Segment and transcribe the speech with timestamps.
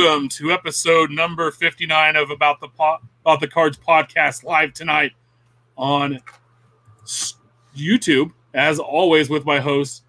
[0.00, 5.12] Welcome to episode number 59 of About the po- About the Cards podcast live tonight
[5.76, 6.20] on
[7.76, 10.04] YouTube, as always, with my host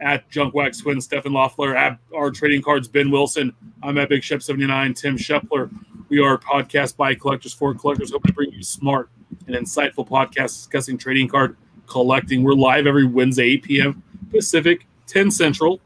[0.00, 3.54] at Junkwax Twin, Stefan Loeffler, at our trading cards, Ben Wilson.
[3.82, 5.70] I'm at Big Shep 79, Tim Shepler.
[6.08, 9.10] We are a podcast by collectors for collectors, hoping to bring you smart
[9.46, 12.44] and insightful podcasts discussing trading card collecting.
[12.44, 14.02] We're live every Wednesday, 8 p.m.
[14.30, 15.82] Pacific, 10 Central.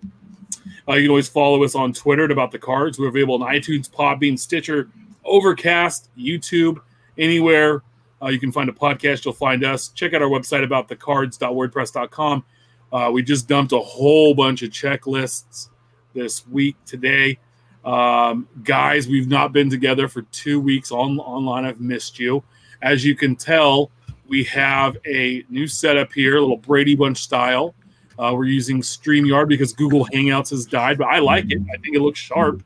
[0.89, 2.99] Uh, you can always follow us on Twitter at About the Cards.
[2.99, 4.89] We're available on iTunes, Podbean, Stitcher,
[5.25, 6.81] Overcast, YouTube,
[7.19, 7.83] anywhere
[8.23, 9.25] uh, you can find a podcast.
[9.25, 9.89] You'll find us.
[9.89, 12.45] Check out our website about thecards.wordpress.com.
[12.93, 15.69] Uh, we just dumped a whole bunch of checklists
[16.15, 17.39] this week today.
[17.85, 21.65] Um, guys, we've not been together for two weeks on online.
[21.65, 22.43] I've missed you.
[22.83, 23.91] As you can tell,
[24.27, 27.75] we have a new setup here, a little Brady Bunch style.
[28.19, 31.61] Uh, we're using StreamYard because Google Hangouts has died, but I like it.
[31.73, 32.63] I think it looks sharp.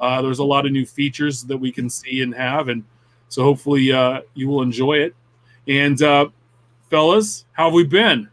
[0.00, 2.84] Uh, there's a lot of new features that we can see and have, and
[3.28, 5.14] so hopefully uh, you will enjoy it.
[5.66, 6.28] And uh,
[6.90, 8.28] fellas, how have we been?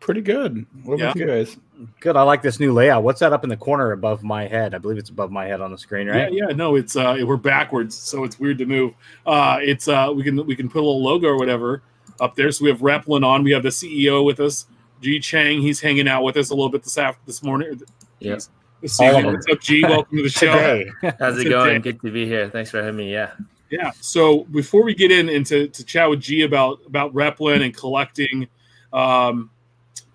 [0.00, 0.66] Pretty good.
[0.84, 1.20] What about Yeah.
[1.22, 1.56] you guys?
[2.00, 2.16] Good.
[2.16, 3.02] I like this new layout.
[3.02, 4.74] What's that up in the corner above my head?
[4.74, 6.32] I believe it's above my head on the screen, right?
[6.32, 8.94] Yeah, yeah, no, it's uh, we're backwards, so it's weird to move.
[9.26, 11.82] Uh, it's uh, we can we can put a little logo or whatever
[12.20, 12.50] up there.
[12.52, 13.42] So we have Replin on.
[13.42, 14.66] We have the CEO with us,
[15.02, 15.60] G Chang.
[15.60, 17.82] He's hanging out with us a little bit this after this morning.
[18.20, 18.48] Yes.
[18.80, 19.34] This this All of evening.
[19.34, 19.82] What's up, G?
[19.82, 20.52] Welcome to the show.
[20.52, 20.90] Today.
[21.18, 21.50] How's it Today.
[21.50, 21.82] going?
[21.82, 22.48] Good to be here.
[22.48, 23.12] Thanks for having me.
[23.12, 23.32] Yeah.
[23.70, 23.90] Yeah.
[24.00, 28.48] So before we get in into to chat with G about about Replin and collecting,
[28.92, 29.50] um,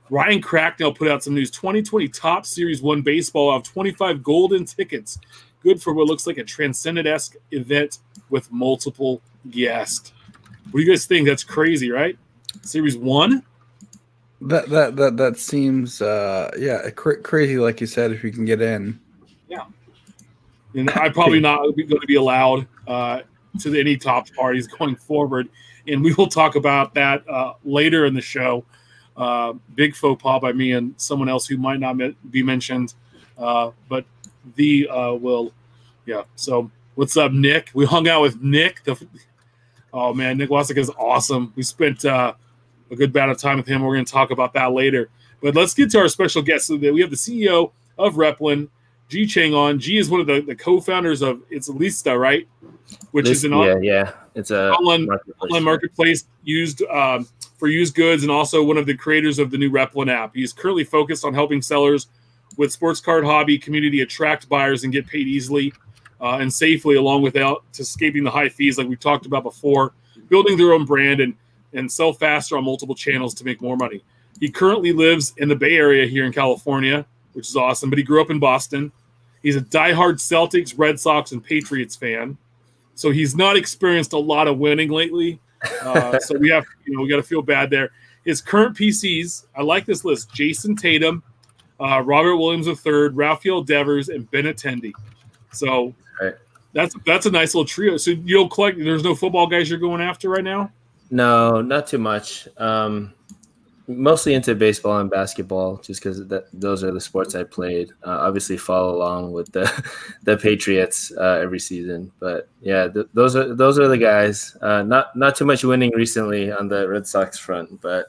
[0.09, 1.51] Ryan Cracknell put out some news.
[1.51, 5.19] 2020 Topps Series One baseball of 25 golden tickets,
[5.63, 10.13] good for what looks like a transcendent esque event with multiple guests.
[10.71, 11.27] What do you guys think?
[11.27, 12.17] That's crazy, right?
[12.61, 13.43] Series One.
[14.41, 18.45] That that that that seems uh yeah cra- crazy like you said if you can
[18.45, 18.99] get in.
[19.49, 19.65] Yeah,
[20.75, 23.21] and I probably not going to be allowed uh,
[23.59, 25.49] to any Topps parties going forward.
[25.87, 28.63] And we will talk about that uh, later in the show.
[29.15, 32.93] Uh, big faux pas by me and someone else who might not me- be mentioned,
[33.39, 34.05] uh, but
[34.55, 35.51] the uh, will,
[36.05, 36.21] yeah.
[36.35, 37.71] So what's up, Nick?
[37.73, 38.83] We hung out with Nick.
[38.83, 39.07] The
[39.91, 41.51] oh man, Nick Wasik is awesome.
[41.55, 42.33] We spent uh,
[42.91, 43.81] a good amount of time with him.
[43.81, 45.09] We're going to talk about that later.
[45.41, 46.67] But let's get to our special guest.
[46.67, 48.69] So that we have the CEO of Replin,
[49.09, 49.79] G Chang on.
[49.79, 52.47] G is one of the, the co-founders of it's Listia, right?
[53.11, 54.11] Which is an yeah, on- yeah.
[54.35, 55.35] It's a online marketplace.
[55.41, 57.27] online marketplace used um,
[57.57, 60.35] for used goods and also one of the creators of the new Replin app.
[60.35, 62.07] He's currently focused on helping sellers
[62.55, 65.73] with sports card hobby community attract buyers and get paid easily
[66.21, 69.93] uh, and safely, along without escaping the high fees like we talked about before,
[70.29, 71.35] building their own brand and
[71.73, 74.03] and sell faster on multiple channels to make more money.
[74.39, 78.03] He currently lives in the Bay Area here in California, which is awesome, but he
[78.03, 78.91] grew up in Boston.
[79.43, 82.37] He's a diehard Celtics, Red Sox, and Patriots fan.
[82.95, 85.39] So he's not experienced a lot of winning lately.
[85.81, 87.91] Uh, so we have, you know, we got to feel bad there.
[88.25, 91.23] His current PCs, I like this list: Jayson Tatum,
[91.79, 94.91] uh, Robert Williams III, Rafael Devers, and Benintendi.
[95.51, 96.35] So Right.
[96.73, 97.97] that's that's a nice little trio.
[97.97, 98.77] So you don't collect.
[98.77, 100.71] There's no football guys you're going after right now.
[101.09, 102.47] No, not too much.
[102.57, 103.13] Um,
[103.87, 106.21] mostly into baseball and basketball, just because
[106.53, 107.89] those are the sports I played.
[108.05, 109.71] Uh, obviously, follow along with the
[110.23, 112.11] the Patriots uh, every season.
[112.19, 114.55] But yeah, th- those are those are the guys.
[114.61, 118.07] Uh, not not too much winning recently on the Red Sox front, but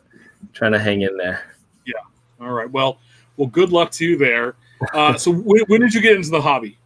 [0.52, 1.42] trying to hang in there.
[1.86, 1.94] Yeah.
[2.40, 2.70] All right.
[2.70, 2.98] Well,
[3.36, 4.56] well, good luck to you there.
[4.92, 6.76] Uh, so when, when did you get into the hobby?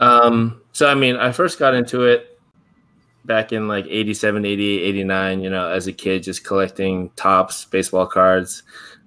[0.00, 2.35] Um, so I mean, I first got into it
[3.26, 8.06] back in like 87, 88, 89, you know, as a kid, just collecting Topps, baseball
[8.06, 8.62] cards.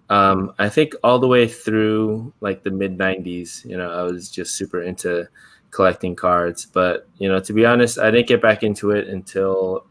[0.10, 4.30] Um, I think all the way through like the mid 90s, you know, I was
[4.30, 5.28] just super into
[5.72, 6.66] collecting cards.
[6.66, 9.86] But, you know, to be honest, I didn't get back into it until,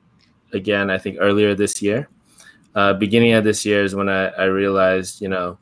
[0.53, 2.09] again, I think earlier this year.
[2.75, 5.59] Uh, beginning of this year is when I, I realized, you know,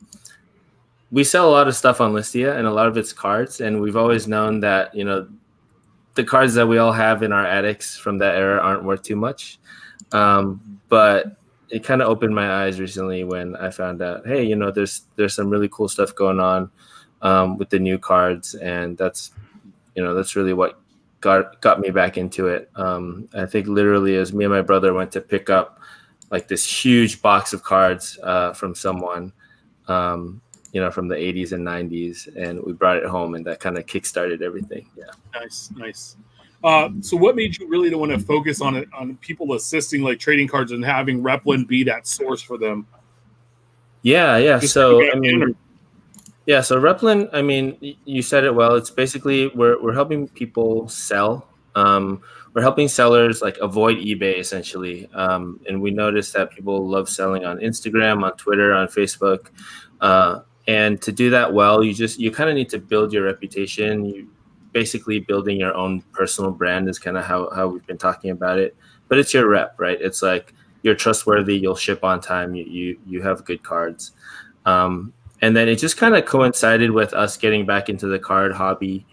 [1.11, 3.61] we sell a lot of stuff on Listia and a lot of it's cards.
[3.61, 5.27] And we've always known that, you know,
[6.17, 9.15] the cards that we all have in our attics from that era aren't worth too
[9.15, 9.59] much.
[10.11, 11.37] Um, but
[11.69, 15.03] it kind of opened my eyes recently when I found out, hey, you know, there's
[15.15, 16.71] there's some really cool stuff going on
[17.21, 19.31] um, with the new cards, and that's
[19.95, 20.79] you know that's really what
[21.21, 22.69] got got me back into it.
[22.75, 25.79] Um, I think literally as me and my brother went to pick up
[26.31, 29.31] like this huge box of cards uh, from someone,
[29.87, 30.41] um,
[30.71, 33.77] you know, from the 80s and 90s, and we brought it home, and that kind
[33.77, 34.89] of kickstarted everything.
[34.95, 35.05] Yeah.
[35.33, 36.17] Nice, nice.
[36.63, 40.19] Uh, so, what made you really want to focus on it on people assisting like
[40.19, 42.87] trading cards and having Replin be that source for them?
[44.01, 44.59] Yeah, yeah.
[44.59, 45.55] Just so I mean,
[46.45, 46.61] yeah.
[46.61, 48.75] So Replin, I mean, you said it well.
[48.75, 51.47] It's basically we're we're helping people sell.
[51.75, 52.21] Um,
[52.53, 55.07] we're helping sellers like avoid eBay essentially.
[55.13, 59.49] Um, and we noticed that people love selling on Instagram, on Twitter, on Facebook.
[60.01, 63.23] Uh, and to do that well, you just you kind of need to build your
[63.23, 64.05] reputation.
[64.05, 64.27] You
[64.73, 68.59] basically building your own personal brand is kind of how how we've been talking about
[68.59, 68.75] it.
[69.07, 69.99] But it's your rep, right?
[69.99, 70.53] It's like
[70.83, 71.57] you're trustworthy.
[71.57, 72.53] You'll ship on time.
[72.53, 74.11] You you, you have good cards.
[74.65, 78.53] Um, and then it just kind of coincided with us getting back into the card
[78.53, 79.05] hobby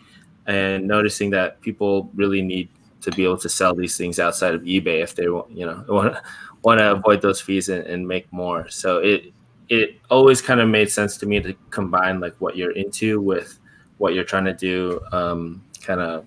[0.47, 2.69] and noticing that people really need
[3.03, 5.85] to be able to sell these things outside of eBay if they want, you know,
[5.89, 6.23] want to
[6.63, 8.69] want to avoid those fees and, and make more.
[8.71, 9.33] So it
[9.69, 13.59] it always kind of made sense to me to combine like what you're into with
[13.99, 16.27] what you're trying to do, um, kind of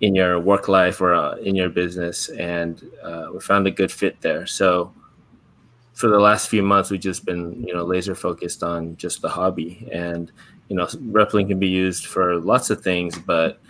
[0.00, 3.90] in your work life or uh, in your business, and uh, we found a good
[3.90, 4.46] fit there.
[4.46, 4.92] So
[5.94, 9.28] for the last few months, we've just been you know laser focused on just the
[9.28, 10.30] hobby, and
[10.68, 13.60] you know Replin can be used for lots of things, but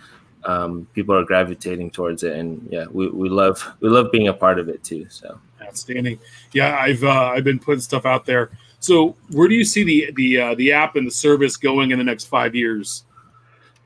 [0.43, 4.33] um, people are gravitating towards it, and yeah, we, we love we love being a
[4.33, 5.07] part of it too.
[5.09, 5.39] So.
[5.67, 6.19] Outstanding.
[6.53, 8.51] Yeah, I've uh, I've been putting stuff out there.
[8.79, 11.97] So, where do you see the the uh, the app and the service going in
[11.97, 13.03] the next five years?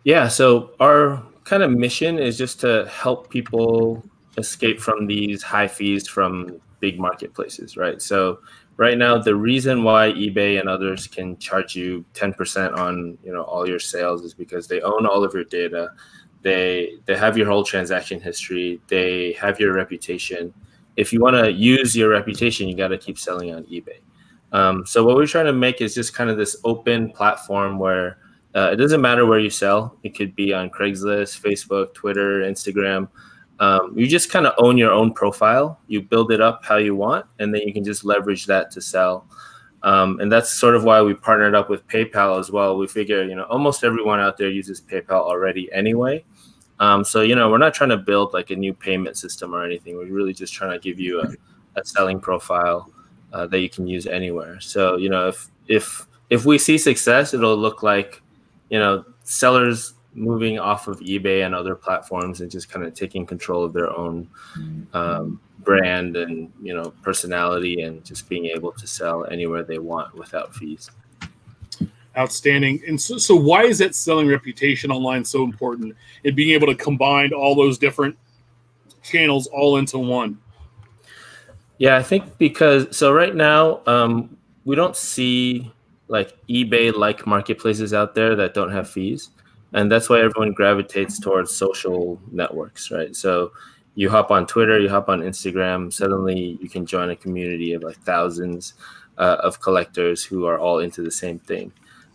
[0.03, 4.03] Yeah, so our kind of mission is just to help people
[4.37, 8.01] escape from these high fees from big marketplaces, right?
[8.01, 8.39] So
[8.77, 13.43] right now the reason why eBay and others can charge you 10% on, you know,
[13.43, 15.91] all your sales is because they own all of your data.
[16.41, 20.53] They they have your whole transaction history, they have your reputation.
[20.97, 23.99] If you want to use your reputation, you got to keep selling on eBay.
[24.51, 28.17] Um, so what we're trying to make is just kind of this open platform where
[28.53, 29.97] uh, it doesn't matter where you sell.
[30.03, 33.07] It could be on Craigslist, Facebook, Twitter, Instagram.
[33.59, 35.79] Um, you just kind of own your own profile.
[35.87, 38.81] You build it up how you want, and then you can just leverage that to
[38.81, 39.27] sell.
[39.83, 42.77] Um, and that's sort of why we partnered up with PayPal as well.
[42.77, 46.25] We figure, you know, almost everyone out there uses PayPal already anyway.
[46.81, 49.63] Um, so, you know, we're not trying to build like a new payment system or
[49.63, 49.95] anything.
[49.95, 51.27] We're really just trying to give you a,
[51.79, 52.91] a selling profile
[53.31, 54.59] uh, that you can use anywhere.
[54.59, 58.23] So, you know, if if if we see success, it'll look like
[58.69, 63.27] you know sellers moving off of ebay and other platforms and just kind of taking
[63.27, 64.27] control of their own
[64.93, 70.13] um, brand and you know personality and just being able to sell anywhere they want
[70.15, 70.89] without fees
[72.17, 72.81] Outstanding.
[72.87, 75.95] And so, so why is that selling reputation online so important?
[76.25, 78.17] And being able to combine all those different
[79.03, 80.37] channels all into one.
[81.77, 85.71] yeah i think because so right now um, we don't see
[86.07, 89.29] like ebay like marketplaces out there that don't have fees
[89.73, 93.51] and that's why everyone gravitates towards social networks right so
[93.95, 97.81] you hop on twitter you hop on instagram suddenly you can join a community of
[97.81, 98.75] like thousands
[99.17, 101.71] uh, of collectors who are all into the same thing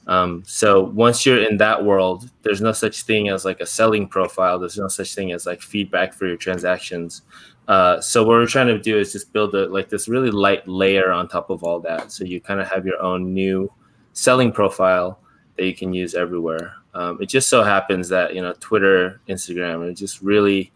[0.07, 4.07] um, so once you're in that world there's no such thing as like a selling
[4.07, 4.59] profile.
[4.59, 7.23] There's no such thing as like feedback for your transactions.
[7.67, 10.67] Uh, so what we're trying to do is just build a like this really light
[10.69, 12.13] layer on top of all that.
[12.13, 13.71] So you kind of have your own new
[14.13, 15.19] selling profile
[15.57, 16.75] that you can use everywhere.
[16.95, 20.73] Um, it just so happens that you know twitter instagram are just really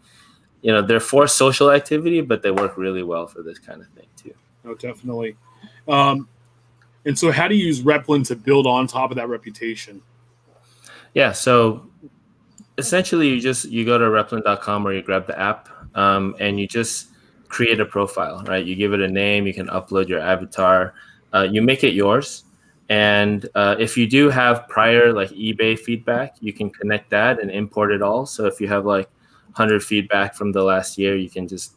[0.61, 3.87] you know they're for social activity but they work really well for this kind of
[3.87, 4.33] thing too.
[4.63, 5.35] Oh, definitely.
[5.87, 6.27] Um,
[7.05, 10.01] and so, how do you use Replin to build on top of that reputation?
[11.13, 11.85] yeah so
[12.77, 16.67] essentially you just you go to replin.com or you grab the app um, and you
[16.67, 17.07] just
[17.47, 18.65] create a profile right?
[18.65, 20.93] You give it a name you can upload your avatar
[21.33, 22.43] uh, you make it yours.
[22.89, 27.51] And uh, if you do have prior like ebay feedback you can connect that and
[27.51, 28.25] import it all.
[28.25, 29.09] So if you have like
[29.53, 31.75] 100 feedback from the last year you can just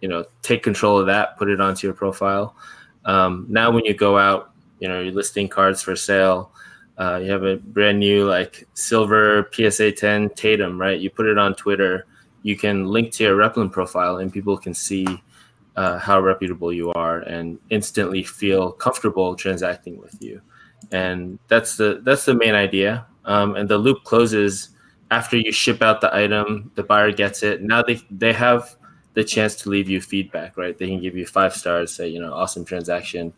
[0.00, 2.56] you know take control of that put it onto your profile.
[3.04, 6.52] Um, now when you go out you know you're listing cards for sale
[6.96, 10.98] uh, you have a brand new like silver PSA 10 Tatum, right?
[11.00, 12.06] You put it on Twitter.
[12.42, 15.06] You can link to your Replin profile, and people can see
[15.76, 20.40] uh, how reputable you are, and instantly feel comfortable transacting with you.
[20.92, 23.06] And that's the that's the main idea.
[23.24, 24.70] Um, and the loop closes
[25.10, 26.70] after you ship out the item.
[26.74, 27.62] The buyer gets it.
[27.62, 28.76] Now they they have
[29.14, 30.76] the chance to leave you feedback, right?
[30.76, 33.32] They can give you five stars, say you know awesome transaction,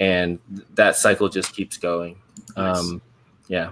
[0.00, 0.38] and
[0.74, 2.16] that cycle just keeps going.
[2.56, 2.78] Nice.
[2.78, 3.02] Um,
[3.48, 3.70] yeah.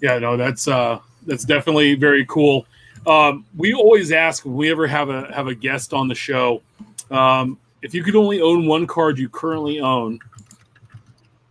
[0.00, 2.66] Yeah, no, that's uh, that's definitely very cool.
[3.06, 6.62] Um, we always ask when we ever have a have a guest on the show,
[7.10, 10.18] um, if you could only own one card you currently own,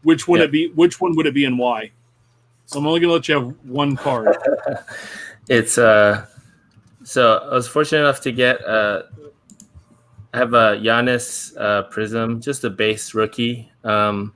[0.03, 0.46] which would Yeah.
[0.46, 0.68] it be?
[0.70, 1.91] Which one would it be, and why?
[2.65, 4.36] So I'm only going to let you have one card.
[5.50, 6.27] It's uh
[7.03, 9.01] so I was fortunate enough to get uh,
[10.33, 13.71] I have a Giannis uh, Prism, just a base rookie.
[13.83, 14.33] Um,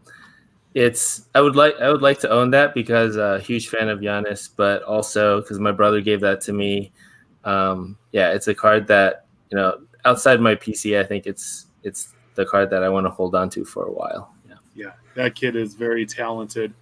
[0.73, 3.89] it's I would like I would like to own that because a uh, huge fan
[3.89, 6.91] of Giannis, but also because my brother gave that to me.
[7.43, 12.13] Um, yeah, it's a card that you know outside my PC, I think it's it's
[12.35, 14.33] the card that I want to hold on to for a while.
[14.50, 16.73] Yeah, yeah, that kid is very talented.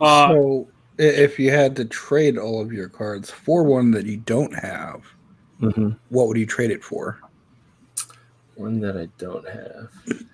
[0.00, 4.18] Uh, so, if you had to trade all of your cards for one that you
[4.18, 5.04] don't have,
[5.60, 5.90] mm-hmm.
[6.10, 7.18] what would you trade it for?
[8.58, 10.24] One that I don't have.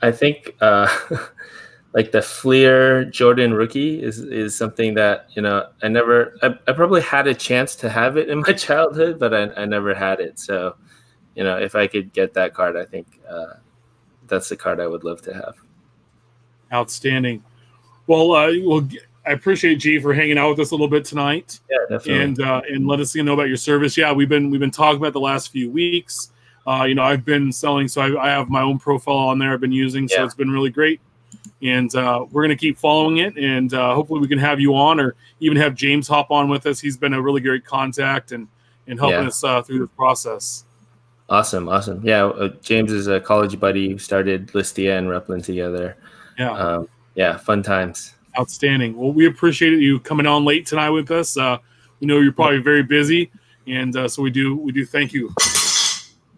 [0.00, 0.88] I think uh,
[1.92, 6.72] like the Fleer Jordan rookie is is something that you know I never I, I
[6.72, 10.20] probably had a chance to have it in my childhood, but I, I never had
[10.20, 10.38] it.
[10.38, 10.74] So
[11.34, 13.56] you know if I could get that card, I think uh,
[14.26, 15.56] that's the card I would love to have.
[16.72, 17.44] Outstanding.
[18.06, 18.88] Well, uh, well,
[19.26, 21.60] I appreciate G for hanging out with us a little bit tonight.
[21.70, 22.24] Yeah, definitely.
[22.24, 23.98] And uh, and let us know about your service.
[23.98, 26.31] Yeah, we've been we've been talking about the last few weeks.
[26.66, 29.52] Uh, you know, I've been selling, so I, I, have my own profile on there.
[29.52, 30.24] I've been using, so yeah.
[30.24, 31.00] it's been really great.
[31.60, 34.74] And uh, we're going to keep following it, and uh, hopefully we can have you
[34.76, 36.80] on, or even have James hop on with us.
[36.80, 38.48] He's been a really great contact and
[38.86, 39.28] and helping yeah.
[39.28, 40.64] us uh, through this process.
[41.28, 42.00] Awesome, awesome.
[42.04, 45.96] Yeah, uh, James is a college buddy who started Listia and Replin together.
[46.38, 48.14] Yeah, um, yeah, fun times.
[48.38, 48.96] Outstanding.
[48.96, 51.36] Well, we appreciate you coming on late tonight with us.
[51.36, 51.58] Uh,
[52.00, 53.30] we know you're probably very busy,
[53.66, 55.32] and uh, so we do we do thank you.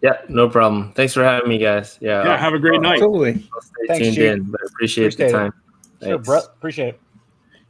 [0.05, 0.93] Yeah, no problem.
[0.93, 1.97] Thanks for having me, guys.
[1.99, 2.23] Yeah.
[2.23, 2.37] Yeah.
[2.37, 3.01] Have a great night.
[3.01, 3.49] Absolutely.
[3.51, 4.27] I'll stay Thanks, tuned G.
[4.27, 5.53] in, but appreciate, appreciate the time.
[5.99, 6.05] It.
[6.05, 6.43] Sure, Brett.
[6.43, 7.01] Appreciate it.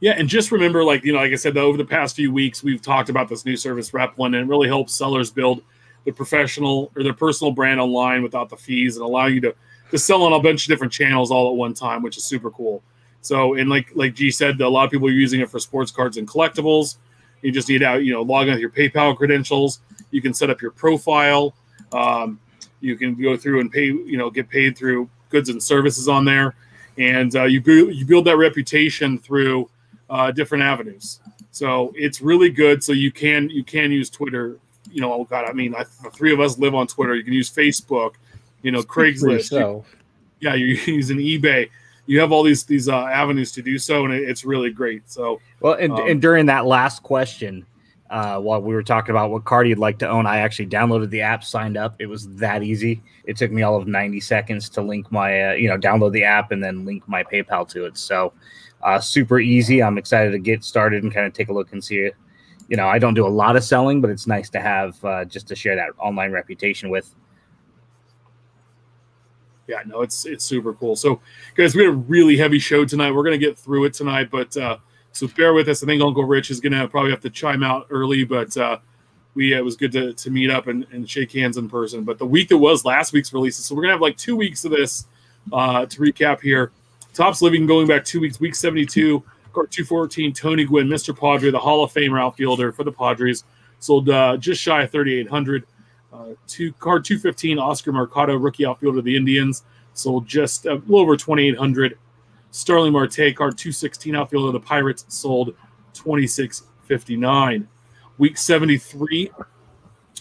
[0.00, 2.62] Yeah, and just remember, like you know, like I said, over the past few weeks,
[2.62, 5.62] we've talked about this new service Replin, and it really helps sellers build
[6.04, 9.54] the professional or their personal brand online without the fees and allow you to
[9.90, 12.50] to sell on a bunch of different channels all at one time, which is super
[12.50, 12.82] cool.
[13.22, 15.90] So, and like like G said, a lot of people are using it for sports
[15.90, 16.96] cards and collectibles.
[17.40, 19.80] You just need to, you know, log in with your PayPal credentials.
[20.10, 21.54] You can set up your profile.
[21.92, 22.40] Um,
[22.80, 26.24] you can go through and pay, you know, get paid through goods and services on
[26.24, 26.54] there,
[26.98, 29.68] and uh, you build you build that reputation through
[30.10, 31.20] uh, different avenues.
[31.50, 32.84] So it's really good.
[32.84, 34.58] So you can you can use Twitter.
[34.92, 37.14] You know, oh God, I mean, I, the three of us live on Twitter.
[37.14, 38.14] You can use Facebook.
[38.62, 39.52] You know, Craigslist.
[39.52, 39.84] You,
[40.40, 41.70] yeah, you're using eBay.
[42.06, 45.10] You have all these these uh, avenues to do so, and it, it's really great.
[45.10, 47.66] So well, and, um, and during that last question,
[48.10, 51.10] uh, while we were talking about what card you'd like to own, I actually downloaded
[51.10, 51.96] the app, signed up.
[51.98, 53.02] It was that easy.
[53.24, 56.24] It took me all of 90 seconds to link my, uh, you know, download the
[56.24, 57.98] app and then link my PayPal to it.
[57.98, 58.32] So,
[58.82, 59.82] uh, super easy.
[59.82, 62.14] I'm excited to get started and kind of take a look and see it.
[62.68, 65.24] You know, I don't do a lot of selling, but it's nice to have uh,
[65.24, 67.14] just to share that online reputation with.
[69.68, 70.94] Yeah, no, it's it's super cool.
[70.94, 71.20] So,
[71.56, 73.10] guys, we had a really heavy show tonight.
[73.10, 74.78] We're gonna get through it tonight, but uh,
[75.16, 75.82] so bear with us.
[75.82, 78.78] I think Uncle Rich is going to probably have to chime out early, but uh,
[79.34, 82.04] we it was good to, to meet up and, and shake hands in person.
[82.04, 84.36] But the week that was last week's releases, so we're going to have like two
[84.36, 85.06] weeks of this
[85.52, 86.70] uh, to recap here.
[87.14, 89.22] Topps Living going back two weeks, week 72,
[89.54, 91.18] card 214, Tony Gwynn, Mr.
[91.18, 93.44] Padre, the Hall of Famer outfielder for the Padres,
[93.78, 95.64] sold uh, just shy of 3,800.
[96.12, 101.00] Uh, two card 215, Oscar Mercado, rookie outfielder of the Indians, sold just a little
[101.00, 101.98] over 2,800.
[102.56, 105.54] Starling Marte, card 216 outfielder the Pirates, sold
[105.92, 107.66] 26.59.
[108.16, 109.30] Week 73,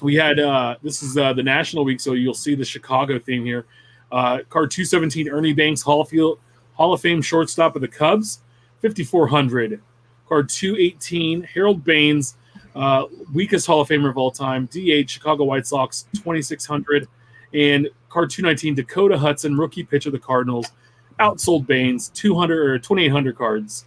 [0.01, 3.45] we had uh, this is uh, the national week, so you'll see the Chicago theme
[3.45, 3.65] here.
[4.11, 6.39] Uh, card 217, Ernie Banks, Hall of, Field,
[6.73, 8.41] Hall of Fame shortstop of the Cubs,
[8.81, 9.81] 5,400.
[10.27, 12.35] Card 218, Harold Baines,
[12.75, 17.07] uh, weakest Hall of Famer of all time, DH, Chicago White Sox, 2,600.
[17.53, 20.73] And card 219, Dakota Hudson, rookie pitcher of the Cardinals,
[21.19, 23.85] outsold Baines 200 or 2800 cards.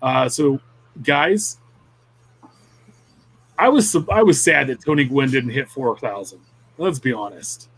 [0.00, 0.60] Uh, so,
[1.02, 1.58] guys,
[3.58, 6.40] I was I was sad that Tony Gwynn didn't hit 4000.
[6.78, 7.68] Let's be honest.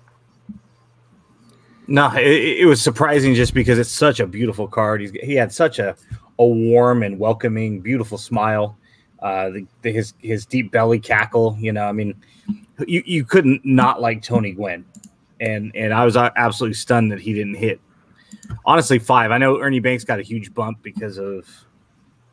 [1.87, 5.00] No, it, it, was surprising just because it's such a beautiful card.
[5.00, 5.97] He's, he had such a,
[6.38, 8.78] a warm and welcoming, beautiful smile.
[9.19, 11.57] Uh, the, the, his his deep belly cackle.
[11.59, 12.14] You know, I mean,
[12.87, 14.85] you, you couldn't not like Tony Gwynn,
[15.40, 17.80] and and I was absolutely stunned that he didn't hit
[18.64, 19.30] honestly five.
[19.30, 21.49] I know Ernie Banks got a huge bump because of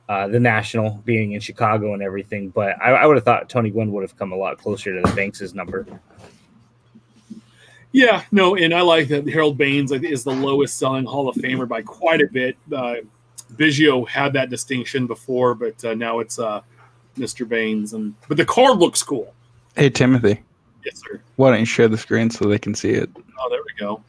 [0.10, 3.70] uh, the national being in Chicago and everything, but I, I would have thought Tony
[3.70, 5.86] Gwynn would have come a lot closer to the Banks's number.
[7.92, 11.68] Yeah, no, and I like that Harold Baines is the lowest selling Hall of Famer
[11.68, 12.58] by quite a bit.
[12.72, 12.98] Uh,
[13.54, 16.62] Biggio had that distinction before, but uh, now it's uh,
[17.18, 17.48] Mr.
[17.48, 19.34] Baines, and but the card looks cool.
[19.75, 20.44] Hey Timothy.
[20.86, 21.22] Yes, sir.
[21.38, 23.10] Why don't you share the screen so they can see it?
[23.16, 24.04] Oh, there we go.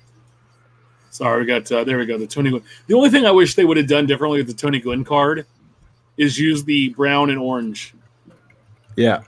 [1.18, 2.16] Sorry, we got uh, there we go.
[2.16, 2.62] The Tony Gwynn.
[2.86, 5.46] The only thing I wish they would have done differently with the Tony Gwynn card
[6.16, 7.92] is use the brown and orange.
[8.94, 9.22] Yeah.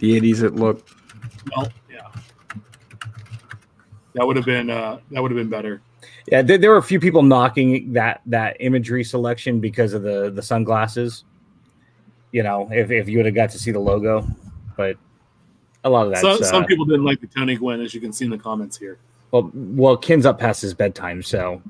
[0.00, 0.94] the '80s it looked.
[1.54, 2.10] Well, yeah,
[4.14, 5.80] that would have been uh, that would have been better.
[6.26, 10.28] Yeah, there, there, were a few people knocking that that imagery selection because of the
[10.28, 11.22] the sunglasses.
[12.32, 14.26] You know, if, if you would have got to see the logo,
[14.76, 14.96] but
[15.84, 16.20] a lot of that.
[16.20, 18.38] Some, uh, some people didn't like the Tony Gwynn, as you can see in the
[18.38, 18.98] comments here.
[19.32, 21.60] Well, well, Ken's up past his bedtime, so.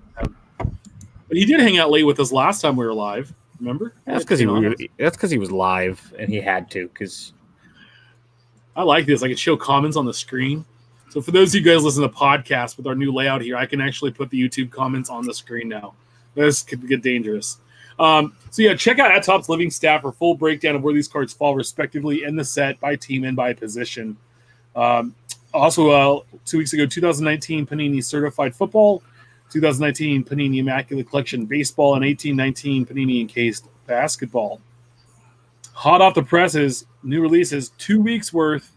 [0.59, 3.33] But he did hang out late with us last time we were live.
[3.59, 3.95] Remember?
[4.04, 6.88] That's because he that's because he was live and he had to.
[6.88, 7.33] Because
[8.75, 9.23] I like this.
[9.23, 10.64] I can show comments on the screen.
[11.11, 13.66] So for those of you guys listening to podcasts with our new layout here, I
[13.66, 15.95] can actually put the YouTube comments on the screen now.
[16.35, 17.59] This could get dangerous.
[17.99, 21.09] Um, so yeah, check out at Topps Living Staff for full breakdown of where these
[21.09, 24.16] cards fall respectively in the set by team and by position.
[24.75, 25.14] Um,
[25.52, 29.02] also, uh, two weeks ago, 2019 Panini Certified Football,
[29.50, 34.61] 2019 Panini Immaculate Collection Baseball, and 1819 Panini Encased Basketball.
[35.73, 38.73] Hot off the presses, new releases, two weeks worth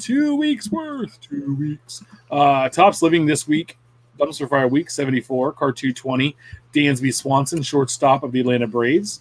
[0.00, 1.20] Two weeks worth.
[1.20, 2.02] Two weeks.
[2.30, 3.78] Uh, Topps Living this week.
[4.18, 5.52] Dumpster Fire Week 74.
[5.52, 6.36] Card 220.
[6.72, 9.20] Dansby Swanson, shortstop of the Atlanta Braves.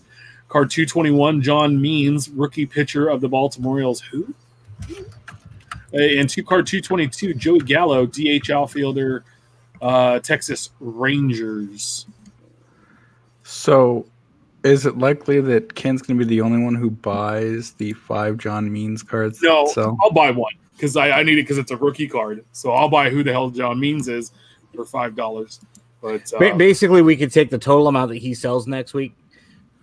[0.49, 1.41] Card 221.
[1.41, 4.01] John Means, rookie pitcher of the Baltimore Orioles.
[4.01, 4.33] Who?
[5.93, 7.35] And two card 222.
[7.35, 9.23] Joey Gallo, DH outfielder,
[9.81, 12.07] uh, Texas Rangers.
[13.43, 14.05] So
[14.63, 18.37] is it likely that Ken's going to be the only one who buys the five
[18.37, 19.41] John Means cards?
[19.41, 19.97] No, so?
[20.01, 22.43] I'll buy one because I, I need it because it's a rookie card.
[22.53, 24.31] So I'll buy who the hell John Means is
[24.73, 25.59] for five dollars.
[26.01, 29.13] But uh, basically, we could take the total amount that he sells next week,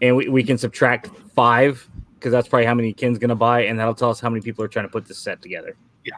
[0.02, 3.62] and we, we can subtract five because that's probably how many Ken's going to buy,
[3.62, 5.76] and that'll tell us how many people are trying to put this set together.
[6.04, 6.14] Yeah,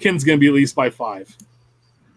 [0.00, 1.34] Ken's going to be at least by five.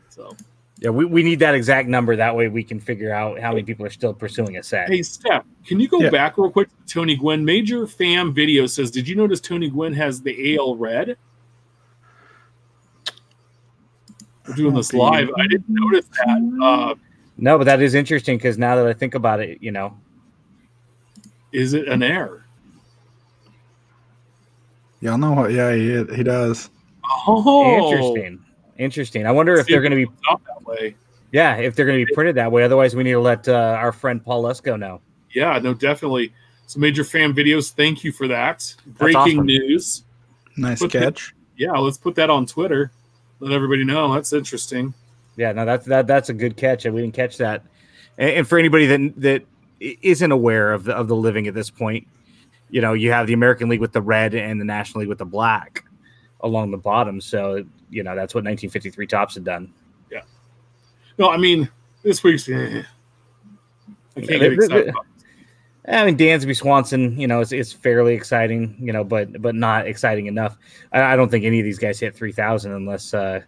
[0.09, 0.35] So
[0.81, 2.15] yeah, we, we need that exact number.
[2.15, 4.89] That way we can figure out how many people are still pursuing a set.
[4.89, 6.09] Hey, Steph, can you go yeah.
[6.09, 7.45] back real quick Tony Gwynn?
[7.45, 11.17] Major Fam Video says, Did you notice Tony Gwynn has the AL red?
[14.47, 15.29] We're doing this live.
[15.37, 16.59] I didn't notice that.
[16.63, 16.95] Uh,
[17.37, 19.95] no, but that is interesting because now that I think about it, you know,
[21.51, 22.40] is it an error?
[25.01, 25.51] Y'all know what?
[25.51, 26.69] Yeah, he he does.
[27.27, 28.43] Oh, interesting.
[28.77, 29.27] Interesting.
[29.27, 30.95] I wonder if they're going to be that way.
[31.31, 32.63] Yeah, if they're going to be printed that way.
[32.63, 35.01] Otherwise, we need to let uh, our friend Paul Lesko know.
[35.33, 36.33] Yeah, no, definitely.
[36.67, 37.71] So, major fan videos.
[37.71, 38.73] Thank you for that.
[38.85, 39.45] Breaking awesome.
[39.45, 40.03] news.
[40.57, 41.33] Nice put catch.
[41.57, 42.91] That, yeah, let's put that on Twitter
[43.41, 44.13] let everybody know.
[44.13, 44.93] That's interesting.
[45.35, 47.63] Yeah, no, that's that that's a good catch, and we didn't catch that.
[48.17, 49.45] And, and, for anybody that that
[49.79, 52.07] isn't aware of the of the living at this point,
[52.71, 55.19] you know, you have the American League with the red and the National League with
[55.19, 55.85] the black
[56.39, 57.21] along the bottom.
[57.21, 59.71] So you know that's what 1953 Topps had done.
[60.11, 60.21] Yeah.
[61.17, 61.69] No, I mean
[62.03, 62.49] this week's.
[62.49, 62.83] Eh,
[64.17, 64.89] I can't get excited.
[64.89, 65.05] About
[65.87, 69.87] I mean, Dansby Swanson, you know, it's, it's fairly exciting, you know, but but not
[69.87, 70.57] exciting enough.
[70.91, 73.41] I, I don't think any of these guys hit three thousand unless uh,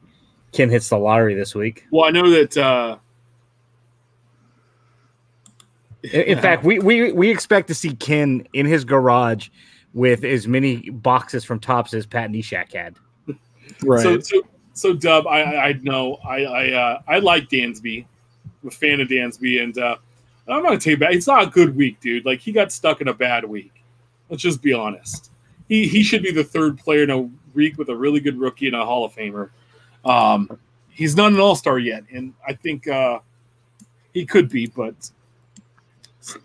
[0.52, 1.86] Ken hits the lottery this week.
[1.92, 2.58] Well, I know that.
[2.58, 2.98] Uh...
[6.04, 9.50] In, in fact, we, we we expect to see Ken in his garage
[9.94, 12.96] with as many boxes from Topps as Pat Neshek had.
[13.84, 14.04] Right.
[14.04, 14.42] So, so,
[14.74, 18.06] so Dub, I I know I I uh, I like Dansby,
[18.64, 19.96] I'm a fan of Dansby, and uh,
[20.48, 21.14] I'm not gonna take back.
[21.14, 22.26] It's not a good week, dude.
[22.26, 23.72] Like he got stuck in a bad week.
[24.30, 25.32] Let's just be honest.
[25.70, 28.68] He he should be the third player in a week with a really good rookie
[28.68, 29.50] and a Hall of Famer.
[30.04, 33.20] Um, he's not an All Star yet, and I think uh,
[34.14, 34.68] he could be.
[34.68, 34.96] But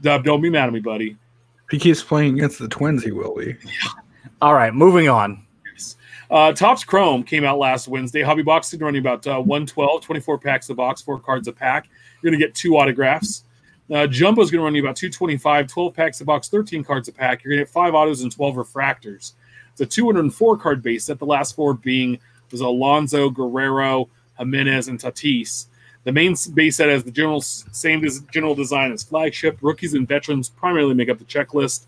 [0.02, 1.10] Dub, don't be mad at me, buddy.
[1.10, 3.56] If he keeps playing against the Twins, he will be.
[4.42, 5.44] All right, moving on.
[6.30, 8.22] Uh, Topps Chrome came out last Wednesday.
[8.22, 11.88] Hobby Box is running about uh, 112, 24 packs a box, four cards a pack.
[12.22, 13.44] You're going to get two autographs.
[13.90, 17.08] Uh, Jumbo is going to run you about 225, 12 packs a box, 13 cards
[17.08, 17.42] a pack.
[17.42, 19.32] You're going to get five autos and 12 refractors.
[19.72, 22.18] It's a 204 card base set, the last four being
[22.50, 25.66] was Alonso, Guerrero, Jimenez, and Tatis.
[26.08, 29.58] The main base set has the general same general design as flagship.
[29.60, 31.84] Rookies and veterans primarily make up the checklist,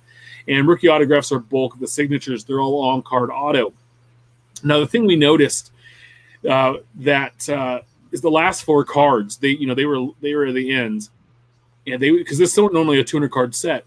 [0.46, 1.72] and rookie autographs are bulk.
[1.72, 3.72] Of the signatures they're all on card auto.
[4.62, 5.72] Now the thing we noticed
[6.46, 7.80] uh, that uh,
[8.12, 9.38] is the last four cards.
[9.38, 11.08] They you know they were they were at the end
[11.86, 13.86] yeah, they because this is normally a 200 card set.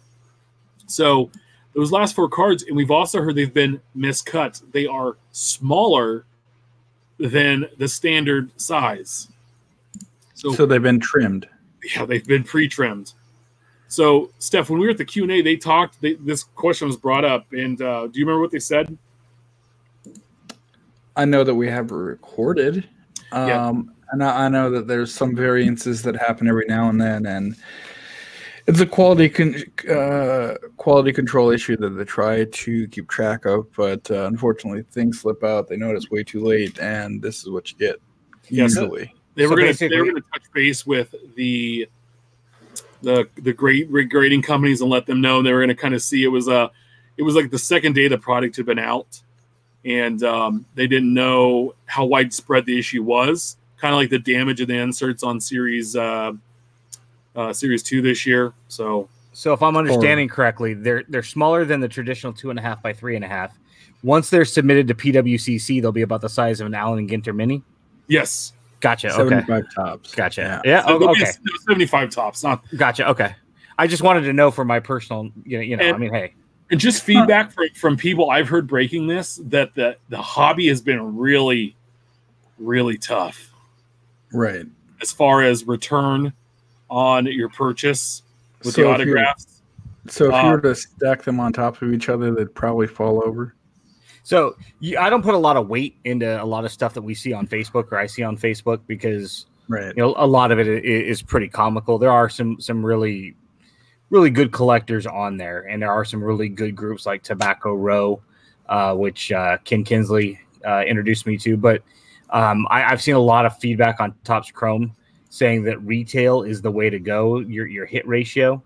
[0.88, 1.30] So
[1.76, 4.64] those last four cards, and we've also heard they've been miscut.
[4.72, 6.26] They are smaller
[7.20, 9.28] than the standard size.
[10.44, 11.48] So, so they've been trimmed.
[11.96, 13.14] Yeah, they've been pre-trimmed.
[13.88, 16.02] So, Steph, when we were at the Q and A, they talked.
[16.02, 18.98] They, this question was brought up, and uh, do you remember what they said?
[21.16, 22.88] I know that we have recorded.
[23.32, 27.26] Um, and I, I know that there's some variances that happen every now and then,
[27.26, 27.56] and
[28.66, 33.68] It's a quality con- uh, quality control issue that they try to keep track of,
[33.76, 35.68] but uh, unfortunately, things slip out.
[35.68, 38.02] They notice way too late, and this is what you get.
[38.50, 41.88] Yeah, Usually, They So were going to they were going to touch base with the
[43.02, 46.02] the the great grading companies and let them know they were going to kind of
[46.02, 46.72] see it was a
[47.18, 49.22] it was like the second day the product had been out
[49.86, 54.62] and um, they didn't know how widespread the issue was kind of like the damage
[54.62, 56.32] of the inserts on series uh,
[57.36, 61.80] uh, series two this year so So if I'm understanding correctly, they're they're smaller than
[61.82, 63.58] the traditional two and a half by three and a half.
[64.04, 67.36] Once they're submitted to PWCC, they'll be about the size of an Allen and Ginter
[67.36, 67.64] Mini.
[68.08, 69.18] yes Gotcha.
[69.18, 69.62] Okay.
[69.74, 70.14] Topps.
[70.14, 70.42] Gotcha.
[70.42, 70.62] Yeah.
[70.66, 70.86] Yeah.
[70.86, 71.32] So oh, there'll be a- okay.
[71.70, 73.08] 75 Topps not Gotcha.
[73.08, 73.34] Okay.
[73.80, 75.86] I just wanted to know for my personal, you know, you know.
[75.86, 76.34] I mean, hey,
[76.70, 80.82] and just feedback from, from people I've heard breaking this that the, the hobby has
[80.82, 81.78] been really,
[82.60, 83.52] really tough
[84.34, 84.66] Right.
[85.02, 86.34] as far as return
[86.90, 88.22] on your purchase
[88.66, 89.62] with So the if you- autographs.
[90.10, 92.88] So if Uh, you were to stack them on top of each other, they'd probably
[92.88, 93.56] fall over.
[94.24, 97.02] So you, I don't put a lot of weight into a lot of stuff that
[97.02, 99.94] we see on Facebook or I see on Facebook because Right.
[99.96, 101.98] you know a lot of it is pretty comical.
[101.98, 103.36] There are some some really
[104.10, 108.22] really good collectors on there, and there are some really good groups like Tobacco Row,
[108.68, 111.58] uh, which uh, Ken Kinsley uh, introduced me to.
[111.58, 111.82] But
[112.30, 114.96] um, I, I've seen a lot of feedback on Topps Chrome
[115.30, 117.40] saying that retail is the way to go.
[117.40, 118.62] Your your hit ratio,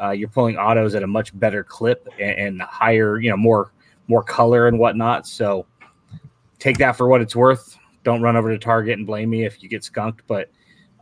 [0.00, 3.72] uh, you're pulling autos at a much better clip and, and higher, you know, more
[4.08, 5.26] more color and whatnot.
[5.26, 5.66] So
[6.58, 7.78] take that for what it's worth.
[8.04, 10.22] Don't run over to Target and blame me if you get skunked.
[10.26, 10.50] But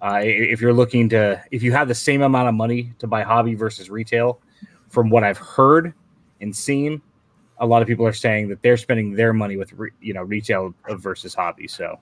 [0.01, 3.23] uh, if you're looking to, if you have the same amount of money to buy
[3.23, 4.41] hobby versus retail,
[4.89, 5.93] from what I've heard
[6.41, 7.03] and seen,
[7.59, 10.23] a lot of people are saying that they're spending their money with re, you know
[10.23, 11.69] retail versus hobby.
[11.69, 11.99] So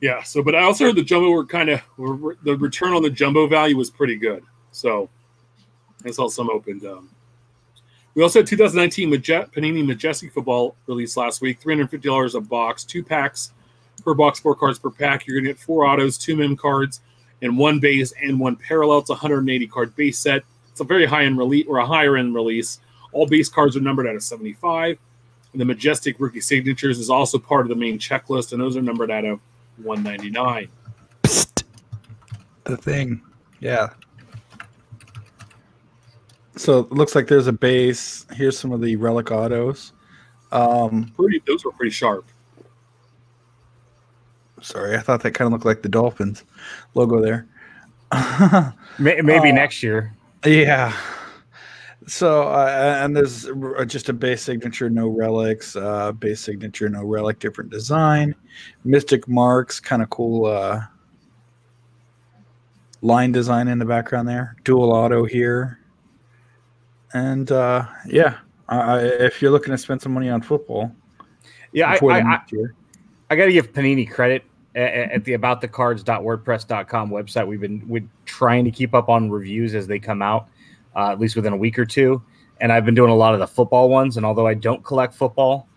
[0.00, 0.22] Yeah.
[0.22, 3.46] So, but I also heard the jumbo were kind of the return on the jumbo
[3.46, 4.44] value was pretty good.
[4.70, 5.08] So
[6.04, 6.84] I saw some opened.
[6.84, 7.10] Um,
[8.14, 11.60] we also had 2019 Maje- Panini Majestic Football released last week.
[11.60, 13.52] $350 a box, two packs
[14.04, 15.26] per box, four cards per pack.
[15.26, 17.00] You're going to get four autos, two mem cards,
[17.42, 18.98] and one base and one parallel.
[18.98, 20.42] It's a 180 card base set.
[20.70, 22.80] It's a very high end release or a higher end release.
[23.12, 24.98] All base cards are numbered out of 75.
[25.52, 28.82] And the Majestic rookie signatures is also part of the main checklist, and those are
[28.82, 29.40] numbered out of
[29.82, 30.68] 199.
[31.22, 31.62] Psst.
[32.64, 33.22] The thing.
[33.60, 33.90] Yeah.
[36.56, 38.26] So it looks like there's a base.
[38.32, 39.92] Here's some of the relic autos.
[40.52, 42.26] Um, Pretty, those were pretty sharp.
[44.62, 46.44] sorry, I thought that kind of looked like the Dolphins
[46.94, 47.46] logo there.
[48.98, 50.14] maybe Uh, next year.
[50.46, 50.96] Yeah.
[52.06, 53.48] So uh, and there's
[53.86, 55.74] just a base signature, no relics.
[55.74, 58.34] Uh, base signature, no relic, different design.
[58.84, 60.44] Mystic marks, kind of cool.
[60.46, 60.82] Uh,
[63.02, 64.54] line design in the background there.
[64.64, 65.80] Dual auto here.
[67.14, 68.38] And uh, yeah,
[68.70, 70.94] if you're looking to spend some money on football,
[71.72, 72.40] Yeah, I, I, I,
[73.30, 77.46] I got to give Panini credit at, at the aboutthecards.wordpress.com website.
[77.46, 80.48] We've been we're trying to keep up on reviews as they come out,
[80.96, 82.22] uh, at least within a week or two.
[82.60, 84.16] And I've been doing a lot of the football ones.
[84.16, 85.68] And although I don't collect football,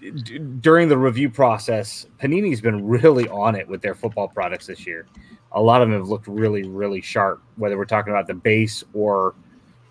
[0.00, 4.86] d- during the review process, Panini's been really on it with their football products this
[4.86, 5.06] year.
[5.52, 7.42] A lot of them have looked really, really sharp.
[7.56, 9.34] Whether we're talking about the base or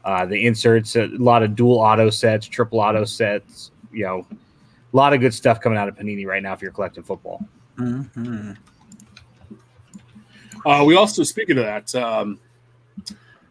[0.07, 3.71] uh, the inserts, a lot of dual auto sets, triple auto sets.
[3.91, 6.71] You know, a lot of good stuff coming out of Panini right now if you're
[6.71, 7.45] collecting football.
[7.77, 8.55] Mhm.
[10.65, 12.39] Uh, we also, speaking of that, um,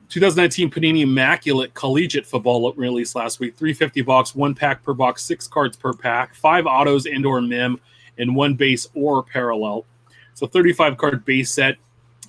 [0.09, 3.55] 2019 Panini Immaculate Collegiate Football released last week.
[3.57, 7.79] 350 box, one pack per box, six cards per pack, five autos and or mem,
[8.16, 9.85] and one base or parallel.
[10.33, 11.77] So 35 card base set.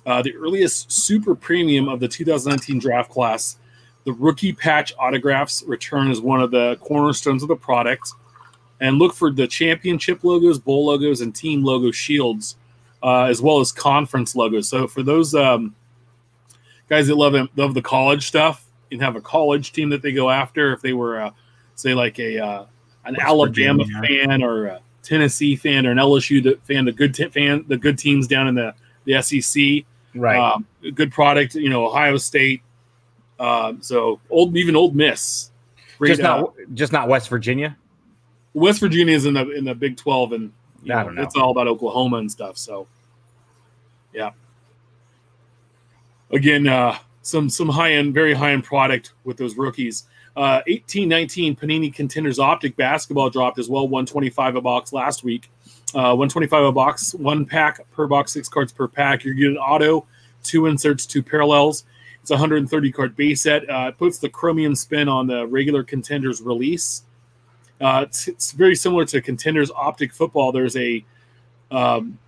[0.04, 3.56] Uh, the earliest super premium of the 2019 draft class.
[4.04, 8.12] The rookie patch autographs return as one of the cornerstones of the product.
[8.80, 12.56] And look for the championship logos, bowl logos, and team logo shields
[13.02, 14.68] uh, as well as conference logos.
[14.68, 15.74] So for those um,
[16.88, 20.30] guys that love love the college stuff and have a college team that they go
[20.30, 21.30] after, if they were uh,
[21.74, 22.64] say like a uh,
[23.04, 24.26] an West Alabama Virginia.
[24.28, 27.98] fan or a Tennessee fan or an LSU fan, the good te- fan, the good
[27.98, 29.84] teams down in the the SEC,
[30.14, 30.38] Right.
[30.38, 31.54] um, good product.
[31.54, 32.62] You know, Ohio State.
[33.38, 35.50] Um, so old, even Ole Miss.
[35.98, 37.76] Great, just not uh, just not West Virginia.
[38.54, 40.52] West Virginia is in the in the Big Twelve, and
[40.84, 41.22] I don't know.
[41.22, 42.56] it's all about Oklahoma and stuff.
[42.56, 42.86] So,
[44.12, 44.30] yeah.
[46.30, 50.04] Again, uh, some some high end, very high end product with those rookies.
[50.36, 53.88] Uh, Panini Contenders Optic basketball dropped as well.
[53.88, 55.50] One twenty five a box last week.
[55.94, 59.24] Uh, one twenty five a box, one pack per box, six cards per pack.
[59.24, 60.06] You're getting auto,
[60.42, 61.84] two inserts, two parallels.
[62.28, 63.62] It's a 130 card base set.
[63.70, 67.04] Uh, it puts the chromium spin on the regular contenders release.
[67.80, 70.52] Uh, it's, it's, very similar to contenders optic football.
[70.52, 71.02] There's a
[71.70, 72.18] um,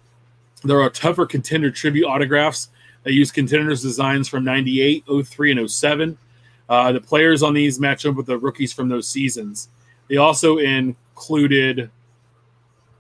[0.65, 2.71] there are tougher contender tribute autographs
[3.03, 6.17] that use contenders designs from 98, 03, and 07.
[6.67, 9.69] Uh, the players on these match up with the rookies from those seasons.
[10.09, 11.91] They also included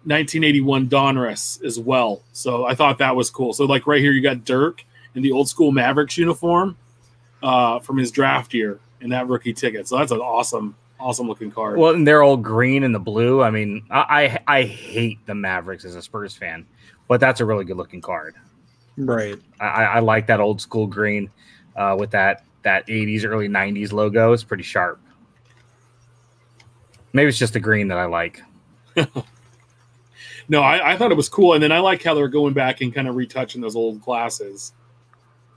[0.05, 2.21] 1981 Donruss as well.
[2.35, 3.55] So I thought that was cool.
[3.55, 4.85] So like right here, you got Dirk
[5.15, 6.77] in the old school Mavericks uniform
[7.43, 9.89] uh, from his draft year in that rookie ticket.
[9.89, 11.79] So that's an awesome, awesome looking card.
[11.79, 13.43] Well, and they're all green and the blue.
[13.43, 16.67] I mean, I, I, I hate the Mavericks as a Spurs fan,
[17.09, 18.35] but that's a really good looking card.
[18.97, 19.39] Right.
[19.59, 21.31] I, I like that old school green
[21.77, 24.33] uh, with that that 80s early 90s logo.
[24.33, 25.01] It's pretty sharp.
[27.13, 28.43] Maybe it's just the green that I like.
[30.49, 32.83] no, I, I, thought it was cool, and then I like how they're going back
[32.83, 34.75] and kind of retouching those old glasses.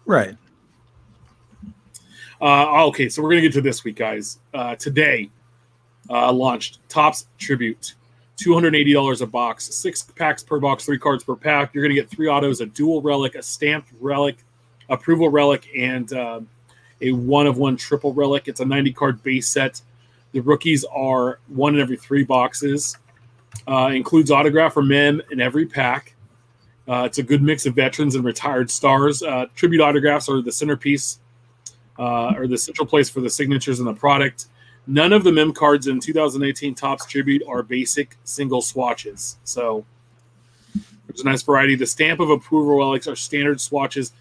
[0.05, 0.35] Right.
[2.41, 4.39] Uh, okay, so we're gonna get to this week, guys.
[4.53, 5.29] Uh, today,
[6.09, 7.95] uh, launched Topps Tribute,
[8.35, 11.73] two hundred eighty dollars a box, six packs per box, three cards per pack.
[11.73, 14.43] You're gonna get three autos, a dual relic, a stamped relic,
[14.89, 16.41] approval relic, and uh,
[17.01, 18.47] a one of one triple relic.
[18.47, 19.81] It's a ninety card base set.
[20.31, 22.97] The rookies are one in every three boxes.
[23.67, 26.15] Uh, includes autograph or mem in every pack.
[26.87, 29.21] Uh, it's a good mix of veterans and retired stars.
[29.21, 31.19] Uh, tribute autographs are the centerpiece
[31.99, 34.47] uh, or the central place for the signatures in the product.
[34.85, 39.37] None of the mem cards in 2018 Topps Tribute are basic single swatches.
[39.43, 39.85] So
[41.07, 41.75] there's a nice variety.
[41.75, 44.11] The stamp of approval relics are standard swatches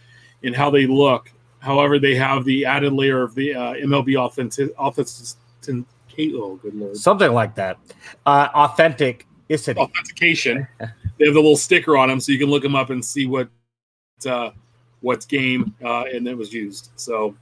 [0.43, 1.33] in how they look.
[1.59, 5.37] However, they have the added layer of the uh, MLB authentic, authentic,
[6.35, 6.97] oh, good lord.
[6.97, 7.79] Something like that.
[8.27, 10.67] Uh, authentic authentication.
[10.79, 13.27] they have the little sticker on them, so you can look them up and see
[13.27, 13.49] what
[14.27, 14.51] uh,
[15.01, 16.91] what's game uh, and it was used.
[16.97, 17.35] So,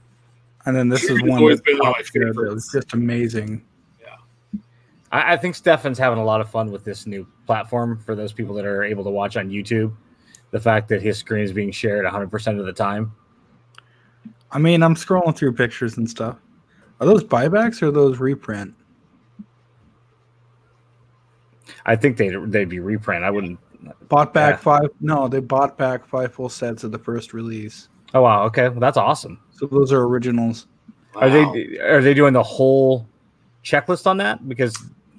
[0.65, 2.71] and then this is one that's been one of my favorites.
[2.71, 3.63] just amazing.
[3.99, 4.59] Yeah,
[5.11, 8.33] I, I think Stefan's having a lot of fun with this new platform for those
[8.33, 9.95] people that are able to watch on YouTube.
[10.51, 13.13] The fact that his screen is being shared 100% of the time.
[14.51, 16.37] I mean, I'm scrolling through pictures and stuff.
[16.99, 18.73] Are those buybacks or those reprint?
[21.85, 23.23] I think they'd they'd be reprint.
[23.23, 23.59] I wouldn't
[24.07, 24.57] bought back yeah.
[24.57, 24.89] five.
[24.99, 27.89] No, they bought back five full sets of the first release.
[28.13, 28.43] Oh wow!
[28.43, 29.39] Okay, well, that's awesome.
[29.61, 30.65] So those are originals.
[31.13, 31.21] Wow.
[31.21, 33.07] Are they are they doing the whole
[33.63, 34.47] checklist on that?
[34.49, 34.75] Because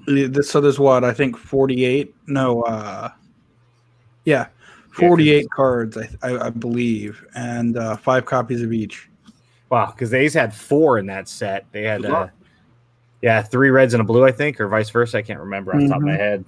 [0.06, 2.12] this so there's what I think 48.
[2.26, 3.10] No, uh,
[4.24, 4.48] yeah,
[4.90, 9.08] 48 yeah, cards I, I, I, believe, and uh, five copies of each.
[9.70, 11.66] Wow, because they had four in that set.
[11.70, 12.26] They had uh,
[13.20, 15.18] yeah, three reds and a blue, I think, or vice versa.
[15.18, 15.88] I can't remember off mm-hmm.
[15.88, 16.20] top of my mm-hmm.
[16.20, 16.44] head.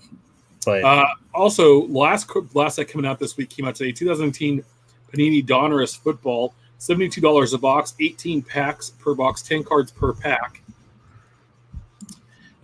[0.65, 3.93] But uh, also, last last set coming out this week came out today.
[3.93, 4.65] 2018
[5.13, 10.13] Panini Donruss Football, seventy two dollars a box, eighteen packs per box, ten cards per
[10.13, 10.61] pack.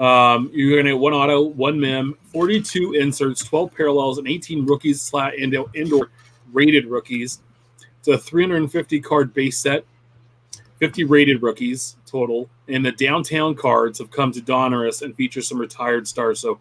[0.01, 4.65] Um, you're going to get one auto, one mem, 42 inserts, 12 parallels, and 18
[4.65, 6.11] rookies slash indoor, indoor
[6.55, 7.41] rated rookies.
[7.99, 9.85] It's a 350 card base set,
[10.79, 12.49] 50 rated rookies total.
[12.67, 16.41] And the downtown cards have come to Donruss and feature some retired stars.
[16.41, 16.59] So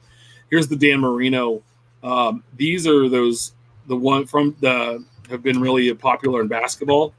[0.50, 1.64] here's the Dan Marino.
[2.04, 3.54] Um, these are those
[3.88, 7.14] the one from the have been really popular in basketball.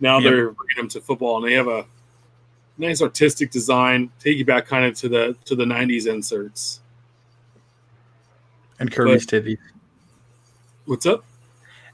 [0.00, 0.24] Now yep.
[0.24, 1.84] they're bringing them to football, and they have a
[2.76, 4.10] nice artistic design.
[4.20, 6.80] Take you back kind of to the to the '90s inserts.
[8.78, 9.58] And Kirby's but, titties.
[10.84, 11.24] What's up?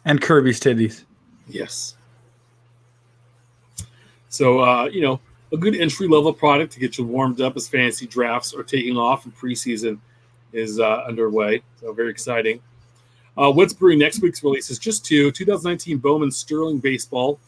[0.05, 1.05] And Kirby's titties.
[1.49, 1.97] Yes.
[4.29, 5.21] So uh, you know,
[5.53, 8.97] a good entry level product to get you warmed up as fantasy drafts are taking
[8.97, 9.99] off and preseason
[10.53, 11.63] is uh, underway.
[11.81, 12.61] So very exciting.
[13.37, 17.41] Uh, what's brewing next week's release is just two 2019 Bowman Sterling Baseball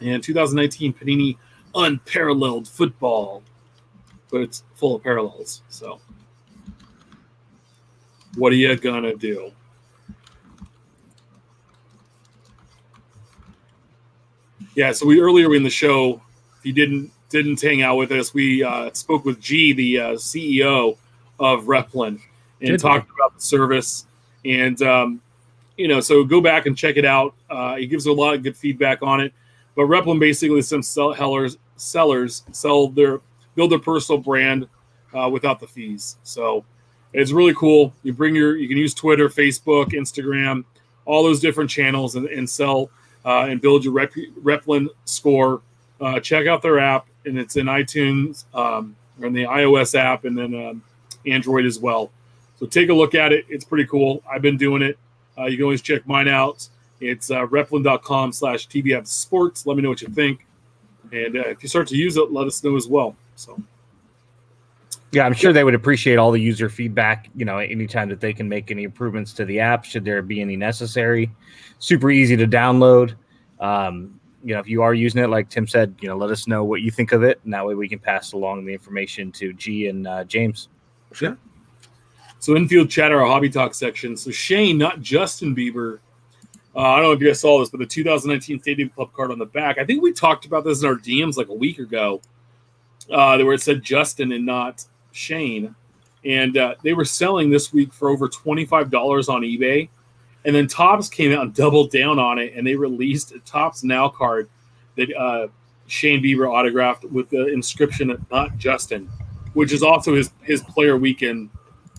[0.00, 1.36] and 2019 Panini
[1.74, 3.42] Unparalleled Football.
[4.30, 5.62] But it's full of parallels.
[5.68, 6.00] So,
[8.36, 9.52] what are you going to do?
[14.76, 16.22] Yeah, so we earlier in the show,
[16.58, 20.10] if you didn't didn't hang out with us, we uh, spoke with G, the uh,
[20.12, 20.96] CEO
[21.38, 22.20] of Replin,
[22.60, 24.06] and Good talked about the service.
[24.44, 25.20] And um,
[25.76, 27.34] you know, so go back and check it out.
[27.48, 29.32] Uh, he gives a lot of good feedback on it.
[29.80, 33.22] But Replin basically some sellers sellers sell their
[33.54, 34.68] build their personal brand
[35.14, 36.18] uh, without the fees.
[36.22, 36.66] So
[37.14, 37.94] it's really cool.
[38.02, 40.66] You bring your you can use Twitter, Facebook, Instagram,
[41.06, 42.90] all those different channels, and, and sell
[43.24, 44.12] uh, and build your Rep,
[44.42, 45.62] Replin score.
[45.98, 50.26] Uh, check out their app, and it's in iTunes um, or in the iOS app,
[50.26, 50.82] and then um,
[51.24, 52.10] Android as well.
[52.58, 53.46] So take a look at it.
[53.48, 54.22] It's pretty cool.
[54.30, 54.98] I've been doing it.
[55.38, 56.68] Uh, you can always check mine out.
[57.00, 59.66] It's uh, replin.com slash TBS Sports.
[59.66, 60.46] Let me know what you think.
[61.12, 63.16] And uh, if you start to use it, let us know as well.
[63.36, 63.60] So
[65.12, 67.28] Yeah, I'm sure they would appreciate all the user feedback.
[67.34, 70.40] You know, anytime that they can make any improvements to the app, should there be
[70.40, 71.30] any necessary.
[71.78, 73.14] Super easy to download.
[73.58, 76.46] Um, you know, if you are using it, like Tim said, you know, let us
[76.46, 79.32] know what you think of it, and that way we can pass along the information
[79.32, 80.68] to G and uh, James.
[82.38, 84.16] So infield chatter, our hobby talk section.
[84.16, 85.98] So Shane, not Justin Bieber.
[86.74, 89.32] Uh, I don't know if you guys saw this, but the 2019 Stadium Club card
[89.32, 89.78] on the back.
[89.78, 92.20] I think we talked about this in our DMs like a week ago,
[93.10, 95.74] uh, where it said Justin and not Shane,
[96.24, 99.88] and uh, they were selling this week for over twenty five dollars on eBay,
[100.44, 103.82] and then Topps came out and doubled down on it, and they released a Topps
[103.82, 104.48] Now card
[104.96, 105.48] that uh,
[105.88, 109.08] Shane Bieber autographed with the inscription "Not Justin,"
[109.54, 111.50] which is also his his player weekend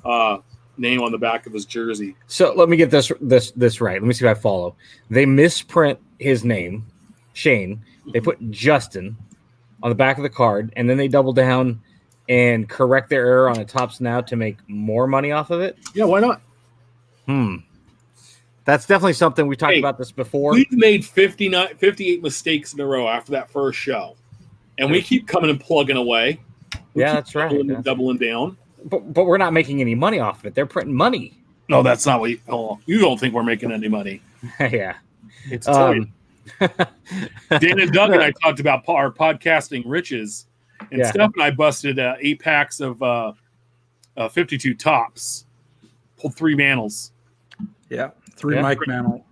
[0.05, 0.37] uh,
[0.81, 2.15] name on the back of his jersey.
[2.27, 4.01] So let me get this this this right.
[4.01, 4.75] Let me see if I follow.
[5.09, 6.85] They misprint his name,
[7.33, 7.81] Shane.
[8.11, 9.15] They put Justin
[9.83, 11.79] on the back of the card, and then they double down
[12.27, 15.77] and correct their error on the Topps Now to make more money off of it.
[15.93, 16.41] Yeah, why not?
[17.25, 17.57] Hmm.
[18.63, 20.53] That's definitely something we talked Hey, about this before.
[20.53, 24.15] We've made 59, 58 mistakes in a row after that first show,
[24.77, 26.39] and we keep coming and plugging away.
[26.93, 27.49] We Yeah, that's right.
[27.49, 28.57] Doubling, That's- doubling down.
[28.85, 30.55] But, but we're not making any money off of it.
[30.55, 31.33] They're printing money.
[31.69, 34.21] No, that's not what you, oh, you don't think we're making any money.
[34.59, 34.95] yeah.
[35.45, 35.99] It's a toy.
[35.99, 36.13] Um,
[37.59, 40.47] Dan and Doug and I talked about our podcasting riches,
[40.91, 41.11] and Yeah.
[41.11, 43.33] Steph and I busted uh, eight packs of uh,
[44.17, 45.45] uh, 52 Topps,
[46.19, 47.11] pulled three mantles.
[47.89, 48.61] Yeah, three Yeah.
[48.61, 49.25] Mike Mantle.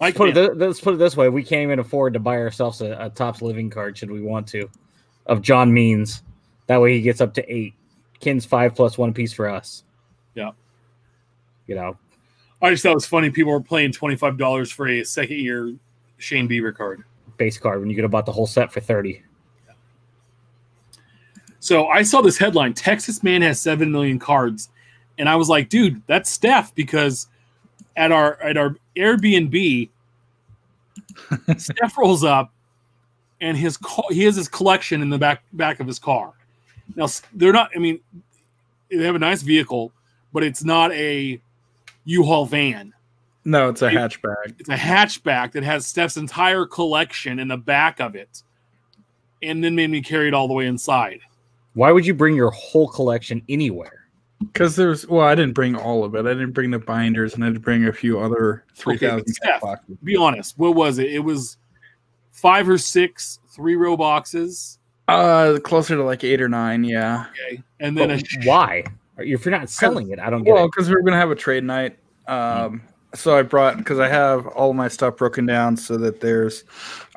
[0.00, 2.36] I Let's put, it, let's put it this way: we can't even afford to buy
[2.36, 4.68] ourselves a, a Topps Living card should we want to,
[5.24, 6.22] of John Means.
[6.66, 7.74] That way, he gets up to eight.
[8.20, 9.84] Kin's five plus one piece for us.
[10.34, 10.52] Yeah.
[11.66, 11.96] You know,
[12.62, 13.30] I just thought it was funny.
[13.30, 15.74] People were playing $25 for a second year
[16.18, 17.02] Shane Bieber card.
[17.36, 19.22] base card when you could have bought the whole set for thirty.
[21.60, 24.70] So I saw this headline: Texas man has seven million cards,
[25.18, 27.26] and I was like, dude, that's Steph because
[27.96, 29.88] at our at our Airbnb,
[31.56, 32.52] Steph rolls up,
[33.40, 36.32] and his car, he has his collection in the back back of his car.
[36.94, 37.70] Now they're not.
[37.74, 38.00] I mean,
[38.90, 39.92] they have a nice vehicle,
[40.32, 41.40] but it's not a
[42.04, 42.92] U-Haul van.
[43.44, 44.54] No, it's a You- hatchback.
[44.58, 48.42] It's a hatchback that has Steph's entire collection in the back of it,
[49.42, 51.20] and then made me carry it all the way inside.
[51.74, 54.04] Why would you bring your whole collection anywhere?
[54.40, 56.20] Because there's, well, I didn't bring all of it.
[56.26, 59.60] I didn't bring the binders, and I didn't bring a few other three thousand Steph.
[59.60, 59.96] boxes.
[60.02, 61.10] be honest, what was it?
[61.12, 61.56] It was
[62.32, 64.78] five or six three row boxes.
[65.08, 66.82] Uh, closer to like eight or nine.
[66.84, 67.26] Yeah.
[67.30, 67.62] Okay.
[67.80, 68.84] And then But a why?
[69.18, 70.72] If you're not selling it, I don't get Well, it.
[70.74, 71.98] because we were gonna have a trade night.
[72.26, 72.82] Um,
[73.14, 76.64] so I brought because I have all my stuff broken down so that there's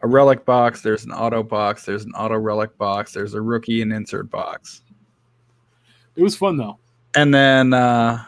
[0.04, 3.82] a relic box, there's an auto box, there's an auto relic box, there's a rookie
[3.82, 4.82] and insert box,
[6.16, 6.78] it was fun though.
[7.16, 8.24] and then uh,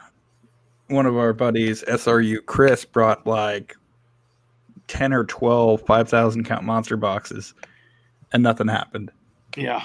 [0.88, 3.78] one of our buddies, SRU Chris, brought like
[4.88, 7.54] ten or 12 5,000 count monster boxes,
[8.34, 9.12] and nothing happened.
[9.58, 9.84] Yeah.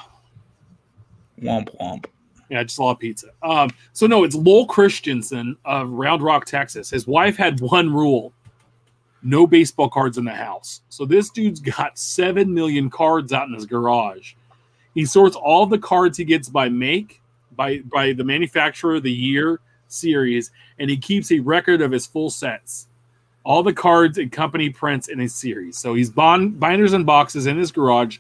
[1.40, 2.06] Womp womp.
[2.48, 3.28] Yeah, I just a of pizza.
[3.42, 6.90] Um, so no, it's Lowell Christensen of Round Rock, Texas.
[6.90, 8.32] His wife had one rule:
[9.22, 10.82] no baseball cards in the house.
[10.88, 14.34] So this dude's got seven million cards out in his garage.
[14.94, 17.20] He sorts all the cards he gets by make,
[17.56, 22.30] by by the manufacturer, the year, series, and he keeps a record of his full
[22.30, 22.86] sets.
[23.44, 25.76] All the cards and company prints in his series.
[25.78, 28.18] So he's bond binders and boxes in his garage.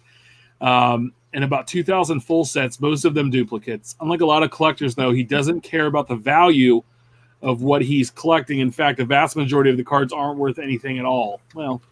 [0.60, 3.94] Um, and about 2,000 full sets, most of them duplicates.
[4.00, 6.82] Unlike a lot of collectors, though, he doesn't care about the value
[7.42, 8.60] of what he's collecting.
[8.60, 11.40] In fact, the vast majority of the cards aren't worth anything at all.
[11.54, 11.82] Well,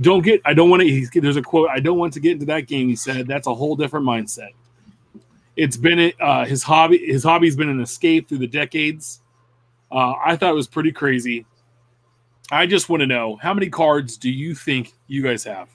[0.00, 2.46] don't get, I don't want to, there's a quote, I don't want to get into
[2.46, 3.26] that game, he said.
[3.26, 4.50] That's a whole different mindset.
[5.56, 9.20] It's been uh, his hobby, his hobby's been an escape through the decades.
[9.92, 11.46] Uh, I thought it was pretty crazy.
[12.50, 15.68] I just want to know how many cards do you think you guys have?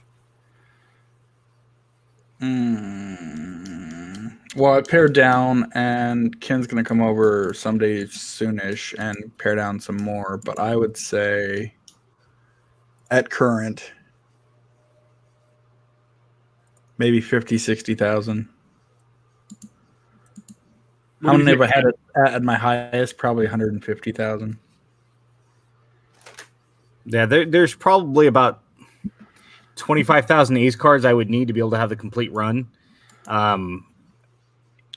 [2.42, 4.38] Mm.
[4.56, 9.98] Well, I pared down, and Ken's gonna come over someday soonish and pare down some
[9.98, 10.38] more.
[10.44, 11.74] But I would say,
[13.12, 13.92] at current,
[16.98, 18.50] maybe 50, 60,000.
[21.22, 23.18] What How many have I had at, at my highest?
[23.18, 24.58] Probably 150,000.
[27.06, 28.62] Yeah, there, there's probably about
[29.80, 32.68] 25,000 A's cards I would need to be able to have the complete run
[33.28, 33.86] um,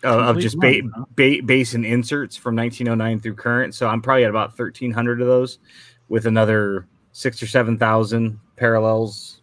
[0.02, 1.04] of, of just ba- run, huh?
[1.16, 3.74] ba- base and inserts from 1909 through current.
[3.74, 5.58] So I'm probably at about 1,300 of those
[6.08, 9.42] with another six or 7,000 parallels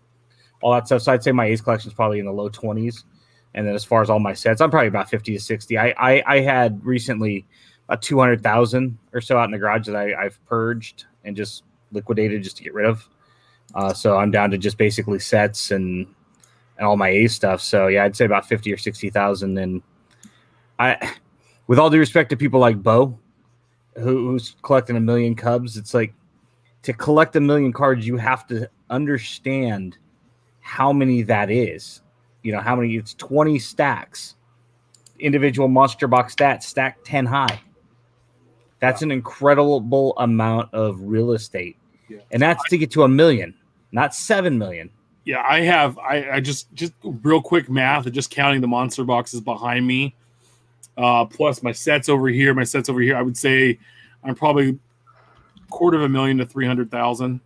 [0.62, 1.02] all that stuff.
[1.02, 3.06] So I'd say my A's collection is probably in the low twenties.
[3.56, 5.78] And then as far as all my sets, I'm probably about fifty to sixty.
[5.78, 7.46] I I, I had recently
[7.88, 11.36] about two hundred thousand or so out in the garage that I, I've purged and
[11.36, 13.08] just liquidated just to get rid of.
[13.76, 16.08] Uh, so I'm down to just basically sets and
[16.78, 17.62] and all my A stuff.
[17.62, 19.58] So yeah, I'd say about fifty or sixty thousand.
[19.58, 19.82] And
[20.80, 21.14] I,
[21.68, 23.18] with all due respect to people like Bo,
[23.96, 26.14] who, who's collecting a million Cubs, it's like
[26.84, 29.98] to collect a million cards, you have to understand
[30.62, 32.02] how many that is.
[32.44, 34.36] You know, how many it's 20 stacks,
[35.20, 37.60] individual monster box stats stacked 10 high.
[38.80, 41.76] That's an incredible amount of real estate.
[42.08, 42.20] Yeah.
[42.32, 43.54] And that's to get to a million,
[43.92, 44.90] not 7 million.
[45.26, 45.98] Yeah, I have.
[46.00, 50.16] I, I just just real quick math, of just counting the monster boxes behind me,
[50.98, 53.16] uh, plus my sets over here, my sets over here.
[53.16, 53.78] I would say
[54.24, 54.80] I'm probably
[55.70, 57.42] quarter of a million to three hundred thousand.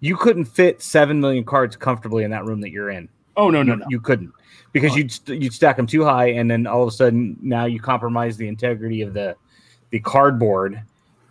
[0.00, 3.08] You couldn't fit 7 million cards comfortably in that room that you're in.
[3.36, 3.86] Oh no, no, you, no.
[3.88, 4.32] you couldn't
[4.72, 7.66] because you'd st- you'd stack them too high, and then all of a sudden now
[7.66, 9.36] you compromise the integrity of the
[9.90, 10.82] the cardboard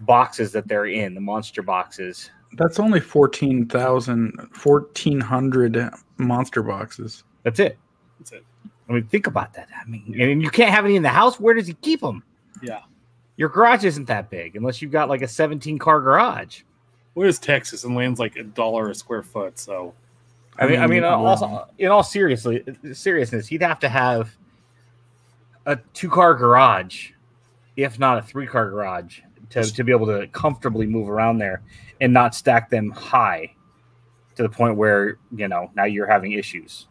[0.02, 2.30] boxes that they're in, the monster boxes.
[2.58, 7.24] That's only 14,000, 1,400 monster boxes.
[7.44, 7.78] That's it.
[8.20, 8.44] That's it.
[8.90, 9.68] I mean, think about that.
[9.80, 11.40] I mean, and you can't have any in the house.
[11.40, 12.24] Where does he keep them?
[12.62, 12.82] Yeah.
[13.36, 16.62] Your garage isn't that big unless you've got like a 17 car garage.
[17.14, 19.60] Where is Texas and lands like a dollar a square foot?
[19.60, 19.94] So
[20.58, 24.36] I mean, I mean, um, also in all seriously seriousness, he'd have to have
[25.66, 27.12] a two car garage,
[27.76, 29.20] if not a three car garage,
[29.52, 31.62] to, to be able to comfortably move around there
[32.02, 33.54] and not stack them high
[34.36, 36.88] to the point where you know now you're having issues.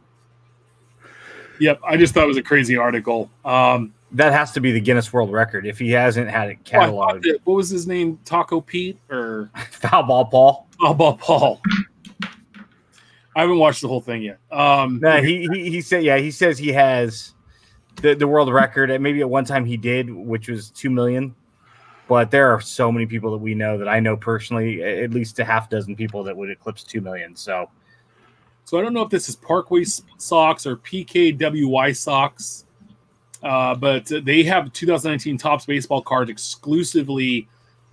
[1.58, 3.30] Yep, I just thought it was a crazy article.
[3.44, 6.70] Um, That has to be the Guinness World Record if he hasn't had it oh,
[6.70, 7.24] cataloged.
[7.44, 8.18] what was his name?
[8.24, 10.68] Taco Pete or Foul ball, Paul.
[10.78, 11.60] Foul Ball Paul?
[13.34, 14.38] I haven't watched the whole thing yet.
[14.50, 16.16] Um, No, he, he he said yeah.
[16.18, 17.34] He says he has
[18.02, 21.34] the the world record, and maybe at one time he did, which was two million.
[22.08, 25.38] But there are so many people that we know that I know personally, at least
[25.38, 27.34] a half dozen people that would eclipse two million.
[27.34, 27.68] So
[28.64, 29.84] So I don't know if this is Parkway
[30.18, 32.64] socks or PKWY socks,
[33.42, 37.48] uh, but they have 2019 Topps baseball cards exclusively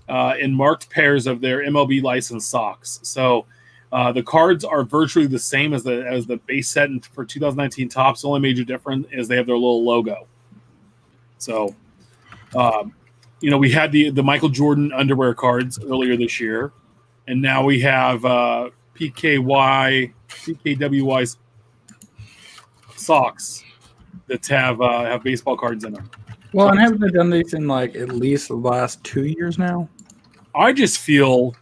[0.10, 3.00] uh, in marked pairs of their MLB licensed socks.
[3.04, 3.46] So
[3.92, 7.90] uh, the cards are virtually the same as the as the base set for 2019
[7.90, 8.24] Topps.
[8.24, 10.28] The only major difference is they have their little logo.
[11.38, 11.76] So,
[12.56, 12.96] um,
[13.44, 16.72] you know, we had the the Michael Jordan underwear cards earlier this year,
[17.28, 21.36] and now we have uh, PKY CKWY
[22.96, 23.62] socks
[24.28, 26.10] that have uh, have baseball cards in them.
[26.54, 29.90] Well, and haven't they done these in like at least the last two years now?
[30.56, 31.54] I just feel,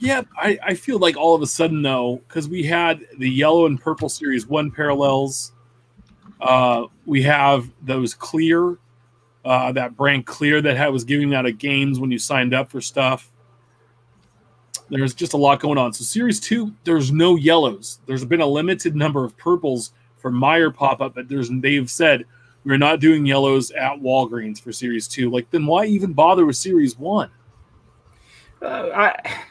[0.00, 3.64] yeah, I, I feel like all of a sudden though, because we had the yellow
[3.64, 5.52] and purple series one parallels,
[6.42, 8.76] uh, we have those clear,
[9.44, 12.70] uh, that brand clear that had, was giving out at games when you signed up
[12.70, 13.30] for stuff.
[14.88, 15.92] There's just a lot going on.
[15.92, 18.00] So series two, there's no yellows.
[18.06, 22.24] There's been a limited number of purples for Meijer pop up, but there's they've said
[22.64, 25.30] we're not doing yellows at Walgreens for series two.
[25.30, 27.30] Like, then why even bother with series one?
[28.62, 29.42] uh, I,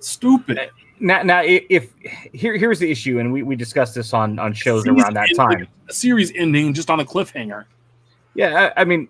[0.00, 0.70] Stupid.
[1.00, 1.92] now now if
[2.32, 5.66] here here's the issue, and we, we discussed this on on shows around that time.
[5.88, 7.64] A series ending just on a cliffhanger.
[8.34, 9.08] Yeah, I, I mean,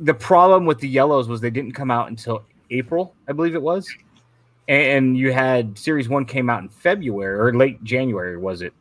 [0.00, 3.62] the problem with the yellows was they didn't come out until April, I believe it
[3.62, 3.88] was,
[4.68, 8.72] and you had series one came out in February or late January, was it?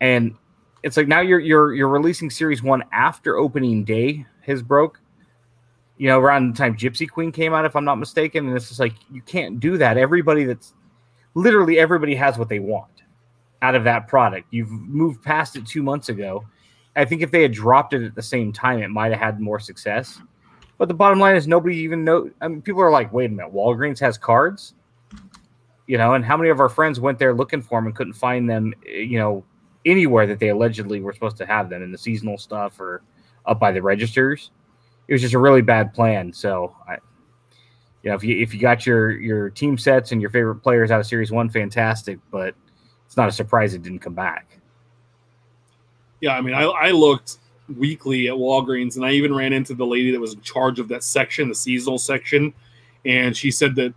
[0.00, 0.34] And
[0.82, 5.00] it's like now you're you're you're releasing series one after opening day has broke.
[5.96, 8.68] You know, around the time Gypsy Queen came out, if I'm not mistaken, and it's
[8.68, 9.96] just like you can't do that.
[9.96, 10.74] Everybody that's
[11.34, 12.90] literally everybody has what they want
[13.62, 14.46] out of that product.
[14.50, 16.44] You've moved past it two months ago.
[16.96, 19.40] I think if they had dropped it at the same time, it might have had
[19.40, 20.20] more success.
[20.78, 22.30] But the bottom line is nobody even know.
[22.40, 24.74] I mean, people are like, "Wait a minute, Walgreens has cards,"
[25.86, 26.14] you know.
[26.14, 28.74] And how many of our friends went there looking for them and couldn't find them,
[28.86, 29.44] eh, you know,
[29.84, 33.02] anywhere that they allegedly were supposed to have them in the seasonal stuff or
[33.46, 34.50] up by the registers?
[35.06, 36.32] It was just a really bad plan.
[36.32, 36.94] So, I,
[38.02, 40.90] you know, if you if you got your your team sets and your favorite players
[40.90, 42.18] out of Series One, fantastic.
[42.30, 42.54] But
[43.06, 44.58] it's not a surprise it didn't come back.
[46.24, 47.36] Yeah, I mean, I, I looked
[47.76, 50.88] weekly at Walgreens, and I even ran into the lady that was in charge of
[50.88, 52.54] that section, the seasonal section,
[53.04, 53.92] and she said that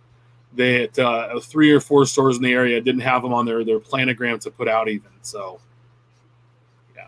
[0.52, 3.80] that uh, three or four stores in the area didn't have them on their their
[3.80, 5.10] planogram to put out even.
[5.22, 5.58] So,
[6.94, 7.06] yeah,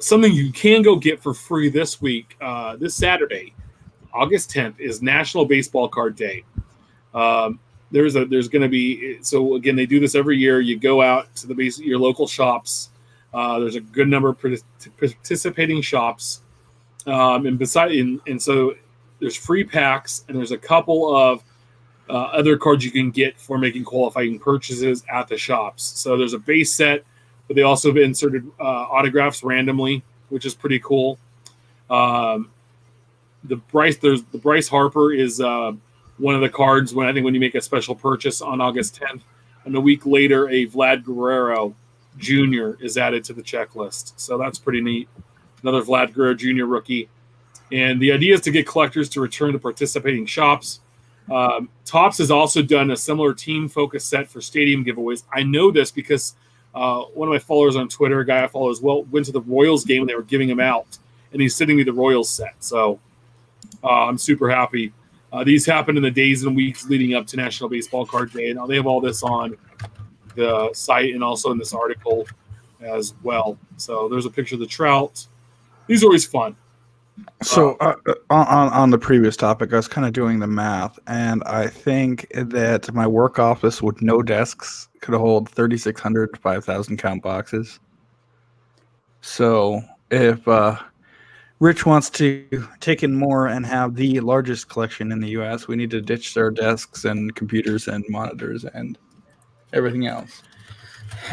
[0.00, 3.54] something you can go get for free this week, uh, this Saturday,
[4.12, 6.42] August 10th, is National Baseball Card Day.
[7.14, 7.60] Um,
[7.92, 10.60] there's a there's going to be so again they do this every year.
[10.60, 12.90] You go out to the base your local shops.
[13.36, 14.38] Uh, there's a good number of
[14.96, 16.40] participating shops,
[17.06, 18.74] um, and beside and, and so
[19.20, 21.44] there's free packs and there's a couple of
[22.08, 25.82] uh, other cards you can get for making qualifying purchases at the shops.
[25.82, 27.04] So there's a base set,
[27.46, 31.18] but they also have inserted uh, autographs randomly, which is pretty cool.
[31.90, 32.50] Um,
[33.44, 35.72] the Bryce there's the Bryce Harper is uh,
[36.16, 38.98] one of the cards when I think when you make a special purchase on August
[38.98, 39.20] 10th,
[39.66, 41.74] and a week later a Vlad Guerrero
[42.18, 42.72] Jr.
[42.80, 44.12] is added to the checklist.
[44.16, 45.08] So that's pretty neat.
[45.62, 46.64] Another Vlad Guerrero Jr.
[46.64, 47.08] rookie.
[47.72, 50.80] And the idea is to get collectors to return to participating shops.
[51.30, 55.24] Um, Topps has also done a similar team focus set for stadium giveaways.
[55.32, 56.36] I know this because
[56.74, 59.32] uh, one of my followers on Twitter, a guy I follow as well, went to
[59.32, 60.98] the Royals game and they were giving him out,
[61.32, 62.54] and he's sending me the Royals set.
[62.60, 63.00] So
[63.82, 64.92] uh, I'm super happy.
[65.32, 68.52] Uh, these happened in the days and weeks leading up to National Baseball Card Day.
[68.52, 69.56] Now they have all this on
[70.36, 72.26] the site and also in this article
[72.80, 73.58] as well.
[73.76, 75.26] So there's a picture of the trout.
[75.86, 76.56] These are always fun.
[77.42, 77.94] So uh,
[78.28, 82.26] on on the previous topic, I was kind of doing the math, and I think
[82.34, 87.80] that my work office with no desks could hold 3,600 to 5,000 count boxes.
[89.22, 89.80] So
[90.10, 90.76] if uh,
[91.58, 95.76] Rich wants to take in more and have the largest collection in the U.S., we
[95.76, 98.98] need to ditch their desks and computers and monitors and
[99.72, 100.42] everything else.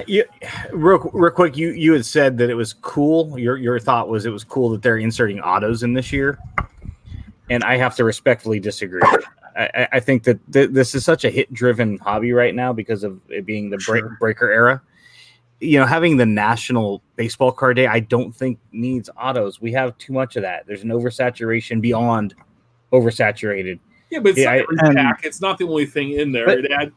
[0.08, 0.24] You,
[0.72, 3.38] real, real quick, you you had said that it was cool.
[3.38, 6.40] Your your thought was it was cool that they're inserting autos in this year,
[7.50, 9.02] and I have to respectfully disagree.
[9.56, 13.04] I, I think that th- this is such a hit driven hobby right now because
[13.04, 14.18] of it being the break, Sure.
[14.20, 14.82] breaker era.
[15.60, 19.62] You know, having the national baseball card day, I don't think needs autos.
[19.62, 20.66] We have too much of that.
[20.66, 22.34] There's an oversaturation beyond
[22.92, 23.80] oversaturated.
[24.14, 25.22] Yeah, but it's, Yeah, not I- every pack.
[25.24, 26.46] it's not the only thing in there.
[26.46, 26.92] But- it had,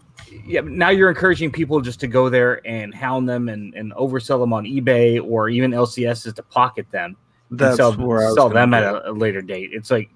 [0.44, 4.38] yeah, now you're encouraging people just to go there and hound them and, and oversell
[4.38, 7.16] them on eBay or even LCSs to pocket them
[7.48, 9.70] and That's sell, where I was sell gonna them at a, a later date.
[9.72, 10.10] It's like,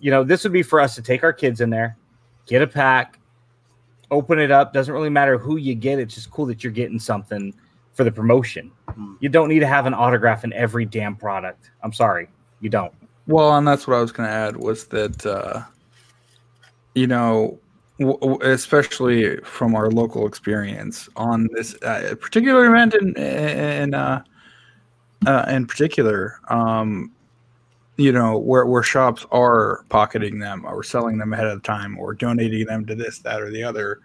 [0.00, 1.96] you know, this would be for us to take our kids in there,
[2.46, 3.18] get a pack,
[4.12, 4.72] open it up.
[4.72, 5.98] Doesn't really matter who you get.
[5.98, 7.52] It's just cool that you're getting something
[7.94, 8.70] for the promotion.
[8.90, 9.14] Hmm.
[9.18, 11.72] You don't need to have an autograph in every damn product.
[11.82, 12.28] I'm sorry,
[12.60, 12.92] you don't.
[13.26, 15.62] Well, and that's what I was going to add was that, uh,
[16.98, 17.56] you know,
[18.00, 24.22] w- especially from our local experience on this uh, particular event in in uh,
[25.26, 27.12] uh, in particular, um,
[27.96, 32.14] you know, where where shops are pocketing them or selling them ahead of time or
[32.14, 34.00] donating them to this, that, or the other,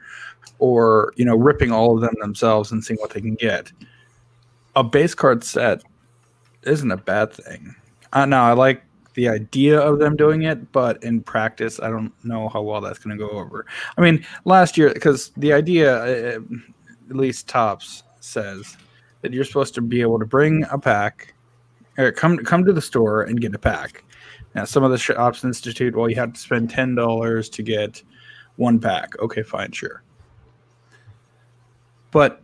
[0.60, 3.72] or you know, ripping all of them themselves and seeing what they can get.
[4.76, 5.84] A base card set
[6.64, 7.76] isn't a bad thing.
[8.12, 8.84] Uh, no, I like
[9.14, 13.00] the idea of them doing it, but in practice, I don't know how well that's
[13.00, 13.66] going to go over.
[13.98, 16.40] I mean, last year, because the idea, uh,
[17.10, 18.78] at least Topps says
[19.22, 21.34] that you're supposed to be able to bring a pack,
[21.98, 24.04] or come come to the store and get a pack.
[24.56, 28.02] Now, some of the shops institute, well, you have to spend ten dollars to get
[28.56, 29.18] one pack.
[29.20, 30.04] Okay, fine, sure.
[32.12, 32.42] But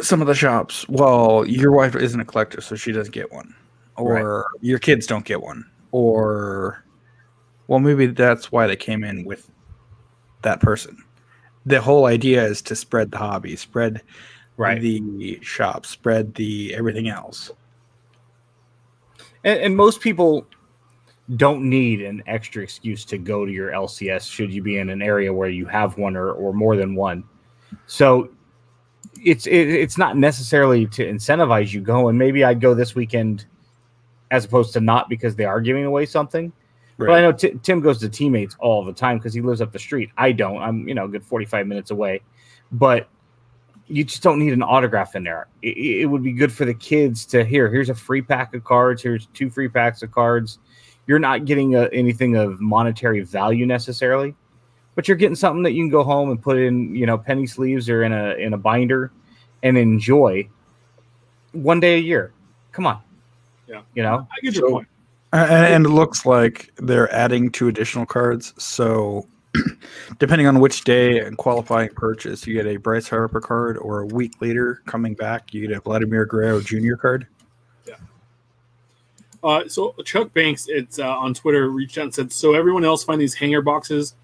[0.00, 3.54] some of the shops, well, your wife isn't a collector, so she doesn't get one
[3.96, 6.84] or your kids don't get one or
[7.68, 9.50] well maybe that's why they came in with
[10.42, 10.96] that person
[11.66, 14.02] the whole idea is to spread the hobby spread
[14.80, 17.50] the shop spread the everything else
[19.44, 20.46] And, and most people
[21.36, 25.00] don't need an extra excuse to go to your LCS should you be in an
[25.00, 27.24] area where you have one or, or more than one.
[27.86, 28.30] So
[29.24, 32.18] it's it, it's not necessarily to incentivize you going.
[32.18, 33.46] Maybe I'd go this weekend
[34.34, 36.52] as opposed to not because they are giving away something.
[36.98, 39.72] But I know Ti- Tim goes to teammates all the time because he lives up
[39.72, 40.10] the street.
[40.16, 40.60] I don't.
[40.60, 42.20] I'm you know a good 45 minutes away,
[42.72, 43.08] but
[43.86, 45.46] you just don't need an autograph in there.
[45.62, 47.70] It, it would be good for the kids to here.
[47.70, 49.02] Here's a free pack of cards.
[49.02, 50.58] Here's two free packs of cards.
[51.06, 54.34] You're not getting a, anything of monetary value necessarily,
[54.96, 57.46] but you're getting something that you can go home and put in, you know, penny
[57.46, 59.12] sleeves or in a in a binder,
[59.62, 60.48] and enjoy
[61.52, 62.32] one day a year.
[62.72, 63.00] Come on,
[63.68, 63.82] Yeah.
[63.94, 64.26] you know.
[64.30, 64.88] I get your So- point.
[65.32, 69.26] and, and it looks like they're adding two additional cards so
[70.18, 74.06] depending on which day and qualifying purchase you get a bryce harper card or a
[74.06, 77.26] week later coming back you get a vladimir guerrero jr card
[79.42, 83.04] Uh, so Chuck Banks, it's uh, on Twitter, reached out and said, "So everyone else
[83.04, 84.14] find these hanger boxes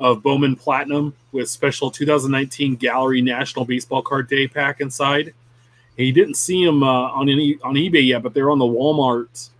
[0.00, 5.34] of Bowman Platinum with special 2019 Gallery National Baseball Card Day pack inside."
[5.96, 8.64] And he didn't see them uh, on any on eBay yet, but they're on the
[8.64, 9.50] Walmart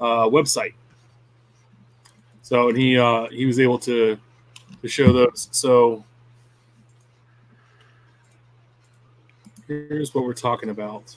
[0.00, 0.74] uh, website.
[2.42, 4.18] So and he uh, he was able to
[4.82, 5.48] to show those.
[5.52, 6.04] So
[9.66, 11.14] here's what we're talking about.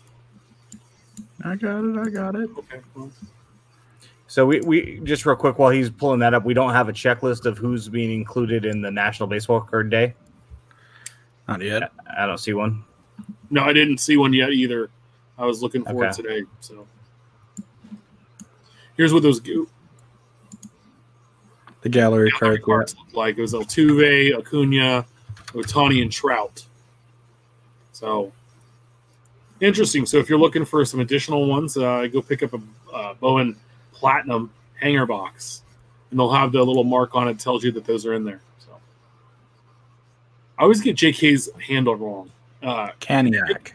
[1.43, 1.97] I got it.
[1.97, 2.49] I got it.
[2.57, 2.79] Okay.
[2.95, 3.11] Well,
[4.27, 6.93] So we, we just real quick while he's pulling that up, we don't have a
[6.93, 10.13] checklist of who's being included in the National Baseball Card Day.
[11.47, 11.91] Not yet.
[12.17, 12.83] I don't see one.
[13.53, 14.89] No, I didn't see one yet either.
[15.37, 16.41] I was looking for it today.
[16.59, 16.87] So
[18.97, 19.67] here's what those go-
[21.81, 22.63] The gallery gallery card.
[22.63, 23.37] cards look like.
[23.37, 25.05] It was Altuve, Acuna,
[25.49, 26.65] Ohtani, and Trout.
[27.91, 28.31] So
[29.61, 30.07] interesting.
[30.07, 33.55] So if you're looking for some additional ones, uh, go pick up a uh, Bowman
[33.91, 34.49] Platinum
[34.81, 35.61] hanger box,
[36.09, 38.23] and they'll have the little mark on it that tells you that those are in
[38.23, 38.41] there.
[38.57, 38.69] So
[40.57, 42.31] I always get JK's handle wrong.
[42.63, 43.73] Uh, Caniac.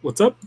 [0.00, 0.38] what's up?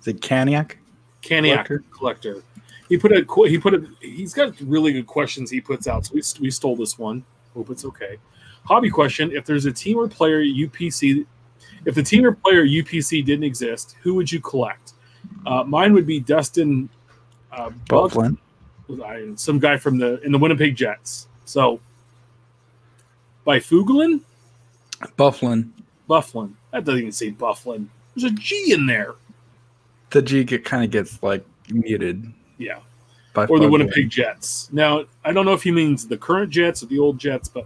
[0.00, 0.76] Is it Caniac?
[1.20, 1.84] Caniac Collector?
[1.90, 2.42] collector.
[2.88, 6.06] He put a he put a he's got really good questions he puts out.
[6.06, 7.22] So we, we stole this one.
[7.52, 8.16] Hope it's okay.
[8.64, 11.26] Hobby question: If there's a team or player UPC,
[11.84, 14.94] if the team or player UPC didn't exist, who would you collect?
[15.44, 16.88] Uh, mine would be Dustin
[17.52, 19.38] uh, Buck, Bufflin.
[19.38, 21.28] Some guy from the in the Winnipeg Jets.
[21.44, 21.78] So
[23.44, 24.22] by Fuglin,
[25.18, 25.72] Bufflin.
[26.08, 26.56] Bufflin.
[26.72, 27.88] That doesn't even say Bufflin.
[28.16, 29.14] There's a G in there.
[30.10, 32.78] The G get, kind of gets like muted Yeah.
[33.34, 33.70] by or the Bufflin.
[33.72, 34.68] Winnipeg Jets.
[34.72, 37.64] Now, I don't know if he means the current Jets or the old Jets, but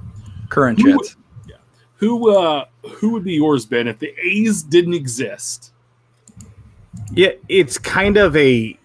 [0.50, 1.16] current Who- Jets.
[1.48, 1.56] Yeah.
[1.96, 5.72] Who uh who would be yours, Ben, if the A's didn't exist?
[7.12, 8.76] Yeah, it's kind of a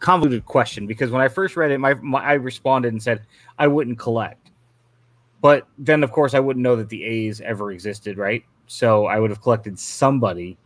[0.00, 3.22] convoluted question because when I first read it, my, my I responded and said
[3.58, 4.45] I wouldn't collect,
[5.40, 8.44] but then of course I wouldn't know that the A's ever existed, right?
[8.66, 10.56] So I would have collected somebody.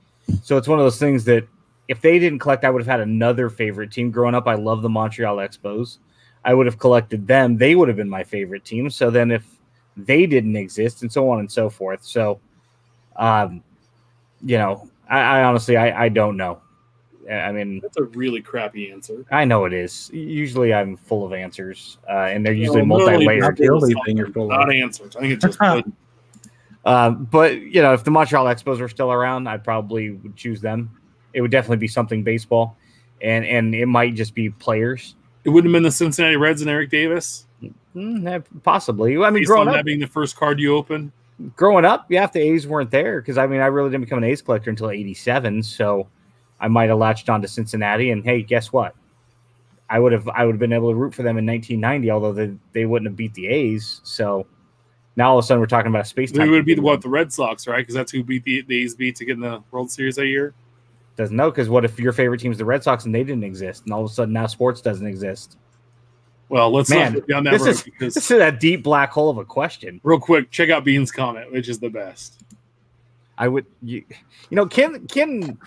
[0.43, 1.47] So it's one of those things that
[1.89, 4.47] if they didn't collect, I would have had another favorite team growing up.
[4.47, 5.99] I love the Montreal Expos.
[6.45, 7.57] I would have collected them.
[7.57, 8.89] They would have been my favorite team.
[8.91, 9.45] So then if
[9.97, 12.05] they didn't exist, and so on and so forth.
[12.05, 12.41] So,
[13.17, 13.63] um,
[14.43, 16.61] you know, I, I honestly I, I don't know.
[17.31, 19.25] I mean, That's a really crappy answer.
[19.31, 20.11] I know it is.
[20.13, 23.41] Usually, I'm full of answers, uh, and they're usually No, multi-layered.
[23.43, 24.59] Not the only thing you're full of.
[24.59, 25.15] Not answers.
[25.17, 25.93] I think it's just good.
[26.85, 30.61] Um, but you know, if the Montreal Expos were still around, I probably would choose
[30.61, 30.91] them.
[31.35, 32.77] It would definitely be something baseball,
[33.23, 35.15] and and it might just be players.
[35.45, 37.47] it wouldn't have been the Cincinnati Reds and Eric Davis.
[37.95, 39.17] Mm, eh, possibly.
[39.19, 41.13] I mean, Based growing on up, that being the first card you open.
[41.57, 44.19] growing up, yeah, if the A's weren't there, because I mean, I really didn't become
[44.19, 46.09] an A's collector until '87, so
[46.61, 48.11] I might have latched on to Cincinnati.
[48.11, 48.95] And hey, guess what?
[49.89, 52.33] I would have I would have been able to root for them in 1990, although
[52.33, 54.01] they, they wouldn't have beat the A's.
[54.05, 54.47] So
[55.17, 57.03] now all of a sudden we're talking about a space We would beat the, what
[57.03, 57.79] the Red Sox, right?
[57.79, 60.27] Because that's who beat the, the A's beat to get in the World Series that
[60.27, 60.55] year.
[61.17, 63.85] Doesn't know because what if your favorite team's the Red Sox and they didn't exist,
[63.85, 65.59] and all of a sudden now sports doesn't exist?
[66.49, 69.11] Well, let's Man, not down that this road is- because This is a deep black
[69.11, 70.01] hole of a question.
[70.03, 72.43] real quick, check out Bean's comment, which is the best.
[73.41, 74.05] I would, you,
[74.51, 75.59] you know, Ken, Ken,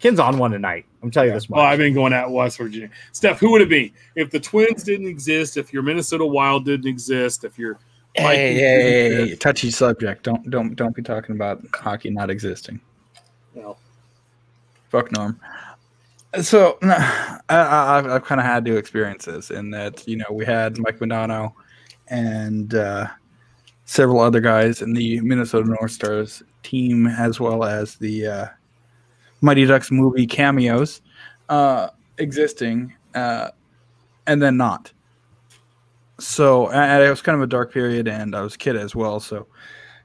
[0.00, 0.84] Ken's on one tonight.
[1.02, 1.56] I'm telling you this much.
[1.58, 2.90] Well, I've been going at West Virginia.
[3.12, 5.56] Steph, who would it be if the Twins didn't exist?
[5.56, 7.44] If your Minnesota Wild didn't exist?
[7.44, 7.78] If your
[8.14, 10.24] Hey, Vikings hey, didn't hey, hey, touchy subject.
[10.24, 12.80] Don't don't don't be talking about hockey not existing.
[13.54, 13.78] Well,
[14.90, 15.38] Fuck Norm.
[16.42, 20.26] So I, I, I've- I've kind of had to experience this in that you know
[20.30, 21.52] we had Mike Modano
[22.08, 23.06] and uh,
[23.84, 28.46] several other guys in the Minnesota North Stars team, as well as the uh,
[29.40, 31.00] Mighty Ducks movie cameos
[31.48, 31.88] uh,
[32.18, 33.50] existing, uh,
[34.26, 34.92] and then not.
[36.18, 38.94] So and it was kind of a dark period, and I was a kid as
[38.94, 39.46] well, so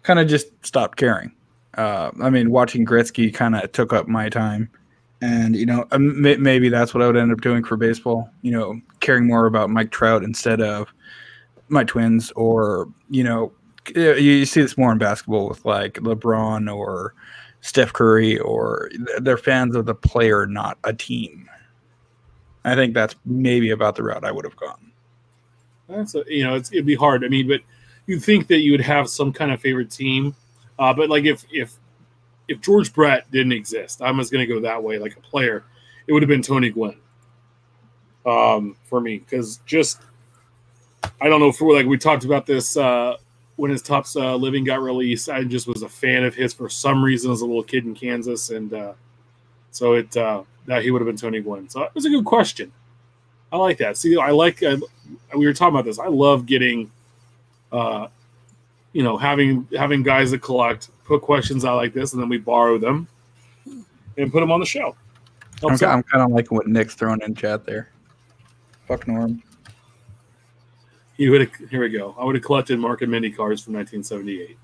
[0.03, 1.31] kind of just stopped caring.
[1.75, 4.69] Uh, I mean, watching Gretzky kind of took up my time,
[5.21, 8.29] and you know, um, maybe that's what I would end up doing for baseball.
[8.41, 10.91] You know, caring more about Mike Trout instead of
[11.69, 13.51] my Twins, or you know,
[13.95, 17.13] you you see this more in basketball with like LeBron or
[17.61, 21.49] Steph Curry, or they're fans of the player, not a team.
[22.65, 24.91] I think that's maybe about the route I would have gone.
[25.87, 27.23] that's a, you know, it'd be hard.
[27.23, 27.61] I mean, but
[28.05, 30.35] you'd think that you would have some kind of favorite team.
[30.77, 31.73] Uh, but like if if
[32.47, 34.97] if George Brett didn't exist, I'm just going to go that way.
[34.97, 35.63] Like a player,
[36.07, 36.97] it would have been Tony Gwynn
[38.25, 40.01] um, for me because just
[41.21, 43.17] I don't know for like we talked about this uh,
[43.59, 45.27] when his Topps uh, Living got released.
[45.27, 47.93] I just was a fan of his for some reason as a little kid in
[47.93, 48.93] Kansas, and uh,
[49.71, 51.67] so it uh, that he would have been Tony Gwynn.
[51.67, 52.71] So it was a good question.
[53.51, 53.97] I like that.
[53.97, 54.77] See, I like uh,
[55.35, 55.99] we were talking about this.
[55.99, 56.89] I love getting,
[57.73, 58.07] uh,
[58.93, 62.37] you know, having having guys that collect put questions out like this, and then we
[62.37, 63.09] borrow them
[64.17, 64.95] and put them on the show.
[65.61, 67.89] I'm, I'm kind of liking what Nick's throwing in chat there.
[68.87, 69.43] Fuck Norm.
[71.19, 71.69] He would have.
[71.69, 72.15] Here we go.
[72.17, 74.57] I would have collected Mork and Mindy cards from 1978.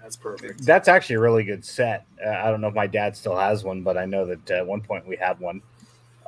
[0.00, 0.64] That's perfect.
[0.64, 2.06] That's actually a really good set.
[2.24, 4.64] Uh, I don't know if my dad still has one, but I know that at
[4.64, 5.62] one point we had one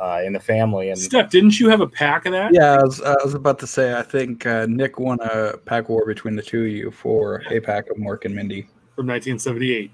[0.00, 0.90] uh, in the family.
[0.90, 2.52] And Steph, didn't you have a pack of that?
[2.52, 3.96] Yeah, I was, I was about to say.
[3.96, 7.60] I think uh, Nick won a pack war between the two of you for a
[7.60, 8.62] pack of Mork and Mindy.
[8.96, 9.92] from 1978.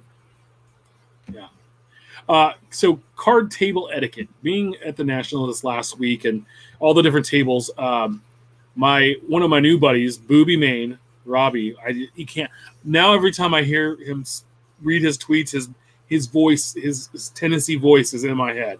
[1.35, 1.49] Yeah.
[2.27, 4.29] Uh, so card table etiquette.
[4.43, 6.47] Being at the national this last week and
[6.81, 8.23] all the different tables, um,
[8.77, 11.77] my one of my new buddies, Booby Maine, Robbie.
[11.85, 12.51] I he can't
[12.85, 13.13] now.
[13.13, 14.25] Every time I hear him
[14.83, 15.69] read his tweets, his
[16.07, 18.79] his voice, his, his Tennessee voice is in my head.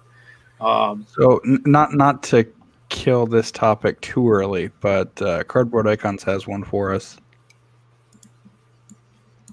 [0.61, 2.47] Um, So, n- not not to
[2.89, 7.19] kill this topic too early, but uh, Cardboard Icons has one for us.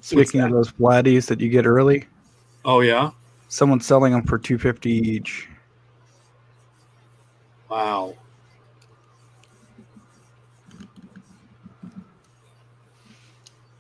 [0.02, 2.06] Speaking of those Vladdies that you get early,
[2.64, 3.10] oh yeah,
[3.48, 5.50] someone's selling them for two fifty each.
[7.70, 8.16] wow.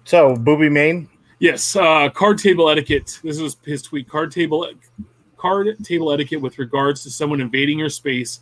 [0.06, 3.20] So, Booby Main, Yes, uh, card table etiquette.
[3.24, 4.08] This is his tweet.
[4.08, 4.70] Card table,
[5.38, 8.39] card table etiquette with regards to someone invading your space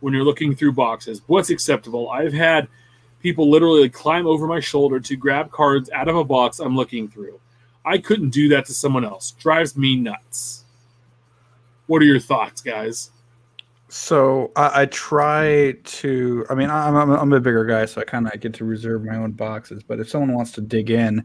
[0.00, 1.22] when you're looking through boxes.
[1.26, 2.10] What's acceptable?
[2.10, 2.68] I've had
[3.20, 7.08] people literally climb over my shoulder to grab cards out of a box I'm looking
[7.08, 7.40] through.
[7.82, 9.30] I couldn't do that to someone else.
[9.32, 10.64] Drives me nuts.
[11.86, 13.10] What are your thoughts, guys?
[13.94, 16.44] So I, I try to.
[16.50, 19.04] I mean, I'm, I'm I'm a bigger guy, so I kind of get to reserve
[19.04, 19.84] my own boxes.
[19.84, 21.24] But if someone wants to dig in,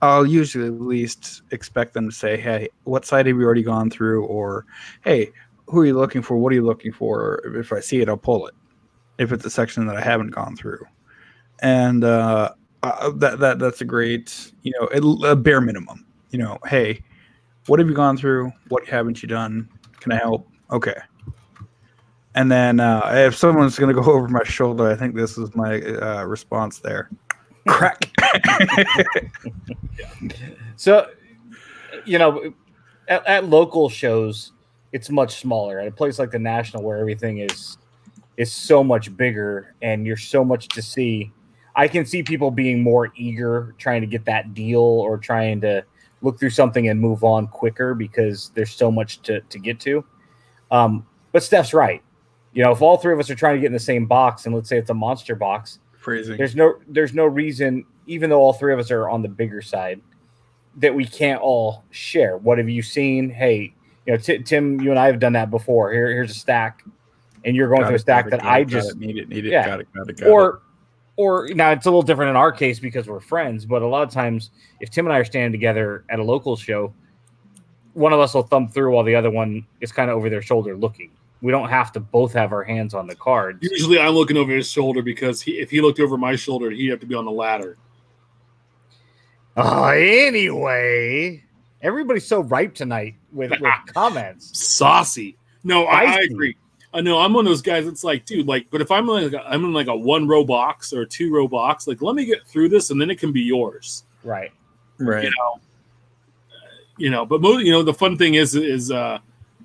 [0.00, 3.90] I'll usually at least expect them to say, "Hey, what side have you already gone
[3.90, 4.64] through?" Or,
[5.04, 5.32] "Hey,
[5.66, 6.38] who are you looking for?
[6.38, 8.54] What are you looking for?" If I see it, I'll pull it.
[9.18, 10.86] If it's a section that I haven't gone through,
[11.60, 16.06] and uh, uh, that that that's a great, you know, it, a bare minimum.
[16.30, 17.04] You know, hey,
[17.66, 18.50] what have you gone through?
[18.68, 19.68] What haven't you done?
[20.00, 20.48] Can I help?
[20.70, 20.94] Okay.
[22.34, 25.54] And then uh, if someone's going to go over my shoulder, I think this is
[25.54, 27.10] my uh, response there.
[27.68, 28.08] Crack.
[30.76, 31.06] So,
[32.04, 32.52] you know,
[33.06, 34.50] at, at local shows,
[34.90, 35.78] it's much smaller.
[35.78, 37.78] At a place like the National, where everything is
[38.36, 41.30] is so much bigger and you're so much to see,
[41.76, 45.84] I can see people being more eager, trying to get that deal or trying to
[46.22, 50.04] look through something and move on quicker because there's so much to to get to.
[50.72, 52.02] Um, but Steph's right.
[52.52, 54.46] You know, if all three of us are trying to get in the same box,
[54.46, 56.36] and let's say it's a monster box, Phrasing.
[56.36, 59.62] there's no there's no reason even though all three of us are on the bigger
[59.62, 60.00] side
[60.76, 63.72] that we can't all share what have you seen hey
[64.06, 66.82] you know Ti- tim you and i have done that before Here, here's a stack
[67.44, 69.28] and you're going Got through a stack it, that got i just it, need it,
[69.28, 69.50] need it.
[69.52, 69.64] yeah.
[69.64, 70.62] Got it, got it, got or
[71.16, 74.02] or now it's a little different in our case because we're friends but a lot
[74.02, 74.50] of times
[74.80, 76.92] if tim and i are standing together at a local show
[77.92, 80.42] one of us will thumb through while the other one is kind of over their
[80.42, 81.12] shoulder looking
[81.42, 84.52] we don't have to both have our hands on the cards Usually, I'm looking over
[84.52, 87.24] his shoulder because he, if he looked over my shoulder, he'd have to be on
[87.24, 87.76] the ladder.
[89.56, 91.42] Uh, anyway,
[91.82, 94.58] everybody's so ripe tonight with, with comments.
[94.58, 95.36] saucy.
[95.64, 96.56] No, I, I agree.
[96.94, 99.32] I know I'm one of those guys that's like, dude, like, but if I'm like,
[99.32, 102.14] a, I'm in like a one row box or a two row box, like, let
[102.14, 104.04] me get through this and then it can be yours.
[104.24, 104.52] Right.
[104.98, 105.24] right.
[105.24, 105.60] You know,
[106.98, 107.26] you know.
[107.26, 109.18] But most, you know, the fun thing is, is uh,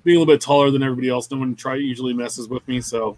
[0.08, 1.30] being a little bit taller than everybody else.
[1.30, 3.16] No one try usually messes with me, so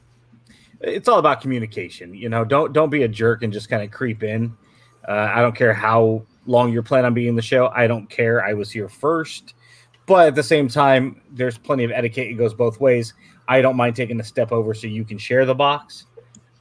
[0.80, 2.14] It's all about communication.
[2.14, 4.57] You know, don't don't be a jerk and just kind of creep in.
[5.07, 7.68] Uh, I don't care how long you're planning on being in the show.
[7.68, 8.45] I don't care.
[8.45, 9.55] I was here first.
[10.07, 12.28] But at the same time, there's plenty of etiquette.
[12.28, 13.14] It goes both ways.
[13.47, 16.07] I don't mind taking a step over so you can share the box,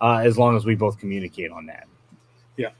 [0.01, 1.87] uh, as long as we both communicate on that.
[2.57, 2.71] Yeah.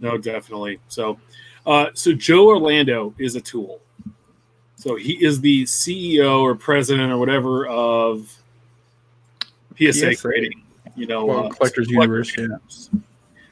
[0.00, 0.80] No, definitely.
[0.88, 1.18] So,
[1.64, 3.80] uh, so Joe Orlando is a tool.
[4.78, 8.32] So he is the CEO or president or whatever of
[9.76, 10.22] PSA, PSA.
[10.22, 10.62] Grading.
[10.94, 12.46] You know, Well, uh, Collectors Universe, yeah.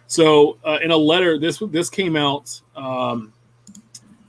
[0.06, 2.60] So, uh, in a letter, this this came out.
[2.76, 3.32] Um,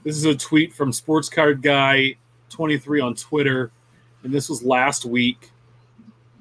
[0.02, 2.16] this is a tweet from Sports Card Guy
[2.50, 3.70] twenty three on Twitter,
[4.24, 5.50] and this was last week.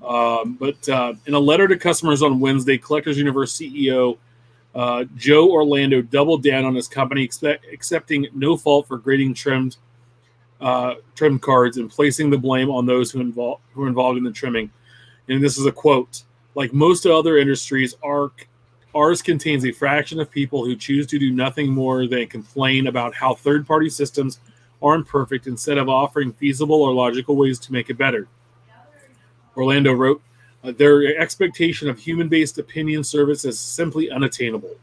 [0.03, 4.17] Um, but uh, in a letter to customers on Wednesday, Collectors Universe CEO
[4.73, 9.77] uh, Joe Orlando doubled down on his company, expect, accepting no fault for grading trimmed
[10.61, 14.23] uh, trimmed cards and placing the blame on those who involved who are involved in
[14.23, 14.71] the trimming.
[15.29, 16.23] And this is a quote:
[16.55, 18.31] "Like most other industries, our
[18.95, 23.13] Ours contains a fraction of people who choose to do nothing more than complain about
[23.13, 24.39] how third party systems
[24.81, 28.27] aren't perfect instead of offering feasible or logical ways to make it better.
[29.55, 30.21] Orlando wrote,
[30.63, 34.75] "Uh, Their expectation of human based opinion service is simply unattainable.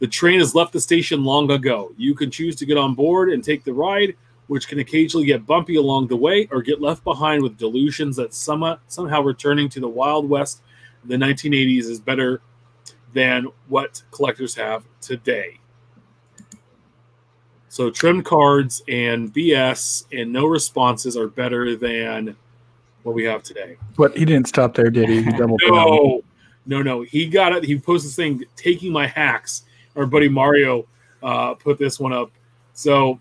[0.00, 1.92] The train has left the station long ago.
[1.96, 4.14] You can choose to get on board and take the ride,
[4.48, 8.34] which can occasionally get bumpy along the way or get left behind with delusions that
[8.34, 10.62] some, somehow returning to the Wild West
[11.02, 12.40] in the 1980s is better
[13.12, 15.60] than what collectors have today.
[17.68, 22.34] So trimmed cards and BS and no responses are better than
[23.02, 23.76] what we have today.
[23.96, 25.22] But he didn't stop there, did he?
[25.22, 25.74] He doubled down.
[25.74, 26.22] No,
[26.66, 27.02] no, no.
[27.02, 27.64] He got it.
[27.64, 29.64] He posted this thing taking my hacks.
[29.96, 30.86] Our buddy Mario
[31.22, 32.30] uh, put this one up.
[32.72, 33.20] So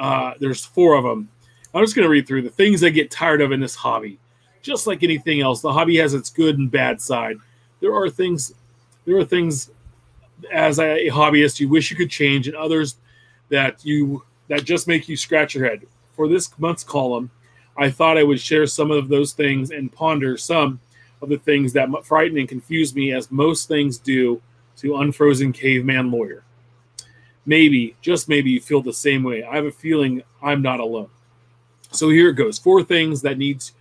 [0.00, 1.28] uh, there's four of them.
[1.74, 4.18] I'm just going to read through the things I get tired of in this hobby.
[4.62, 7.36] Just like anything else, the hobby has its good and bad side.
[7.80, 8.54] There are things,
[9.04, 9.70] there are things
[10.52, 12.96] as a hobbyist you wish you could change, and others
[13.50, 15.86] that you that just make you scratch your head.
[16.12, 17.30] For this month's column,
[17.76, 20.80] I thought I would share some of those things and ponder some
[21.22, 24.40] of the things that frighten and confuse me, as most things do
[24.78, 26.42] to unfrozen caveman lawyer.
[27.50, 29.42] Maybe, just maybe, you feel the same way.
[29.42, 31.08] I have a feeling I'm not alone.
[31.90, 33.72] So here it goes: four things that needs,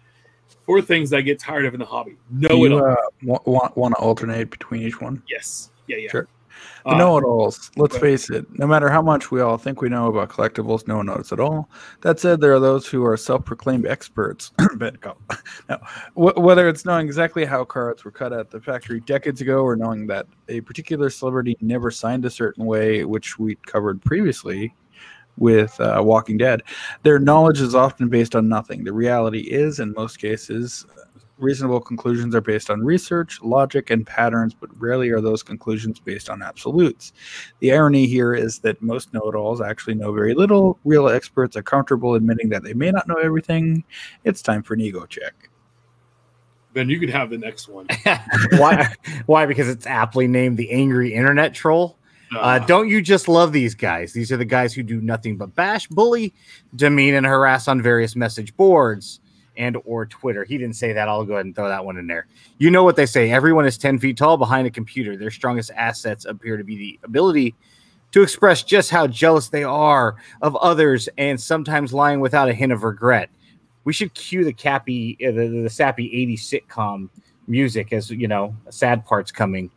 [0.65, 2.17] four things that I get tired of in the hobby.
[2.31, 5.21] No, you uh, want, want to alternate between each one?
[5.29, 6.09] yes, yeah, yeah.
[6.09, 6.27] Sure.
[6.85, 7.71] The Uh, know-it-alls.
[7.77, 8.45] Let's go face it.
[8.57, 11.39] No matter how much we all think we know about collectibles, no one knows at
[11.39, 11.69] all.
[12.01, 14.51] That said, there are those who are self-proclaimed experts.
[15.69, 15.77] No.
[16.15, 20.07] Whether it's knowing exactly how cards were cut at the factory decades ago, or knowing
[20.07, 24.73] that a particular celebrity never signed a certain way, which we covered previously
[25.37, 26.63] with uh, Walking Dead,
[27.03, 28.83] their knowledge is often based on nothing.
[28.83, 30.85] The reality is, in most cases,
[31.39, 36.29] reasonable conclusions are based on research, logic, and patterns, but rarely are those conclusions based
[36.29, 37.13] on absolutes.
[37.59, 40.77] The irony here is that most know it alls actually know very little.
[40.83, 43.83] Real experts are comfortable admitting that they may not know everything.
[44.23, 45.49] It's time for an ego check.
[46.73, 47.87] Ben, you could have the next one.
[48.51, 48.93] Why?
[49.25, 49.45] Why?
[49.45, 51.97] Because it's aptly named the Angry Internet Troll.
[52.35, 54.13] Uh, Uh, don't you just love these guys?
[54.13, 56.31] These are the guys who do nothing but bash, bully,
[56.75, 59.19] demean, and harass on various message boards
[59.59, 60.43] and or Twitter.
[60.43, 61.07] He didn't say that.
[61.07, 62.25] I'll go ahead and throw that one in there.
[62.57, 63.29] You know what they say?
[63.29, 65.15] Everyone is 10 feet tall behind a computer.
[65.15, 67.53] Their strongest assets appear to be the ability
[68.13, 72.71] to express just how jealous they are of others and sometimes lying without a hint
[72.71, 73.29] of regret.
[73.83, 77.09] We should cue the cappy, uh, the, the sappy 80s sitcom
[77.47, 79.69] music as you know, sad parts coming.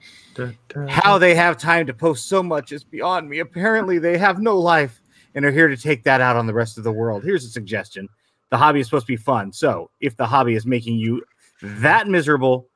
[0.89, 3.41] How they have time to post so much is beyond me.
[3.41, 5.03] Apparently, they have no life
[5.35, 7.25] and are here to take that out on the rest of the world.
[7.25, 8.09] Here's a suggestion
[8.53, 9.51] the hobby is supposed to be fun.
[9.51, 11.25] So, if the hobby is making you
[11.63, 12.69] that miserable,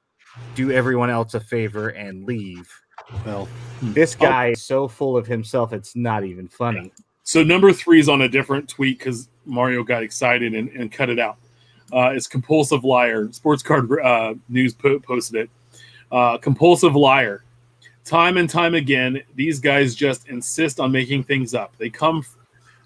[0.54, 2.66] do everyone else a favor and leave.
[3.26, 3.46] Well,
[3.82, 6.92] this guy is so full of himself, it's not even funny.
[7.24, 11.10] So number three is on a different tweet because Mario got excited and, and cut
[11.10, 11.36] it out.
[11.92, 13.30] Uh, it's compulsive liar.
[13.32, 15.50] Sports card uh, news po- posted it.
[16.10, 17.44] Uh, compulsive liar.
[18.04, 21.76] Time and time again, these guys just insist on making things up.
[21.76, 22.24] They come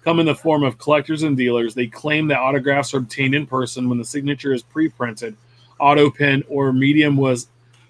[0.03, 1.73] come in the form of collectors and dealers.
[1.73, 5.35] They claim that autographs are obtained in person when the signature is pre-printed,
[5.79, 7.47] auto pen, or medium was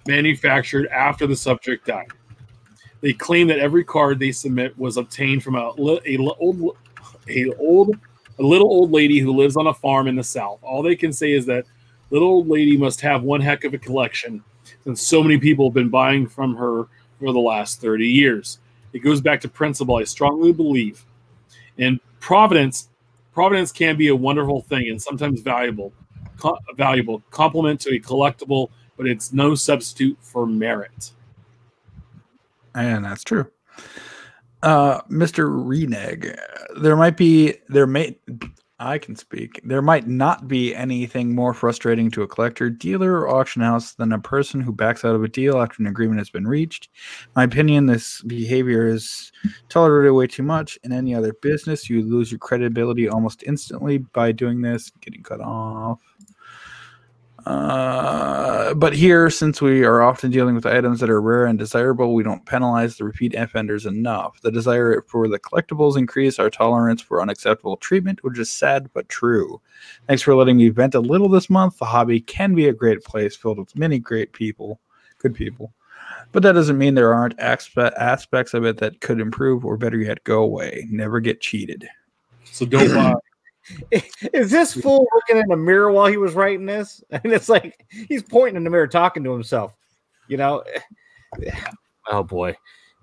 [0.07, 2.07] manufactured after the subject died.
[3.01, 5.74] They claim that every card they submit was obtained from a,
[6.05, 6.78] a old
[7.28, 7.97] a old
[8.39, 10.59] a little old lady who lives on a farm in the south.
[10.62, 11.66] All they can say is that
[12.09, 14.43] little old lady must have one heck of a collection
[14.84, 16.88] since so many people have been buying from her
[17.20, 18.59] for the last 30 years.
[18.93, 21.05] It goes back to principle I strongly believe.
[21.78, 22.90] And providence
[23.34, 25.94] providence can be a wonderful thing and sometimes valuable
[26.38, 31.12] co- valuable complement to a collectible, but it's no substitute for merit.
[32.76, 33.48] And that's true.
[34.64, 35.50] Uh, Mr.
[35.50, 36.38] Reneg,
[36.80, 38.18] there might be, there may,
[38.82, 39.62] I can speak.
[39.64, 44.12] There might not be anything more frustrating to a collector, dealer, or auction house than
[44.12, 46.90] a person who backs out of a deal after an agreement has been reached.
[47.36, 49.32] My opinion, this behavior is
[49.70, 50.80] tolerated way too much.
[50.84, 55.42] In any other business, you lose your credibility almost instantly by doing this, getting cut
[55.42, 56.00] off.
[57.46, 62.14] Uh, but here, since we are often dealing with items that are rare and desirable,
[62.14, 64.39] we don't penalize the repeat offenders enough.
[64.42, 69.10] The desire for the collectibles increase our tolerance for unacceptable treatment, which is sad but
[69.10, 69.62] true.
[70.08, 71.78] Thanks for letting me vent a little this month.
[71.78, 74.80] The hobby can be a great place filled with many great people,
[75.18, 75.74] good people.
[76.32, 79.98] But that doesn't mean there aren't aspe- aspects of it that could improve, or better
[79.98, 80.88] yet, go away.
[80.89, 81.88] Never get cheated.
[82.46, 83.14] So don't buy.
[83.91, 87.03] Is this fool looking in the mirror while he was writing this?
[87.12, 89.74] And it's like he's pointing in the mirror, talking to himself.
[90.28, 90.64] You know,
[92.09, 92.55] oh boy,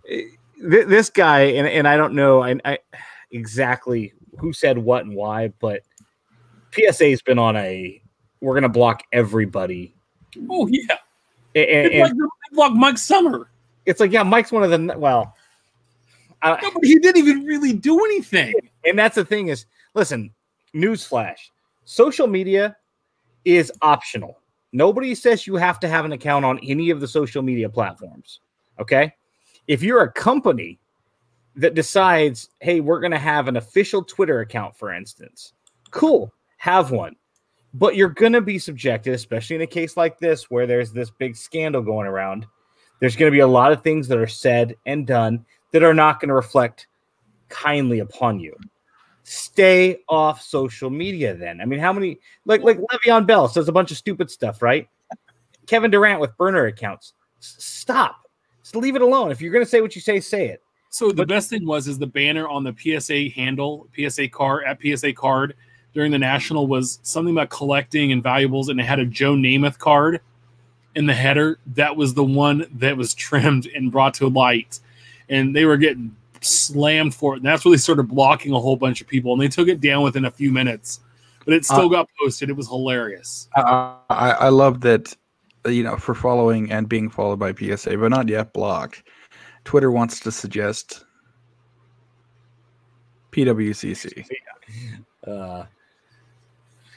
[0.08, 0.22] eh,
[0.60, 2.78] this guy, and, and I don't know I, I
[3.30, 5.82] exactly who said what and why, but
[6.72, 8.02] PSA's been on a
[8.40, 9.94] we're gonna block everybody,
[10.50, 10.96] Oh yeah,
[11.54, 12.12] and, and- like,
[12.50, 13.50] it's like Mike Summer.
[13.86, 15.34] it's like yeah, Mike's one of the well,
[16.42, 18.54] I, No, but he didn't even really do anything.
[18.84, 20.30] and that's the thing is listen
[20.74, 21.38] newsflash
[21.84, 22.76] social media
[23.44, 24.40] is optional
[24.72, 28.40] Nobody says you have to have an account on any of the social media platforms.
[28.78, 29.12] Okay.
[29.66, 30.78] If you're a company
[31.56, 35.54] that decides, hey, we're going to have an official Twitter account, for instance,
[35.90, 37.16] cool, have one.
[37.74, 41.10] But you're going to be subjected, especially in a case like this where there's this
[41.10, 42.46] big scandal going around.
[43.00, 45.94] There's going to be a lot of things that are said and done that are
[45.94, 46.88] not going to reflect
[47.48, 48.56] kindly upon you.
[49.28, 51.60] Stay off social media then.
[51.60, 54.88] I mean, how many like like Le'Veon Bell says a bunch of stupid stuff, right?
[55.66, 57.12] Kevin Durant with burner accounts.
[57.38, 58.26] S- stop.
[58.62, 59.30] Just leave it alone.
[59.30, 60.62] If you're going to say what you say, say it.
[60.88, 64.78] So the best thing was is the banner on the PSA handle, PSA card at
[64.80, 65.54] PSA card
[65.92, 69.78] during the national was something about collecting and valuables, and it had a Joe Namath
[69.78, 70.20] card
[70.94, 71.58] in the header.
[71.74, 74.80] That was the one that was trimmed and brought to light,
[75.28, 77.38] and they were getting slammed for it.
[77.38, 80.02] And that's really started blocking a whole bunch of people, and they took it down
[80.02, 81.00] within a few minutes.
[81.44, 82.50] But it still uh, got posted.
[82.50, 83.48] It was hilarious.
[83.56, 85.16] Uh, I, I love that,
[85.66, 89.02] you know, for following and being followed by PSA, but not yet blocked.
[89.64, 91.04] Twitter wants to suggest
[93.32, 94.24] PWCC.
[95.26, 95.66] Uh,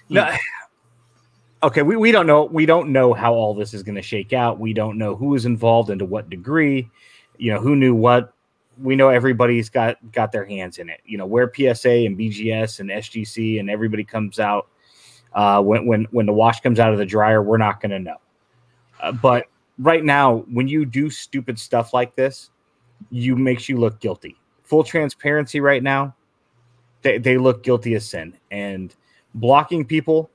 [0.08, 0.30] no,
[1.64, 2.46] okay, we, we don't know.
[2.46, 4.60] We don't know how all this is going to shake out.
[4.60, 6.90] We don't know who is involved and to what degree.
[7.38, 8.34] You know, who knew what.
[8.80, 11.02] We know everybody's got got their hands in it.
[11.06, 14.68] You know, where PSA and BGS and SGC and everybody comes out
[15.34, 18.00] uh, when when when the wash comes out of the dryer, we're not going to
[18.00, 18.18] know.
[19.02, 19.46] Uh, but
[19.80, 22.52] right now, when you do stupid stuff like this,
[23.10, 24.36] you makes you look guilty.
[24.64, 26.16] Full transparency right now,
[27.02, 28.38] they, they look guilty as sin.
[28.52, 28.96] And
[29.36, 30.30] blocking people,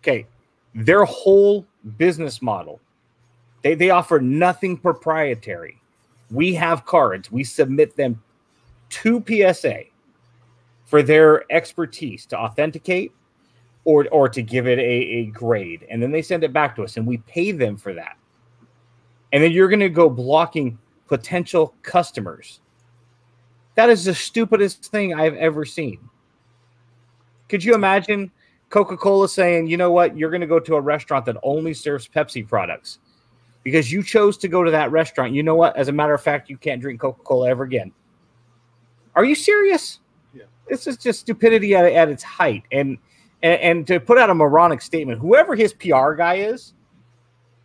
[0.00, 0.26] okay,
[0.74, 2.80] their whole business model,
[3.62, 5.81] they, they offer nothing proprietary.
[6.32, 8.22] We have cards, we submit them
[8.88, 9.84] to PSA
[10.86, 13.12] for their expertise to authenticate
[13.84, 15.86] or, or to give it a, a grade.
[15.90, 18.16] And then they send it back to us and we pay them for that.
[19.32, 22.60] And then you're going to go blocking potential customers.
[23.74, 25.98] That is the stupidest thing I've ever seen.
[27.48, 28.30] Could you imagine
[28.68, 31.74] Coca Cola saying, you know what, you're going to go to a restaurant that only
[31.74, 32.98] serves Pepsi products
[33.62, 35.32] because you chose to go to that restaurant?
[35.32, 35.76] You know what?
[35.76, 37.92] As a matter of fact, you can't drink Coca Cola ever again.
[39.14, 40.00] Are you serious?
[40.34, 40.44] Yeah.
[40.68, 42.64] This is just stupidity at, at its height.
[42.72, 42.98] And,
[43.42, 46.72] and, and to put out a moronic statement, whoever his PR guy is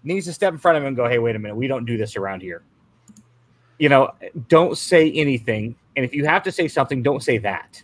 [0.03, 1.85] needs to step in front of him and go, hey, wait a minute, we don't
[1.85, 2.63] do this around here
[3.77, 4.11] you know,
[4.47, 5.75] don't say anything.
[5.95, 7.81] And if you have to say something, don't say that.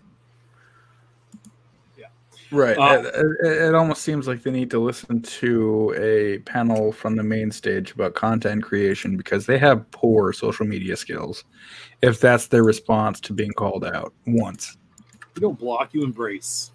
[2.53, 2.77] Right.
[2.77, 7.15] Uh, it, it, it, almost seems like they need to listen to a panel from
[7.15, 11.45] the main stage about content creation because they have poor social media skills.
[12.03, 14.77] If that's their response to being called out once,
[15.35, 16.71] you don't block, you embrace.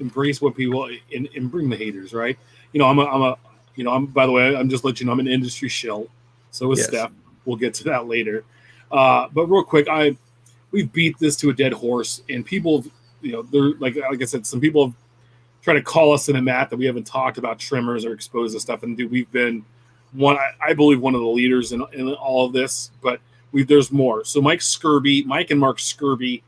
[0.00, 2.36] Embrace what people and, and bring the haters, right?
[2.72, 3.36] You know, I'm a, I'm a,
[3.76, 6.08] you know, I'm by the way, I'm just letting you know I'm an industry shill.
[6.50, 6.88] So is yes.
[6.88, 7.12] Steph.
[7.44, 8.44] We'll get to that later.
[8.90, 10.16] Uh, but real quick, I
[10.72, 12.84] we've beat this to a dead horse, and people,
[13.22, 14.94] you know, they're like like I said, some people have
[15.62, 18.54] tried to call us in a mat that we haven't talked about trimmers or exposed
[18.54, 19.64] to stuff, and dude, we've been
[20.12, 23.20] one, I, I believe, one of the leaders in, in all of this, but
[23.52, 24.24] we there's more.
[24.24, 26.42] So Mike Skerbe, Mike and Mark Skerbe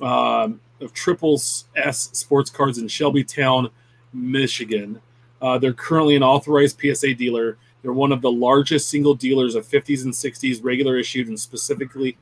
[0.00, 3.70] um, of Triples S Sports Cards in Shelbytown,
[4.12, 5.00] Michigan.
[5.40, 7.58] Uh, they're currently an authorized PSA dealer.
[7.82, 12.16] They're one of the largest single dealers of 50s and 60s regular issued and specifically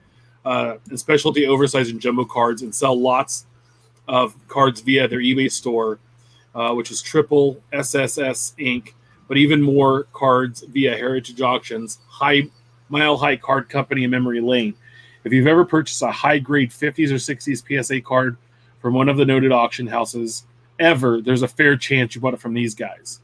[0.45, 3.47] uh, and specialty oversized and jumbo cards and sell lots
[4.09, 5.99] of cards via their eBay store,
[6.55, 8.93] uh, which is Triple SSS Inc.,
[9.29, 12.49] but even more cards via Heritage Auctions, High
[12.89, 14.75] Mile High Card Company in Memory Lane.
[15.25, 18.37] If you've ever purchased a high grade 50s or 60s PSA card
[18.81, 20.45] from one of the noted auction houses
[20.79, 23.21] ever, there's a fair chance you bought it from these guys.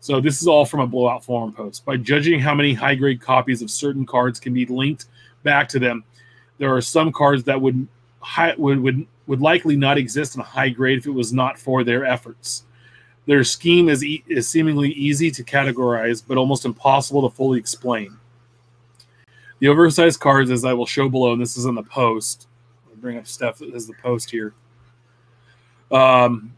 [0.00, 1.84] So this is all from a blowout forum post.
[1.84, 5.06] By judging how many high grade copies of certain cards can be linked
[5.44, 6.04] back to them,
[6.58, 7.86] there are some cards that would
[8.58, 12.04] would, would would likely not exist in high grade if it was not for their
[12.04, 12.64] efforts.
[13.26, 18.16] Their scheme is e- is seemingly easy to categorize, but almost impossible to fully explain.
[19.60, 22.48] The oversized cards, as I will show below, and this is in the post.
[22.86, 24.52] I'll bring up Steph as the post here.
[25.90, 26.54] Um,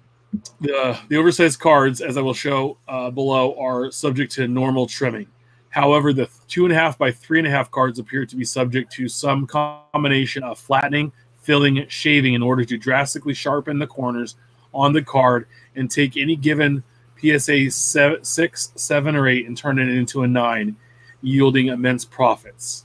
[0.61, 5.29] the, the oversized cards, as I will show uh, below, are subject to normal trimming.
[5.71, 8.45] However, the two and a half by three and a half cards appear to be
[8.45, 11.13] subject to some combination of flattening,
[11.47, 14.35] filling, shaving in order to drastically sharpen the corners
[14.75, 16.83] on the card and take any given
[17.21, 20.77] PSA seven, or eight and turn it into a nine,
[21.23, 22.85] yielding immense profits.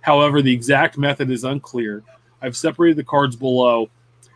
[0.00, 2.02] However, the exact method is unclear.
[2.42, 3.88] I've separated the cards below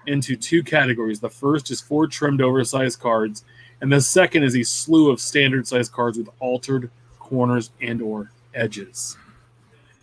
[0.07, 1.21] into two categories.
[1.21, 3.45] The first is four trimmed oversized cards,
[3.81, 8.31] and the second is a slew of standard size cards with altered corners and or
[8.55, 9.17] edges.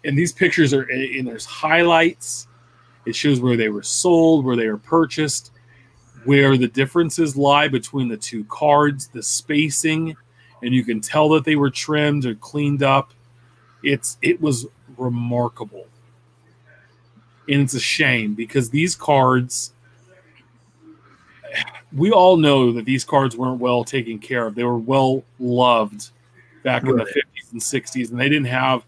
[0.03, 2.47] And these pictures are and there's highlights.
[3.05, 5.51] It shows where they were sold, where they were purchased,
[6.25, 10.15] where the differences lie between the two cards, the spacing,
[10.61, 13.13] and you can tell that they were trimmed or cleaned up.
[13.83, 15.87] It's it was remarkable.
[17.49, 19.73] And it's a shame because these cards
[21.93, 24.55] we all know that these cards weren't well taken care of.
[24.55, 26.11] They were well loved
[26.63, 26.91] back right.
[26.91, 28.85] in the 50s and 60s, and they didn't have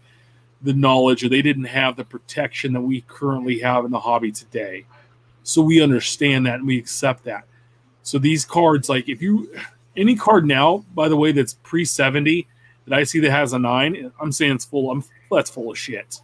[0.64, 4.32] the knowledge or they didn't have the protection that we currently have in the hobby
[4.32, 4.86] today.
[5.42, 7.44] So we understand that and we accept that.
[8.02, 9.54] So these cards, like if you
[9.96, 12.48] any card now, by the way, that's pre 70
[12.86, 14.90] that I see that has a nine, I'm saying it's full.
[14.90, 16.20] I'm that's full of shit.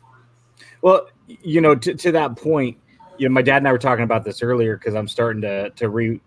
[0.82, 2.78] Well, you know, to, to that point,
[3.18, 5.70] you know, my dad and I were talking about this earlier because I'm starting to
[5.70, 6.20] to re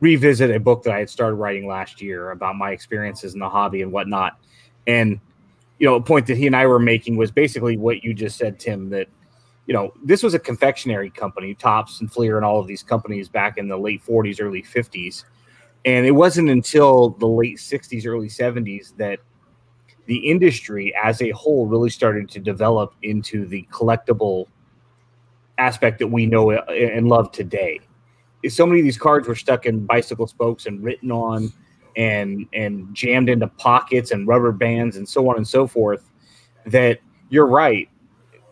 [0.00, 3.48] revisit a book that I had started writing last year about my experiences in the
[3.48, 4.38] hobby and whatnot.
[4.86, 5.20] And
[5.82, 8.38] you know, a point that he and I were making was basically what you just
[8.38, 8.88] said, Tim.
[8.90, 9.08] That
[9.66, 13.28] you know, this was a confectionery company, Topps and Fleer, and all of these companies
[13.28, 15.24] back in the late 40s, early 50s
[15.84, 19.18] and it wasn't until the late 60s, early 70s that
[20.06, 24.46] the industry as a whole really started to develop into the collectible
[25.58, 27.80] aspect that we know and love today.
[28.48, 31.52] So many of these cards were stuck in bicycle spokes and written on
[31.96, 36.10] and and jammed into pockets and rubber bands and so on and so forth
[36.66, 37.88] that you're right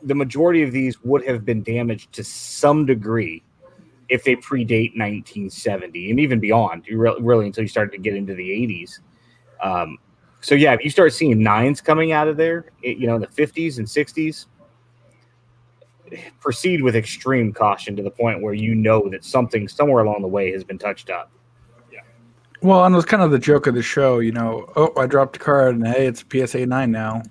[0.02, 3.42] the majority of these would have been damaged to some degree
[4.08, 8.48] if they predate 1970 and even beyond, really until you started to get into the
[8.48, 8.98] 80s.
[9.62, 9.98] Um,
[10.40, 13.28] so yeah, if you start seeing nines coming out of there, you know, in the
[13.28, 14.46] 50s and 60s,
[16.40, 20.28] proceed with extreme caution to the point where you know that something somewhere along the
[20.28, 21.30] way has been touched up.
[22.62, 22.68] Yeah.
[22.68, 24.70] Well, and it was kind of the joke of the show, you know.
[24.76, 27.22] Oh, I dropped a card, and hey, it's a PSA nine now.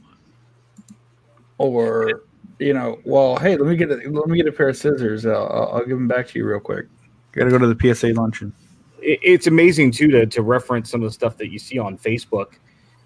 [1.57, 2.23] Or
[2.59, 5.25] you know, well, hey, let me get a, let me get a pair of scissors.
[5.25, 6.87] I'll, I'll give them back to you real quick.
[7.31, 8.53] Got to go to the PSA luncheon.
[9.01, 12.53] It's amazing too to to reference some of the stuff that you see on Facebook.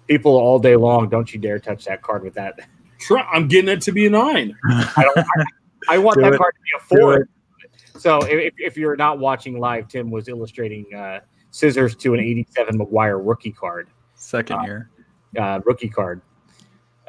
[0.08, 2.58] People all day long, don't you dare touch that card with that.
[3.32, 4.56] I'm getting it to be a nine.
[4.68, 5.18] I don't.
[5.18, 6.38] I, I want that it.
[6.38, 7.28] card to be a four.
[7.98, 11.20] So if, if you're not watching live, Tim was illustrating uh,
[11.54, 13.88] scissors to an 87 McGwire rookie card.
[14.16, 14.90] Second uh, year.
[15.38, 16.20] Uh, rookie card.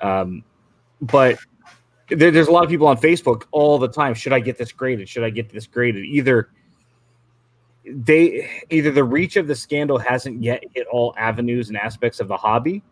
[0.02, 0.44] Um,
[1.02, 1.40] but
[2.10, 4.14] there, there's a lot of people on Facebook all the time.
[4.14, 5.10] Should I get this graded?
[5.10, 6.06] Should I get this graded?
[6.06, 6.50] Either
[7.88, 12.28] they either the reach of the scandal hasn't yet hit all avenues and aspects of
[12.28, 12.84] the hobby,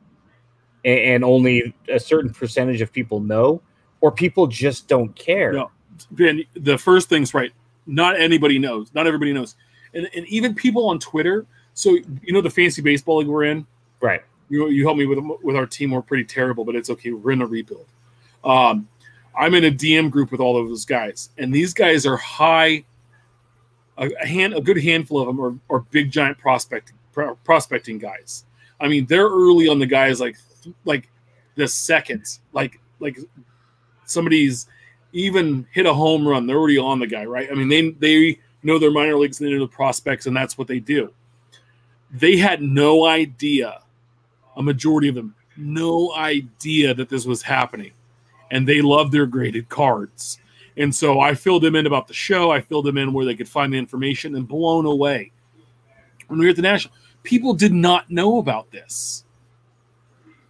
[0.84, 3.62] and, and only a certain percentage of people know,
[4.02, 5.54] or people just don't care.
[5.54, 5.72] No,
[6.12, 7.52] Ben, the first thing's right.
[7.86, 8.92] Not anybody knows.
[8.94, 9.56] Not everybody knows,
[9.94, 11.46] and and even people on Twitter.
[11.74, 11.92] So
[12.22, 13.66] you know the fancy baseball league we're in,
[14.02, 14.22] right?
[14.50, 15.92] You you help me with with our team.
[15.92, 17.12] We're pretty terrible, but it's okay.
[17.12, 17.88] We're in a rebuild.
[18.44, 18.88] Um,
[19.38, 22.84] I'm in a DM group with all of those guys, and these guys are high.
[23.98, 28.00] A, a hand, a good handful of them are, are big giant prospecting pro, prospecting
[28.00, 28.44] guys.
[28.80, 30.36] I mean, they're early on the guys like
[30.86, 31.10] like
[31.56, 33.18] the seconds, like like
[34.06, 34.68] somebody's
[35.14, 37.50] even hit a home run, they're already on the guy, right?
[37.50, 40.58] I mean, they they know their minor leagues and they know the prospects, and that's
[40.58, 41.14] what they do.
[42.12, 43.82] They had no idea,
[44.56, 47.92] a majority of them, no idea that this was happening
[48.52, 50.40] and they love their graded cards.
[50.78, 52.52] And so I filled them in about the show.
[52.52, 55.32] I filled them in where they could find the information and blown away.
[56.28, 59.26] When we were at the National, people did not know about this.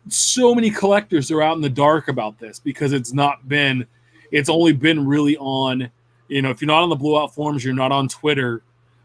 [0.10, 3.88] So many collectors are out in the dark about this because it's not been,
[4.31, 5.90] it's only been really on,
[6.27, 8.63] you know, if you're not on the blowout forums, you're not on Twitter,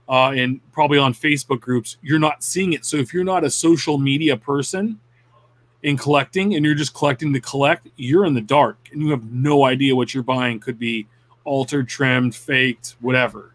[0.09, 2.85] uh, and probably on Facebook groups, you're not seeing it.
[2.85, 4.99] So if you're not a social media person,
[5.83, 9.25] in collecting and you're just collecting to collect, you're in the dark and you have
[9.31, 11.07] no idea what you're buying could be
[11.45, 13.55] altered, trimmed, faked, whatever.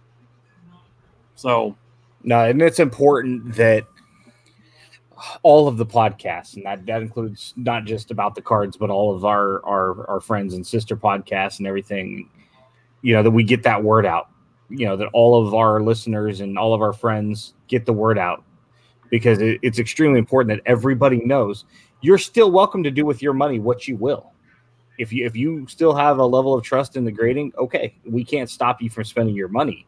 [1.35, 1.75] So,
[2.23, 3.85] no, and it's important that
[5.41, 9.15] all of the podcasts, and that, that includes not just about the cards, but all
[9.15, 12.29] of our, our our friends and sister podcasts and everything,
[13.03, 14.29] you know, that we get that word out.
[14.69, 18.17] You know, that all of our listeners and all of our friends get the word
[18.17, 18.43] out
[19.11, 21.65] because it, it's extremely important that everybody knows
[22.03, 24.33] you're still welcome to do with your money what you will.
[24.99, 28.23] If you if you still have a level of trust in the grading, okay, we
[28.23, 29.87] can't stop you from spending your money.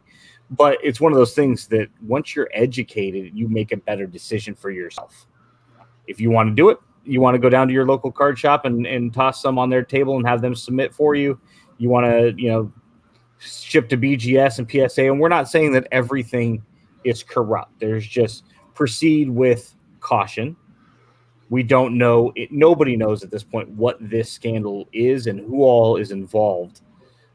[0.50, 4.56] But it's one of those things that once you're educated, you make a better decision
[4.56, 5.28] for yourself.
[6.08, 8.40] If you want to do it, you want to go down to your local card
[8.40, 11.40] shop and, and toss some on their table and have them submit for you.
[11.78, 12.72] You want to, you know,
[13.40, 15.04] ship to BGS and PSA.
[15.04, 16.64] And we're not saying that everything
[17.04, 17.80] is corrupt.
[17.80, 18.44] There's just
[18.74, 20.56] proceed with caution.
[21.50, 25.64] We don't know it, nobody knows at this point what this scandal is and who
[25.64, 26.82] all is involved.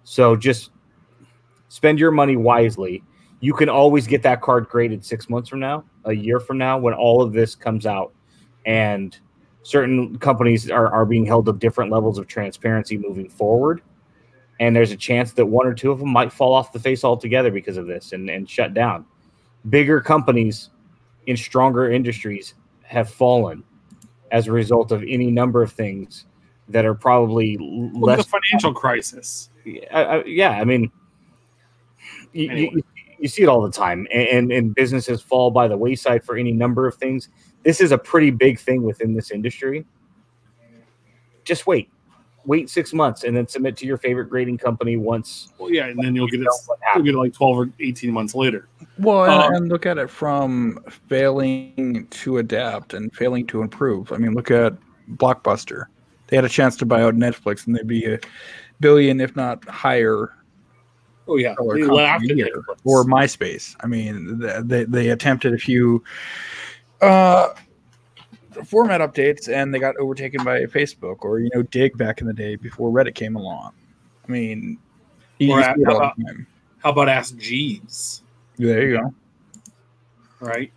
[0.05, 0.71] So just
[1.69, 3.03] spend your money wisely.
[3.41, 6.79] You can always get that card graded six months from now, a year from now,
[6.79, 8.13] when all of this comes out,
[8.67, 9.19] and
[9.63, 13.83] certain companies are, are being held to different levels of transparency moving forward.
[14.61, 17.03] And there's a chance that one or two of them might fall off the face
[17.03, 19.07] altogether because of this and, and shut down.
[19.69, 20.71] Bigger companies
[21.27, 23.65] in stronger industries have fallen
[24.31, 26.27] as a result of any number of things
[26.69, 29.51] that are probably Well, less the financial crisis.
[29.93, 30.93] I, I, yeah, I mean,
[32.33, 32.71] you, Anyway.
[32.75, 32.83] you,
[33.19, 36.53] you see it all the time, and, and businesses fall by the wayside for any
[36.53, 37.29] number of things.
[37.65, 39.85] This is a pretty big thing within this industry.
[41.45, 41.91] Just wait,
[42.45, 45.53] wait six months, and then submit to your favorite grading company once.
[45.59, 46.49] Well, yeah, and then you'll get it.
[46.95, 48.69] You'll get it like twelve or eighteen months later.
[48.99, 54.13] Well, and, Um, and look at it from failing to adapt and failing to improve.
[54.13, 54.75] I mean, look at
[55.17, 55.87] Blockbuster.
[56.29, 58.19] They had a chance to buy out Netflix, and they'd be a
[58.81, 60.33] billion, if not higher,
[61.29, 62.37] Oh yeah, they laughed at.
[62.37, 62.65] Netflix.
[62.85, 63.77] or MySpace.
[63.81, 66.03] I mean, they they attempted a few
[67.01, 67.51] uh,
[68.65, 72.33] format updates, and they got overtaken by Facebook, or you know, Digg back in the
[72.33, 73.73] day before Reddit came along.
[74.29, 74.79] I mean,
[75.41, 76.47] Or see how about- the.
[76.79, 78.23] How about Ask Jeeves?
[78.57, 79.15] There you go.
[80.41, 80.73] Right.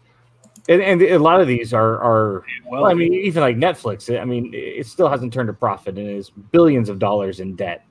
[0.70, 4.18] And, and a lot of these are are Well, Well, I mean, even like Netflix,
[4.20, 7.86] I mean, it still hasn't turned a profit and is billions of dollars in debt,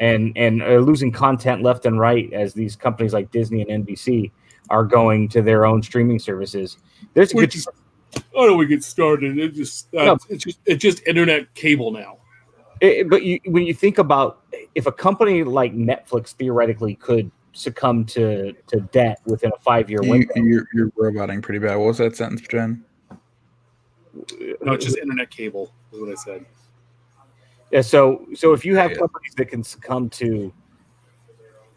[0.00, 4.30] and and are losing content left and right as these companies like Disney and NBC
[4.70, 6.78] are going to their own streaming services.
[7.14, 7.68] There's a Which is-
[8.34, 9.38] how do we get started?
[9.38, 10.18] It just uh, No.
[10.28, 12.18] it's just it's just internet cable now.
[12.80, 14.42] It, but you, when you think about
[14.74, 20.00] if a company like Netflix theoretically could succumb to, to debt within a five year
[20.02, 21.76] window, you're, you're roboting pretty bad.
[21.76, 22.84] What was that sentence, Jen?
[24.60, 25.72] No, it's just internet cable.
[25.92, 26.46] Is what I said.
[27.70, 28.98] Yeah, so so if you have Yeah.
[28.98, 30.52] companies that can succumb to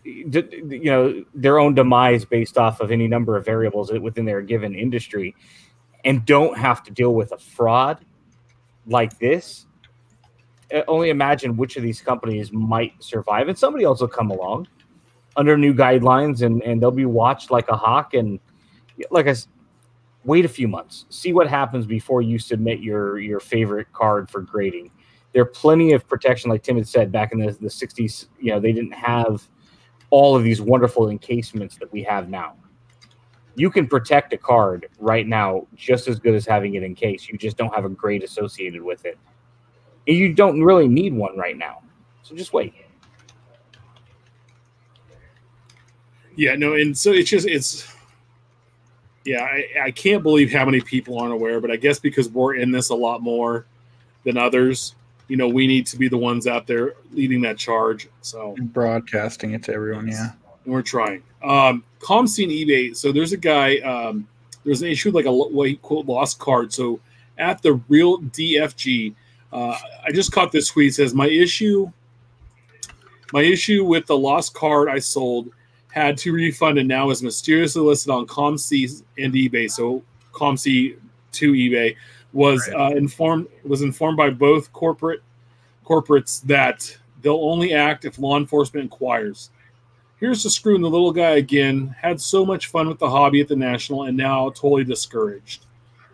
[0.03, 4.25] d- d- you know their own demise based off of any number of variables within
[4.25, 5.35] their given industry
[6.07, 8.03] and don't have to deal with a fraud
[8.87, 9.65] like this
[10.73, 14.67] uh, only imagine which of these companies might survive and somebody else will come along
[15.35, 18.39] under new guidelines and and they'll be watched like a hawk and
[19.11, 19.49] like I s-
[20.23, 24.41] wait a few months see what happens before you submit your your favorite card for
[24.41, 24.89] grading.
[25.33, 28.51] There are plenty of protection like tim had said back in the, the 60s you
[28.51, 29.47] know they didn't have
[30.09, 32.55] all of these wonderful encasements that we have now
[33.57, 37.27] you can protect a card right now just as good as having it in case
[37.27, 39.17] you just don't have a grade associated with it
[40.07, 41.81] and you don't really need one right now
[42.21, 42.73] so just wait
[46.37, 47.91] Yeah, no, and so it's just it's
[49.25, 52.55] yeah, I, I can't believe how many people aren't aware, but I guess because we're
[52.55, 53.65] in this a lot more
[54.23, 54.95] than others,
[55.27, 58.07] you know, we need to be the ones out there leading that charge.
[58.21, 60.07] So Broadcasting it to everyone.
[60.07, 60.33] Yeah.
[60.65, 61.23] we're trying.
[61.43, 62.95] Um, ComScene eBay.
[62.95, 63.77] So there's a guy.
[63.77, 64.27] Um,
[64.63, 66.73] there's an issue like a what he quote lost card.
[66.73, 66.99] So
[67.37, 69.13] at the real DFG,
[69.53, 70.89] uh, I just caught this tweet.
[70.89, 71.91] It says my issue,
[73.33, 75.49] my issue with the lost card I sold
[75.89, 79.69] had to refund and now is mysteriously listed on ComC and eBay.
[79.69, 80.03] So
[80.33, 80.97] ComC
[81.33, 81.95] to eBay
[82.33, 85.21] was uh, informed was informed by both corporate
[85.85, 89.49] corporates that they'll only act if law enforcement inquires.
[90.19, 91.95] Here's the screw in the little guy again.
[91.99, 95.65] Had so much fun with the hobby at the national, and now totally discouraged.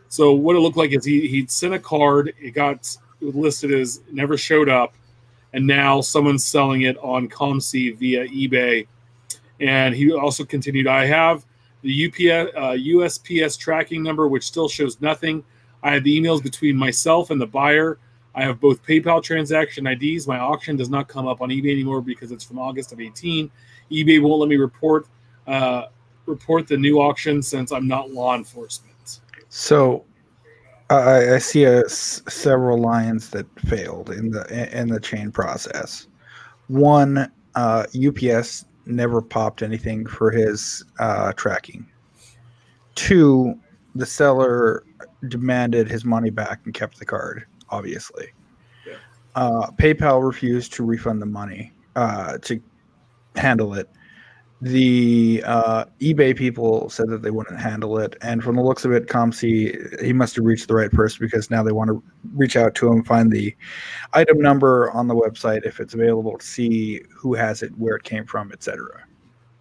[0.09, 2.34] So what it looked like is he he'd sent a card.
[2.39, 4.93] It got listed as never showed up,
[5.53, 8.88] and now someone's selling it on ComC via eBay.
[9.61, 11.45] And he also continued, I have
[11.81, 15.43] the UPS, uh, USPS tracking number, which still shows nothing.
[15.81, 17.99] I have the emails between myself and the buyer.
[18.35, 20.27] I have both PayPal transaction IDs.
[20.27, 23.49] My auction does not come up on eBay anymore because it's from August of 18.
[23.91, 25.07] eBay won't let me report
[25.47, 25.88] uh,
[26.26, 29.19] report the new auction since I'm not law enforcement.
[29.49, 30.05] So
[30.89, 36.07] I, I see a, s- several lines that failed in the in the chain process.
[36.68, 41.85] One, uh, UPS never popped anything for his uh, tracking.
[42.95, 43.60] Two,
[43.95, 44.84] the seller
[45.27, 47.45] demanded his money back and kept the card.
[47.69, 48.27] Obviously,
[48.85, 48.95] Yeah.
[49.35, 52.61] uh, PayPal refused to refund the money uh, to
[53.35, 53.89] handle it
[54.64, 58.93] the uh, eBay people said that they wouldn't handle it, and from the looks of
[58.93, 62.01] it, ComC he must have reached the right person because now they want to
[62.34, 63.53] reach out to him, find the
[64.14, 68.03] item number on the website if it's available, to see who has it, where it
[68.03, 69.03] came from, etc.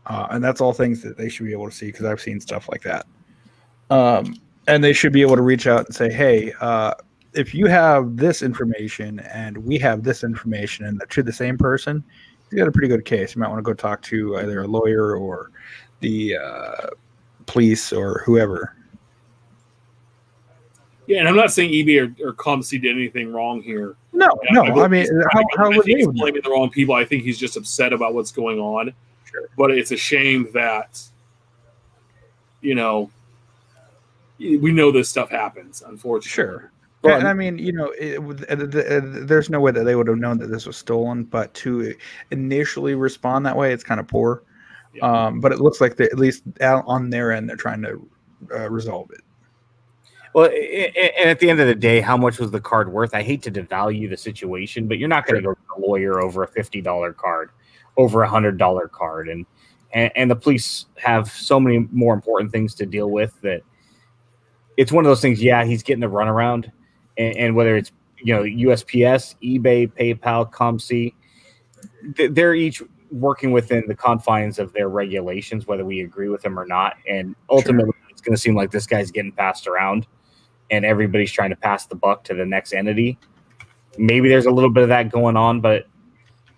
[0.07, 2.39] Uh, and that's all things that they should be able to see because I've seen
[2.39, 3.05] stuff like that.
[3.91, 4.37] Um,
[4.69, 6.95] and they should be able to reach out and say, "Hey, uh,
[7.35, 12.05] if you have this information and we have this information, and to the same person,
[12.53, 13.35] you got a pretty good case.
[13.35, 15.51] You might want to go talk to either a lawyer or
[16.01, 16.87] the uh,
[17.47, 18.77] police or whoever."
[21.07, 23.97] Yeah, and I'm not saying EB or, or did anything wrong here.
[24.13, 24.81] No, Yeah, no.
[24.81, 26.95] I I mean, how, how I would he's blaming the wrong people.
[26.95, 28.95] I think he's just upset about what's going on.
[29.31, 29.49] Sure.
[29.57, 31.03] But it's a shame that,
[32.61, 33.11] you know,
[34.39, 35.83] we know this stuff happens.
[35.87, 36.72] Unfortunately, Sure.
[37.03, 40.07] Well, and I mean, you know, it, would- the- there's no way that they would
[40.09, 41.95] have known that this was stolen, but to
[42.31, 44.45] initially respond that way, it's kind of poor.
[44.95, 45.27] Yeah.
[45.27, 48.09] Um, but it looks like they, at least out on their end, they're trying to
[48.55, 49.23] uh, resolve it.
[50.35, 52.93] Well, a- a- and at the end of the day, how much was the card
[52.93, 53.15] worth?
[53.15, 56.21] I hate to devalue the situation, but you're not going to go to a lawyer
[56.23, 57.51] over a fifty dollar card,
[57.97, 59.45] over a hundred dollar card, and,
[59.93, 63.63] and and the police have so many more important things to deal with that
[64.79, 65.43] it's one of those things.
[65.43, 66.71] Yeah, he's getting the runaround,
[67.17, 71.15] and, and whether it's you know USPS, eBay, PayPal, ComC,
[72.31, 76.67] they're each working within the confines of their regulations, whether we agree with them or
[76.67, 80.07] not, and ultimately it's going to seem like this guy's getting passed around
[80.71, 83.19] and everybody's trying to pass the buck to the next entity.
[83.99, 85.87] Maybe there's a little bit of that going on, but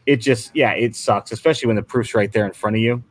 [0.06, 3.02] it just yeah, it sucks, especially when the proof's right there in front of you.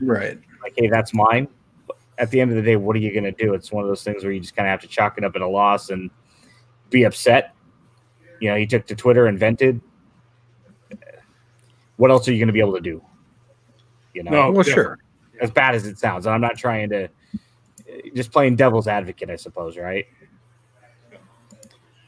[0.00, 0.38] Right.
[0.62, 1.48] Like, hey, that's mine.
[1.86, 3.54] But at the end of the day, what are you gonna do?
[3.54, 5.34] It's one of those things where you just kind of have to chalk it up
[5.34, 6.10] at a loss and
[6.92, 7.54] be upset.
[8.40, 9.80] You know, he took to Twitter and vented.
[11.96, 13.02] What else are you gonna be able to do?
[14.14, 14.50] You know, No.
[14.52, 14.98] well, sure.
[15.40, 17.08] as bad as it sounds, I'm not trying to
[18.14, 20.06] just playing devil's advocate, I suppose, right?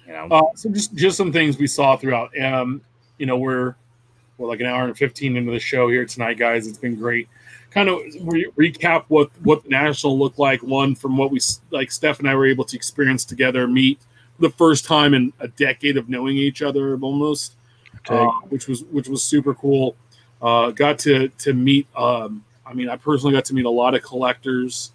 [0.06, 2.38] You know, Uh, so just just some things we saw throughout.
[2.40, 2.82] Um,
[3.18, 3.74] you know, we're
[4.36, 6.66] we're like an hour and fifteen into the show here tonight, guys.
[6.66, 7.28] It's been great.
[7.70, 10.62] Kind of re- recap what what the national looked like.
[10.62, 11.40] One from what we
[11.70, 11.90] like.
[11.92, 14.06] Steph and I were able to experience together, meet for
[14.38, 17.54] the first time in a decade of knowing each other, almost,
[17.98, 18.16] Okay.
[18.16, 19.96] uh, which was which was super cool.
[20.42, 21.86] Uh, got to to meet.
[21.96, 24.92] Um, I mean, I personally got to meet a lot of collectors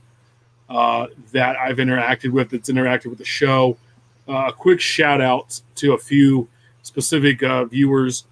[0.70, 2.49] uh, that I've interacted with.
[2.49, 3.78] That's interacted with the show
[4.30, 6.48] uh, a quick shout out to a few
[6.84, 8.26] specific uh, viewers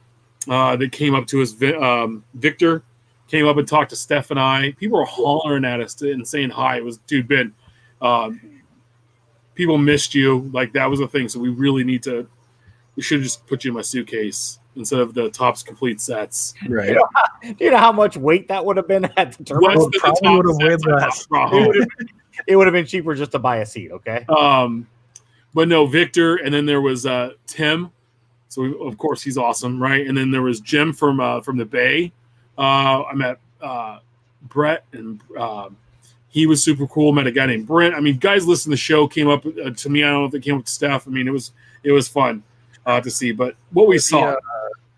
[0.48, 1.56] uh, that came up to us.
[1.82, 2.84] Um, Victor
[3.28, 4.74] came up and talked to Steph and I.
[4.80, 6.78] People were hollering at us and saying hi.
[6.78, 7.54] It was, dude, Ben,
[8.02, 8.40] um,
[9.58, 10.50] people missed you.
[10.54, 11.28] Like that was a thing.
[11.28, 12.28] So we really need to,
[12.96, 16.54] we should have just put you in my suitcase instead of the Topps complete sets.
[16.70, 16.96] Right.
[17.42, 19.76] do you know how much weight that would have been at the tournament?
[19.76, 21.28] Less Well, than the probably would've weighed less.
[21.30, 21.88] It would have
[22.46, 23.92] it would have been cheaper just to buy a seat.
[23.92, 24.24] Okay.
[24.30, 24.88] Um,
[25.54, 27.92] but no, Victor, and then there was uh, Tim.
[28.50, 30.06] So we, of course he's awesome, right?
[30.06, 32.12] And then there was Jim from uh, from the Bay.
[32.58, 34.00] Uh, I met uh,
[34.44, 35.76] Brett, and um
[36.38, 37.12] he was super cool.
[37.12, 37.96] Met a guy named Brent.
[37.96, 40.04] I mean, guys listen to the show came up uh, to me.
[40.04, 41.08] I don't know if they came up to Steph.
[41.08, 41.52] I mean, it was
[41.84, 42.44] it was fun
[42.86, 43.32] uh, to see.
[43.32, 44.40] But what we saw, uh,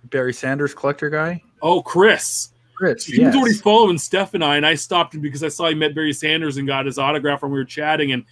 [0.10, 1.42] Barry Sanders collector guy.
[1.62, 3.06] oh, Chris, Chris.
[3.06, 3.28] he yes.
[3.28, 5.96] was already following Steph and I, and I stopped him because I saw he met
[5.96, 8.26] Barry Sanders and got his autograph, and we were chatting, and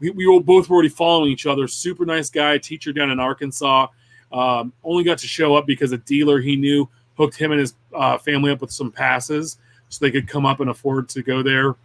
[0.00, 1.68] we, we were both were already following each other.
[1.68, 3.88] Super nice guy, teacher down in Arkansas.
[4.32, 6.88] Um, only got to show up because a dealer he knew
[7.18, 9.58] hooked him and his uh, family up with some passes
[9.90, 11.76] so they could come up and afford to go there.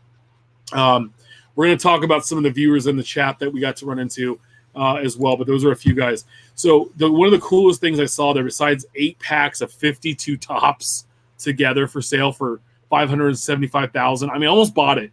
[0.74, 1.14] Um,
[1.56, 3.76] we're going to talk about some of the viewers in the chat that we got
[3.78, 4.40] to run into
[4.76, 6.26] uh, as well, but those are a few guys.
[6.56, 10.38] So the, one of the coolest things I saw there, besides eight packs of 52
[10.38, 11.06] Topps
[11.38, 14.30] together for sale for 575,000.
[14.30, 15.12] I mean, I almost bought it.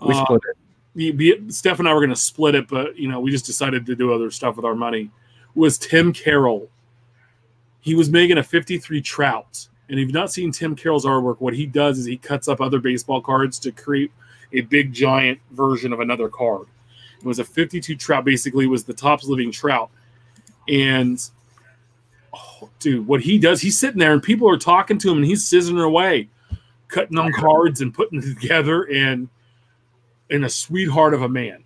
[0.00, 1.16] We Uh, split it.
[1.16, 3.86] we, Steph and I were going to split it, but you know, we just decided
[3.86, 5.10] to do other stuff with our money.
[5.54, 6.68] Was Tim Carroll?
[7.80, 11.54] He was making a 53 Trout, and if you've not seen Tim Carroll's artwork, what
[11.54, 14.12] he does is he cuts up other baseball cards to create
[14.52, 16.66] a big giant version of another card.
[17.18, 18.24] It was a 52 Trout.
[18.24, 19.90] Basically, was the Topps Living Trout,
[20.68, 21.22] and
[22.34, 25.26] oh, dude, what he does, he's sitting there and people are talking to him, and
[25.26, 26.28] he's scissoring away,
[26.88, 29.28] cutting on cards and putting it together, and
[30.30, 31.64] and a sweetheart of a man.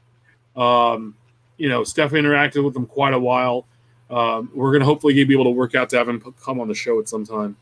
[0.56, 1.14] Um,
[1.56, 3.66] you know, Steph interacted with him quite a while.
[4.10, 6.74] Um, we're to hopefully be able to work out to have him come on the
[6.74, 7.56] show at some time.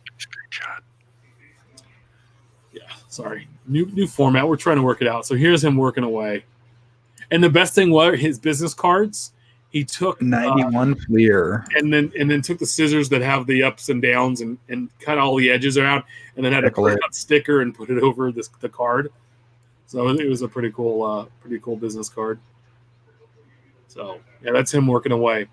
[3.14, 3.48] Sorry.
[3.66, 4.46] New new format.
[4.46, 5.26] We're trying to work it out.
[5.26, 6.44] So here's him working away.
[7.30, 9.32] And the best thing was his business cards.
[9.70, 11.64] He took uh, 91 Fleer.
[11.74, 14.88] and then and then took the scissors that have the ups and downs and, and
[15.00, 16.04] cut all the edges out
[16.36, 19.12] and then had a print out sticker and put it over this the card.
[19.86, 22.38] So it was a pretty cool uh pretty cool business card.
[23.88, 25.46] So yeah, that's him working away.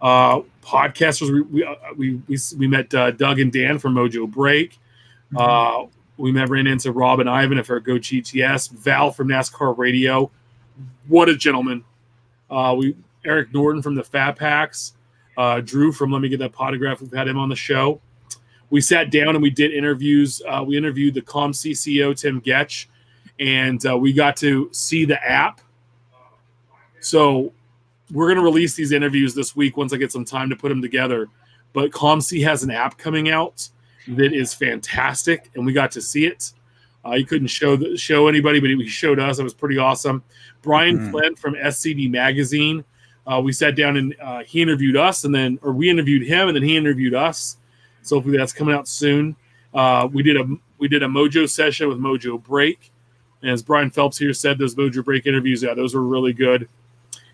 [0.00, 4.30] Uh podcasters we we uh, we, we, we met uh, Doug and Dan from Mojo
[4.30, 4.78] Break.
[5.36, 5.86] Uh
[6.16, 10.30] we met ran into Rob and Ivan our Go GTS, Val from NASCAR Radio.
[11.08, 11.84] What a gentleman.
[12.50, 14.94] Uh, we Eric Norton from the Fat Packs,
[15.36, 17.00] uh, Drew from Let Me Get That Potograph.
[17.00, 18.00] We've had him on the show.
[18.70, 20.42] We sat down and we did interviews.
[20.46, 22.86] Uh, we interviewed the ComC CEO Tim Getsch,
[23.38, 25.60] and uh, we got to see the app.
[27.00, 27.52] So
[28.10, 30.68] we're going to release these interviews this week once I get some time to put
[30.68, 31.28] them together.
[31.72, 33.68] But ComC has an app coming out
[34.08, 36.52] that is fantastic, and we got to see it.
[37.04, 39.38] Uh, he couldn't show the, show anybody, but he showed us.
[39.38, 40.22] It was pretty awesome.
[40.62, 41.10] Brian Mhm.
[41.10, 42.82] Flint from SCD Magazine.
[43.26, 46.48] Uh, we sat down and uh, he interviewed us, and then or we interviewed him,
[46.48, 47.58] and then he interviewed us.
[48.02, 49.36] So hopefully that's coming out soon.
[49.72, 50.46] Uh, we did a
[50.78, 52.90] we did a Mojo session with Mojo Break,
[53.42, 56.68] and as Brian Phelps here said, those Mojo Break interviews, yeah, those were really good.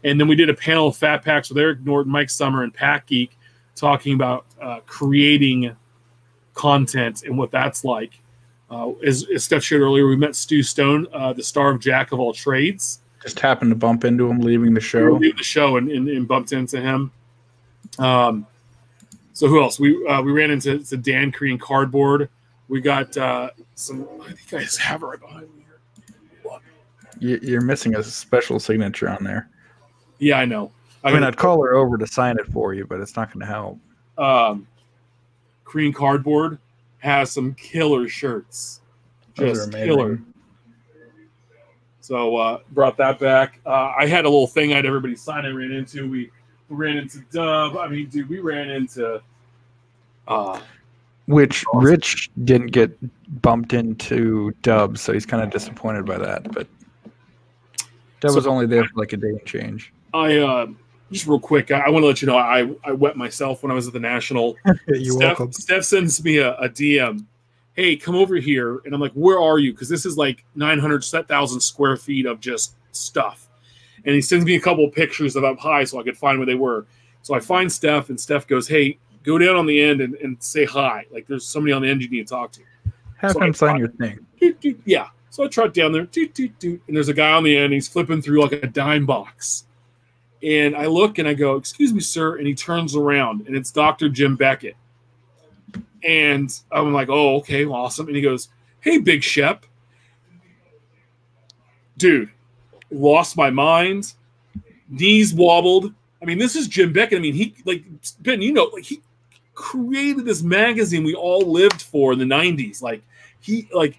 [0.05, 2.72] And then we did a panel of Fat Packs with Eric Norton, Mike Summer, and
[2.72, 3.36] Pack Geek,
[3.74, 5.76] talking about uh, creating
[6.61, 8.20] content and what that's like.
[8.70, 12.12] Uh, as, as Steph shared earlier, we met Stu Stone, uh, the star of Jack
[12.12, 13.01] of All Trades.
[13.23, 15.12] Just happened to bump into him leaving the show.
[15.15, 17.11] leave the show and, and, and bumped into him.
[17.99, 18.47] Um,
[19.32, 19.81] so who else?
[19.81, 22.28] We uh, we ran into to Dan Korean Cardboard.
[22.69, 24.07] We got uh, some.
[24.23, 26.61] I think I just have it right behind me here.
[27.19, 29.49] You- You're missing a special signature on there.
[30.19, 30.70] Yeah, I know.
[31.03, 33.41] I mean, I'd call her over to sign it for you, but it's not going
[33.41, 33.78] to help.
[34.19, 34.66] um,
[35.70, 36.59] Korean Cardboard
[36.98, 38.80] has some killer shirts.
[39.34, 40.20] Just killer.
[42.01, 43.60] So uh, brought that back.
[43.64, 45.47] Uh, I had a little thing I had everybody sign.
[45.47, 46.10] I ran into.
[46.10, 46.30] We,
[46.68, 47.76] we ran into Dub.
[47.76, 49.22] I mean, dude, we ran into.
[50.26, 50.60] Uh,
[51.26, 52.90] Which Rich didn't get
[53.40, 56.51] bumped into Dub, so he's kind of disappointed by that.
[56.52, 56.66] But
[58.18, 59.92] Dub So- was only there for like a day and change.
[60.12, 60.66] I uh,
[61.11, 61.70] just real quick.
[61.70, 63.93] I, I want to let you know I I wet myself when I was at
[63.93, 64.57] the national.
[64.89, 67.24] You're Steph, Steph sends me a, a DM.
[67.74, 71.61] Hey, come over here, and I'm like, "Where are you?" Because this is like 900,000
[71.61, 73.49] square feet of just stuff.
[74.05, 76.39] And he sends me a couple of pictures of up high so I could find
[76.39, 76.87] where they were.
[77.23, 80.43] So I find Steph, and Steph goes, "Hey, go down on the end and, and
[80.43, 81.07] say hi.
[81.12, 82.62] Like there's somebody on the end you need to talk to."
[83.19, 84.19] Have so I him sign your thing.
[84.41, 84.81] Doot, doot.
[84.87, 85.09] Yeah.
[85.28, 87.73] So I trot down there, doot, doot, doot, and there's a guy on the end.
[87.73, 89.66] He's flipping through like a dime box.
[90.42, 92.36] And I look and I go, Excuse me, sir.
[92.36, 94.08] And he turns around and it's Dr.
[94.08, 94.76] Jim Beckett.
[96.02, 98.06] And I'm like, Oh, okay, awesome.
[98.06, 98.48] And he goes,
[98.80, 99.66] Hey, Big Shep.
[101.98, 102.30] Dude,
[102.90, 104.14] lost my mind.
[104.88, 105.92] Knees wobbled.
[106.22, 107.18] I mean, this is Jim Beckett.
[107.18, 107.84] I mean, he, like,
[108.20, 109.00] Ben, you know, like, he
[109.54, 112.82] created this magazine we all lived for in the 90s.
[112.82, 113.02] Like,
[113.40, 113.98] he, like,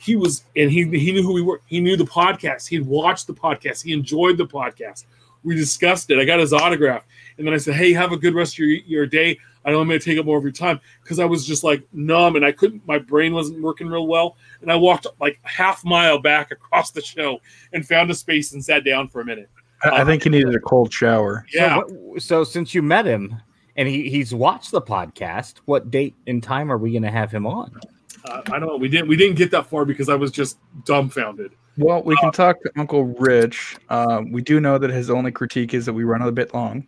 [0.00, 1.60] he was and he he knew who we were.
[1.66, 2.66] He knew the podcast.
[2.66, 3.84] He had watched the podcast.
[3.84, 5.04] He enjoyed the podcast.
[5.42, 6.18] We discussed it.
[6.18, 7.04] I got his autograph,
[7.38, 9.38] and then I said, "Hey, have a good rest of your your day.
[9.64, 11.64] I know I'm going to take up more of your time because I was just
[11.64, 12.86] like numb and I couldn't.
[12.86, 17.02] My brain wasn't working real well, and I walked like half mile back across the
[17.02, 17.40] show
[17.72, 19.50] and found a space and sat down for a minute.
[19.84, 21.46] I I think he needed a cold shower.
[21.52, 23.34] Yeah, So, what, so since you met him
[23.76, 27.30] and he, he's watched the podcast, what date and time are we going to have
[27.30, 27.80] him on?
[28.24, 28.76] uh, I don't know.
[28.76, 31.52] We didn't we didn't get that far because I was just dumbfounded.
[31.80, 33.78] Well, we can talk to Uncle Rich.
[33.88, 36.86] Uh, we do know that his only critique is that we run a bit long,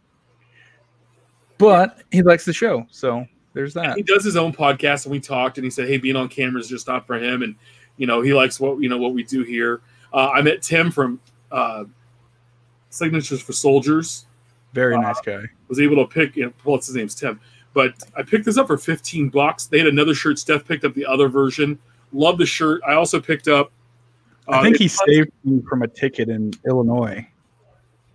[1.56, 3.96] but he likes the show, so there's that.
[3.96, 6.60] he does his own podcast and we talked and he said hey being on camera
[6.60, 7.42] is just not for him.
[7.42, 7.54] And
[7.96, 9.80] you know he likes what you know what we do here.
[10.12, 11.20] Uh, i met tim from
[11.50, 11.84] uh,
[12.90, 14.26] signatures for soldiers.
[14.74, 15.42] Very nice guy.
[15.68, 17.40] was able to pick you know, well his name's tim.
[17.74, 19.66] But i picked this up for 15 bucks.
[19.66, 21.78] They had another shirt steph picked up the other version.
[22.12, 22.82] Love the shirt.
[22.86, 23.72] I also picked up
[24.48, 27.26] uh, I think he saved me from a ticket in Illinois.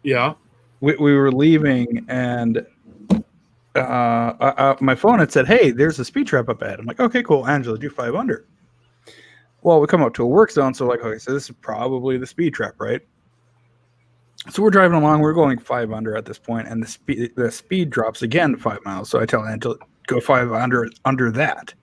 [0.03, 0.33] yeah
[0.79, 2.65] we, we were leaving and
[3.77, 6.85] uh, uh, uh, my phone had said, "Hey, there's a speed trap up ahead." I'm
[6.85, 8.45] like, "Okay, cool, Angela, do five under."
[9.61, 12.17] Well, we come up to a work zone, so like, okay, so this is probably
[12.17, 13.01] the speed trap, right?
[14.49, 15.21] So we're driving along.
[15.21, 18.57] We're going five under at this point, and the speed the speed drops again to
[18.57, 19.09] five miles.
[19.09, 19.75] So I tell Angela,
[20.07, 21.73] "Go five under under that."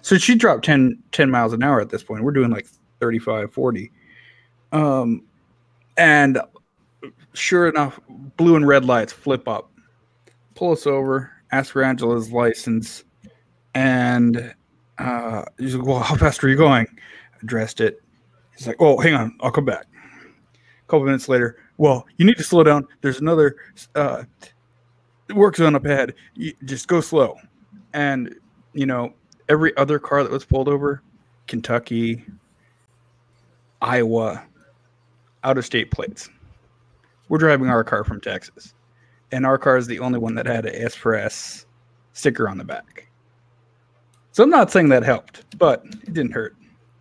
[0.00, 2.22] So she dropped 10, 10 miles an hour at this point.
[2.22, 2.66] We're doing like
[3.00, 3.92] 35, 40.
[4.72, 5.22] Um,
[5.96, 6.40] and
[7.32, 9.70] sure enough, blue and red lights flip up.
[10.54, 13.04] Pull us over, ask for Angela's license,
[13.74, 14.54] and
[14.98, 16.86] uh, he's like, "Well, how fast are you going?"
[17.42, 18.02] Addressed it.
[18.56, 19.86] He's like, "Oh, hang on, I'll come back."
[20.54, 22.86] A couple minutes later, well, you need to slow down.
[23.02, 23.56] There's another
[23.94, 24.24] uh,
[25.34, 26.14] work zone up ahead.
[26.34, 27.36] You just go slow.
[27.92, 28.34] And
[28.72, 29.14] you know,
[29.48, 31.02] every other car that was pulled over,
[31.46, 32.24] Kentucky,
[33.80, 34.44] Iowa,
[35.44, 36.28] out of state plates.
[37.28, 38.74] We're driving our car from Texas,
[39.32, 41.66] and our car is the only one that had a S for S
[42.12, 43.08] sticker on the back.
[44.32, 46.56] So I'm not saying that helped, but it didn't hurt.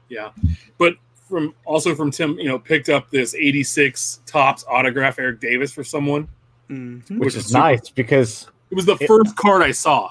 [0.09, 0.31] Yeah,
[0.77, 0.93] but
[1.27, 5.83] from also from Tim, you know, picked up this '86 Topps autograph Eric Davis for
[5.83, 6.27] someone.
[6.69, 7.03] Mhm.
[7.11, 10.09] which Which is is super- nice because It was the It- first card I saw.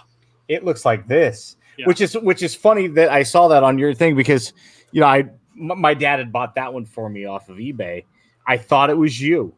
[0.49, 1.85] it looks like this Yeah.
[1.87, 4.55] which is which is funny that i saw that on your thing because
[4.91, 8.05] you know i m- my dad had bought that one for me off of ebay
[8.47, 9.55] i thought it was you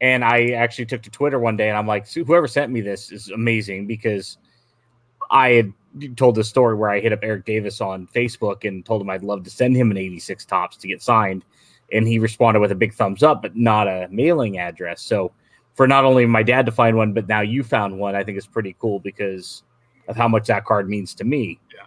[0.00, 3.12] and i actually took to twitter one day and i'm like whoever sent me this
[3.12, 4.38] is amazing because
[5.30, 5.72] i had
[6.16, 9.24] told the story where i hit up eric davis on facebook and told him i'd
[9.24, 11.44] love to send him an 86 Topps to get signed
[11.92, 15.32] and he responded with a big thumbs up but not a mailing address so
[15.74, 18.36] for not only my dad to find one but now you found one i think
[18.36, 19.62] it's pretty cool because
[20.08, 21.58] of how much that card means to me.
[21.74, 21.86] Yeah.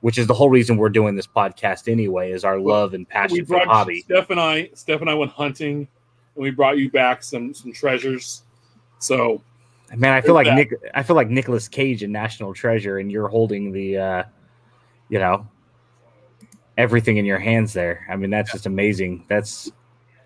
[0.00, 3.12] Which is the whole reason we're doing this podcast anyway, is our love and we
[3.12, 4.00] passion for hobby.
[4.00, 4.70] Steph and I.
[4.74, 5.86] Steph and I went hunting,
[6.34, 8.44] and we brought you back some some treasures.
[8.98, 9.42] So
[9.94, 10.54] Man, I feel like that.
[10.54, 14.22] Nick I feel like Nicolas Cage in National Treasure and you're holding the uh
[15.08, 15.46] you know
[16.78, 18.06] everything in your hands there.
[18.10, 19.24] I mean, that's just amazing.
[19.28, 19.70] That's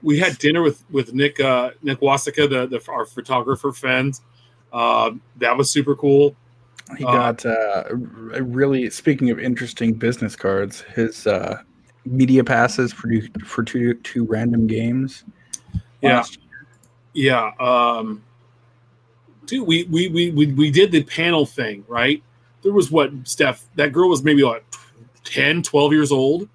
[0.03, 4.19] we had dinner with with Nick uh, Nick Wasika, the, the our photographer friend.
[4.73, 6.37] Uh, that was super cool.
[6.98, 7.85] He Uh, got uh,
[8.35, 8.90] a really.
[8.90, 11.62] Speaking of interesting business cards, his uh,
[12.05, 15.24] media passes for two, for two two random games.
[16.02, 16.24] Yeah.
[17.15, 17.52] Yeah.
[17.59, 18.23] Um,
[19.47, 22.23] dude, we, we, we, we, we did the panel thing, right?
[22.62, 24.65] There was what, Steph, that girl was maybe like
[25.24, 26.48] 10, 12 years old.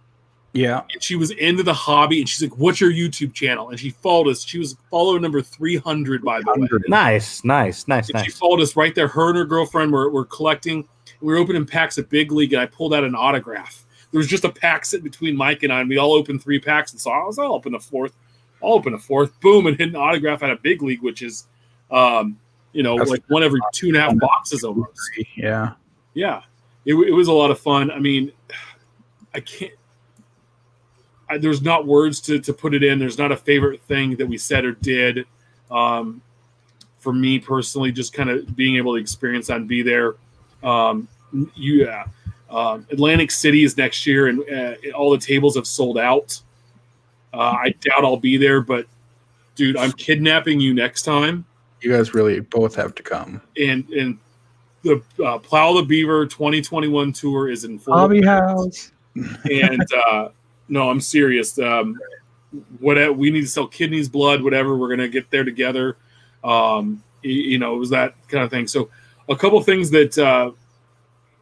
[0.53, 2.19] Yeah, And she was into the hobby.
[2.19, 3.69] And she's like, What's your YouTube channel?
[3.69, 4.43] And she followed us.
[4.43, 6.53] She was follower number 300, by the way.
[6.61, 6.85] 100.
[6.87, 9.07] nice, nice, nice, And she followed us right there.
[9.07, 10.87] Her and her girlfriend were, were collecting.
[11.21, 13.85] We were opening packs at Big League, and I pulled out an autograph.
[14.11, 16.59] There was just a pack sitting between Mike and I, and we all opened three
[16.59, 16.93] packs.
[16.93, 18.13] And so I was, I'll open a fourth.
[18.63, 19.39] I'll open a fourth.
[19.41, 21.45] Boom, and hit an autograph at a Big League, which is,
[21.91, 22.39] um,
[22.73, 24.99] you know, That's- like one every two and a half boxes almost.
[25.35, 25.73] yeah.
[26.15, 26.41] Yeah,
[26.85, 27.91] it, it was a lot of fun.
[27.91, 28.31] I mean,
[29.35, 29.73] I can't.
[31.29, 32.99] I, there's not words to, to put it in.
[32.99, 35.25] There's not a favorite thing that we said or did.
[35.69, 36.21] Um,
[36.99, 40.15] for me personally, just kind of being able to experience that and be there.
[40.63, 41.07] Um,
[41.55, 42.05] you, yeah.
[42.49, 46.41] Um, Atlantic City is next year, and uh, all the tables have sold out.
[47.31, 48.87] Uh, I doubt I'll be there, but
[49.55, 51.45] dude, I'm kidnapping you next time
[51.81, 53.39] You guys really both have to come.
[53.55, 54.17] and and
[54.81, 57.93] the uh, Plow the Beaver 2021 tour is in full.
[57.93, 58.91] Hobby house.
[59.15, 60.29] and uh,
[60.69, 61.57] no, I'm serious.
[61.59, 61.99] Um,
[62.79, 64.77] we need to sell kidneys, blood, whatever.
[64.77, 65.97] We're gonna get there together.
[66.43, 68.67] Um, y- you know, it was that kind of thing.
[68.67, 68.89] So,
[69.27, 70.51] a couple things that uh,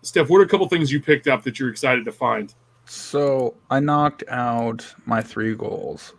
[0.01, 2.53] Steph, what are a couple things you picked up that you're excited to find?
[2.85, 6.13] So I knocked out my three goals,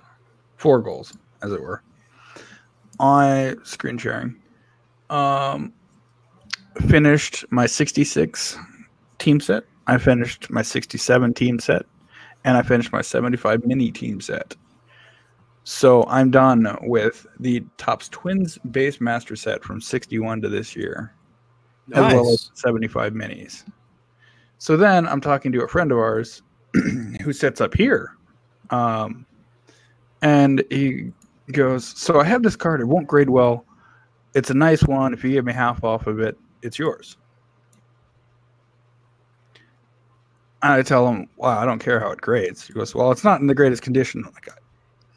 [0.56, 1.82] four goals, as it were,
[3.00, 4.36] on screen sharing.
[5.08, 5.72] Um,
[6.88, 8.58] finished my 66
[9.18, 9.64] team set.
[9.86, 11.86] I finished my 67 team set,
[12.44, 14.56] and I finished my 75 mini team set.
[15.64, 21.14] So I'm done with the Topps Twins base master set from 61 to this year
[21.94, 23.64] as well as 75 minis.
[24.58, 26.42] So then I'm talking to a friend of ours
[27.22, 28.16] who sets up here.
[28.70, 29.24] Um,
[30.22, 31.12] and he
[31.52, 32.80] goes, So I have this card.
[32.80, 33.64] It won't grade well.
[34.34, 35.14] It's a nice one.
[35.14, 37.16] If you give me half off of it, it's yours.
[39.56, 42.66] And I tell him, Well, I don't care how it grades.
[42.66, 44.24] He goes, Well, it's not in the greatest condition.
[44.26, 44.48] I'm like,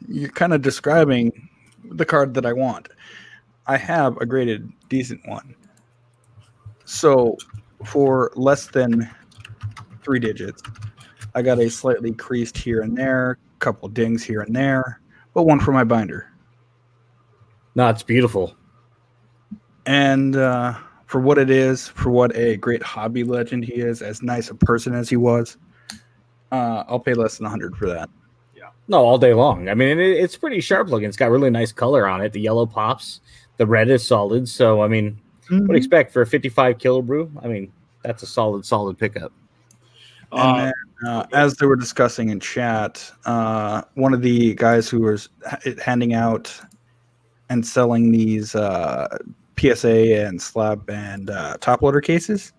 [0.08, 1.48] You're kind of describing
[1.84, 2.88] the card that I want.
[3.66, 5.54] I have a graded decent one.
[6.84, 7.36] So
[7.84, 9.08] for less than
[10.02, 10.62] three digits,
[11.34, 15.00] I got a slightly creased here and there, a couple dings here and there,
[15.34, 16.30] but one for my binder.
[17.74, 18.54] No, it's beautiful.
[19.86, 20.74] And uh,
[21.12, 24.54] for what it is, for what a great hobby legend he is, as nice a
[24.54, 25.58] person as he was,
[26.50, 28.08] uh, I'll pay less than 100 for that.
[28.56, 28.70] Yeah.
[28.88, 29.68] No, all day long.
[29.68, 31.06] I mean, it, it's pretty sharp looking.
[31.06, 32.32] It's got really nice color on it.
[32.32, 33.20] The yellow pops.
[33.58, 34.48] The red is solid.
[34.48, 35.20] So, I mean,
[35.50, 37.44] what do you expect for a 55 Killebrew?
[37.44, 37.70] I mean,
[38.02, 39.32] that's a solid, solid pickup.
[40.32, 40.72] Uh, And
[41.02, 45.28] then, uh, as they were discussing in chat, uh, one of the guys who was
[45.66, 46.58] h- handing out
[47.50, 49.14] and selling these uh,
[49.58, 52.52] PSA and slab and uh, top loader cases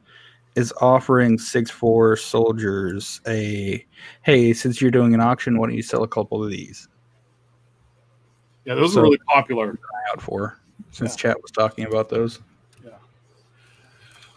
[0.55, 3.85] is offering six four soldiers a
[4.21, 6.87] hey, since you're doing an auction, why don't you sell a couple of these
[8.65, 9.77] yeah, those so- are really popular.
[10.11, 10.59] out for?
[10.91, 12.39] Since chat was talking about those.
[12.85, 12.91] Yeah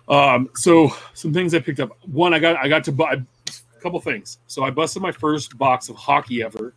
[0.09, 1.91] um, so some things I picked up.
[2.07, 4.39] One, I got I got to buy a couple things.
[4.47, 6.75] So I busted my first box of hockey ever,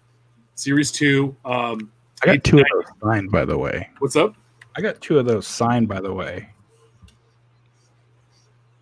[0.56, 1.35] Series Two.
[1.45, 1.91] Um,
[2.23, 3.89] I got two of those signed, by the way.
[3.99, 4.35] what's up?
[4.76, 6.50] I got two of those signed, by the way.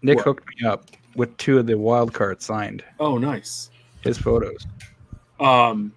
[0.02, 0.26] Nick What?
[0.26, 0.86] hooked me up
[1.16, 2.84] with two of the wild cards signed.
[3.00, 3.70] Oh, nice.
[4.02, 4.66] His photos.
[5.40, 5.92] Um,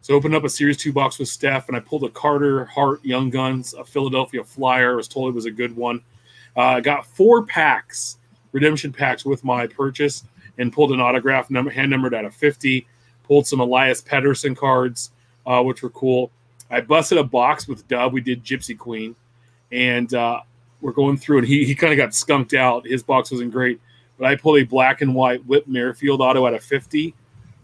[0.00, 2.64] So I opened up a Series 2 box with Steph, and I pulled a Carter
[2.66, 4.92] Hart Young Guns, a Philadelphia Flyer.
[4.92, 6.00] I was told it was a good one.
[6.54, 8.18] Uh, got four packs,
[8.52, 10.22] redemption packs with my purchase,
[10.58, 12.86] and pulled an autograph number, hand numbered out of 50.
[13.24, 15.10] Pulled some Elias Pettersson cards,
[15.44, 16.30] uh, which were cool.
[16.70, 18.12] I busted a box with Dub.
[18.12, 19.14] We did Gypsy Queen,
[19.72, 20.40] and uh,
[20.80, 22.86] we're going through, and he, he kind of got skunked out.
[22.86, 23.80] His box wasn't great,
[24.18, 27.14] but I pulled a black and white Whit Merrifield auto out of 50,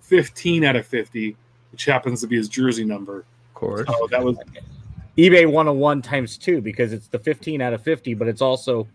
[0.01, 1.37] 15 out of 50
[1.73, 3.21] which happens to be his jersey number.
[3.21, 3.89] Of course.
[3.89, 4.37] So that was
[5.17, 8.87] eBay 101 times two because it's the 15 out of 50, but it's also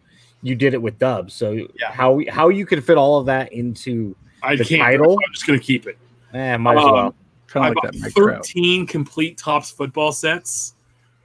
[0.44, 1.32] you did it with Dub.
[1.32, 1.68] So Yeah.
[1.92, 4.84] how how you can fit all of that into I The can't.
[4.84, 5.14] title?
[5.26, 5.98] I'm just gonna keep it.
[6.36, 7.16] eh, might as Um, well.
[7.48, 8.46] Kind I of like bought that Mike Trout.
[8.46, 10.76] 13 complete Topps football sets,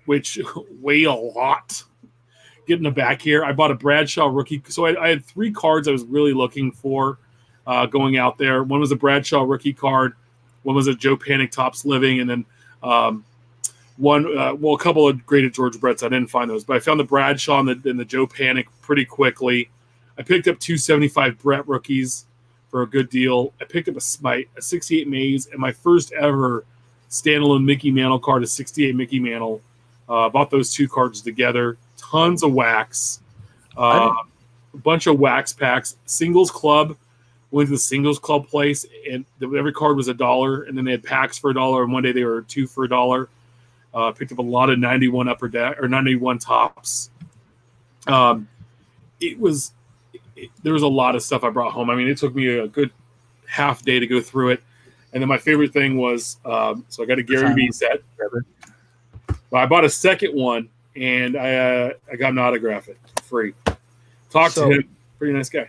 [0.06, 0.40] which
[0.80, 1.82] weigh a lot.
[2.66, 4.62] Getting the back here, I bought a Bradshaw rookie.
[4.68, 7.18] So I, I had three cards I was really looking for
[7.66, 8.62] uh, going out there.
[8.62, 10.14] One was a Bradshaw rookie card,
[10.62, 12.44] one was a Joe Panik Topps Living, and then
[12.84, 13.24] um,
[13.96, 16.02] one, uh, well, a couple of graded George Bretts.
[16.02, 18.66] I didn't find those, but I found the Bradshaw and the, and the Joe Panik
[18.80, 19.70] pretty quickly.
[20.18, 22.26] I picked up two 75 Brett rookies
[22.72, 23.52] for a good deal.
[23.60, 26.64] I picked up a, smite, a 68 Mays and my first ever
[27.10, 29.60] standalone Mickey Mantle card, a 68 Mickey Mantle.
[30.08, 31.76] Uh, bought those two cards together.
[31.96, 33.20] Tons of wax.
[33.76, 34.14] Uh,
[34.74, 35.96] a bunch of wax packs.
[36.06, 36.96] Singles club.
[37.50, 40.62] Went to the singles club place, and every card was a dollar.
[40.62, 42.84] And then they had packs for a dollar, and one day they were two for
[42.84, 43.28] a dollar.
[43.92, 47.10] Uh, picked up a lot of 91 upper deck or 91 Topps.
[48.06, 48.48] Um,
[49.20, 49.72] it was
[50.42, 51.88] it, there was a lot of stuff I brought home.
[51.90, 52.90] I mean, it took me a good
[53.46, 54.62] half day to go through it.
[55.12, 58.02] And then my favorite thing was um, so I got a Gary Vee set.
[59.50, 63.54] But I bought a second one and I uh, I got an autograph it free.
[64.30, 64.88] Talked So- to him,
[65.18, 65.68] pretty nice guy.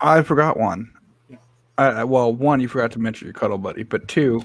[0.00, 0.90] I forgot one.
[1.28, 1.36] Yeah.
[1.78, 4.44] I, I- well, one, you forgot to mention your cuddle buddy, but two,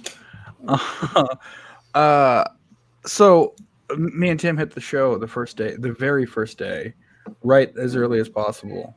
[1.96, 2.44] uh,
[3.06, 3.56] so
[3.98, 6.94] me and Tim hit the show the first day, the very first day,
[7.44, 8.96] right as early as possible.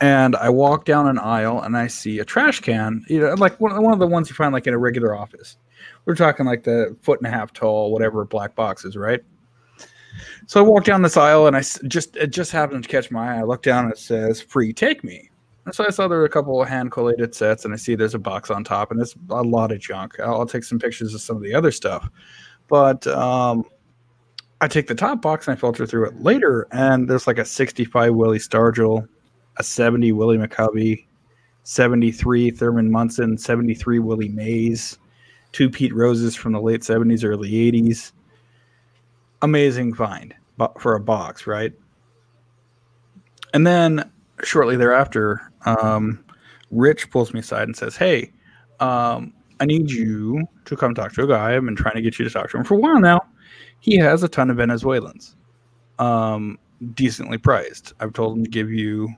[0.00, 3.60] And I walk down an aisle and I see a trash can, you know, like
[3.60, 5.56] one, one of the ones you find like in a regular office.
[6.04, 9.20] We're talking like the foot and a half tall, whatever black boxes, right?
[10.46, 13.34] So I walk down this aisle and I just it just happened to catch my
[13.34, 13.38] eye.
[13.38, 15.30] I look down and it says "Free Take Me."
[15.64, 17.94] And so I saw there were a couple of hand collated sets, and I see
[17.94, 20.18] there's a box on top, and it's a lot of junk.
[20.18, 22.08] I'll, I'll take some pictures of some of the other stuff,
[22.68, 23.64] but um,
[24.62, 27.44] I take the top box and I filter through it later, and there's like a
[27.44, 29.08] 65 Willie Stargell,
[29.56, 31.04] a 70 Willie McCovey,
[31.64, 34.98] 73 Thurman Munson, 73 Willie Mays,
[35.50, 38.12] two Pete Roses from the late 70s, early 80s.
[39.42, 40.32] Amazing find
[40.78, 41.72] for a box, right?
[43.54, 44.08] And then
[44.44, 46.24] shortly thereafter, um,
[46.70, 48.30] Rich pulls me aside and says, Hey,
[48.78, 51.56] um, I need you to come talk to a guy.
[51.56, 53.22] I've been trying to get you to talk to him for a while now.
[53.82, 55.34] He has a ton of Venezuelans,
[55.98, 56.56] um,
[56.94, 57.92] decently priced.
[57.98, 59.12] I've told him to give you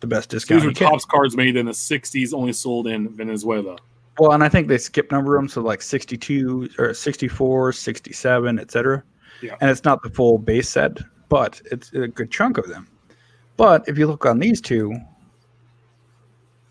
[0.00, 0.62] the best discount.
[0.62, 3.78] These are Topps cards made in the 60s, only sold in Venezuela.
[4.18, 9.04] Well, and I think they skip number them, so like 62 or 64, 67, etc.
[9.42, 9.56] Yeah.
[9.60, 12.88] And it's not the full base set, but it's a good chunk of them.
[13.56, 14.92] But if you look on these two,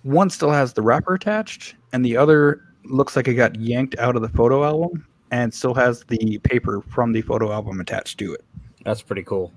[0.03, 4.17] one still has the wrapper attached, and the other looks like it got yanked out
[4.17, 8.33] of the photo album and still has the paper from the photo album attached to
[8.33, 8.43] it.
[8.83, 9.51] That's pretty cool.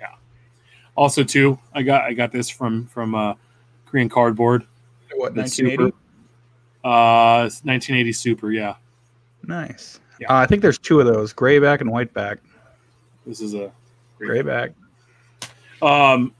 [0.00, 0.14] Yeah.
[0.96, 3.34] Also, too, I got I got this from from uh,
[3.86, 4.66] Korean Cardboard.
[5.14, 5.90] What, That's super.
[6.84, 8.52] Uh, 1980 Super.
[8.52, 8.74] Yeah,
[9.44, 10.00] Nice.
[10.20, 10.32] Yeah.
[10.32, 12.38] Uh, I think there's two of those, gray back and white back.
[13.26, 13.72] this is a
[14.18, 14.72] Gray back.
[15.80, 16.34] Um,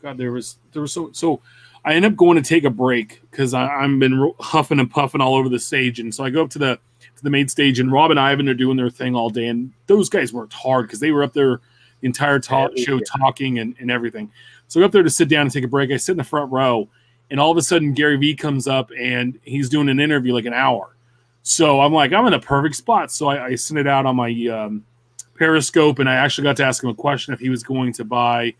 [0.00, 1.40] God, there was there was so so.
[1.84, 5.20] I end up going to take a break because I've been ro- huffing and puffing
[5.20, 6.78] all over the stage, and so I go up to the
[7.16, 9.72] to the main stage, and Rob and Ivan are doing their thing all day, and
[9.86, 11.60] those guys worked hard because they were up there
[12.00, 13.04] the entire talk, Yeah, show yeah.
[13.18, 14.30] talking and, and everything.
[14.68, 15.90] So I go up there to sit down and take a break.
[15.90, 16.88] I sit in the front row,
[17.30, 20.44] and all of a sudden Gary Vee comes up and he's doing an interview like
[20.44, 20.96] an hour.
[21.42, 23.10] So I'm like, I'm in a perfect spot.
[23.12, 24.84] So I, I sent it out on my um,
[25.36, 28.04] Periscope, and I actually got to ask him a question if he was going to
[28.04, 28.54] buy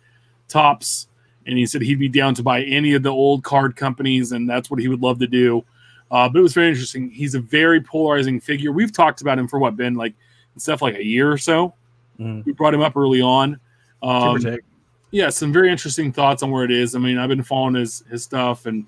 [0.49, 1.09] Topps,
[1.47, 4.49] and he said he'd be down to buy any of the old card companies, and
[4.49, 5.65] that's what he would love to do.
[6.11, 7.11] Uh, but it was very interesting.
[7.11, 8.73] He's a very polarizing figure.
[8.73, 10.15] We've talked about him for what been like
[10.57, 11.74] stuff like a year or so.
[12.20, 12.45] Mhm.
[12.45, 13.59] We brought him up early on.
[14.03, 14.41] Um,
[15.11, 16.95] yeah, some very interesting thoughts on where it is.
[16.95, 18.87] I mean, I've been following his his stuff, and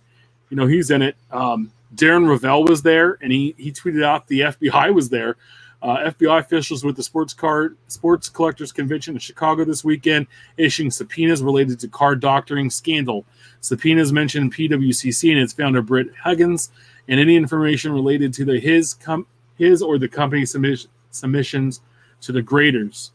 [0.51, 1.17] you know he's in it.
[1.31, 5.37] Um, Darren Rovell was there, and he he tweeted out the FBI was there.
[5.81, 10.27] Uh, FBI officials with the sports card sports collectors convention in Chicago this weekend
[10.57, 13.25] issuing subpoenas related to card doctoring scandal.
[13.61, 16.73] Subpoenas mentioned PWCC and its founder Brent Huggins
[17.09, 19.27] and any information related to the his com-
[19.57, 21.81] his or the company's submission, submissions
[22.21, 23.13] to the graders.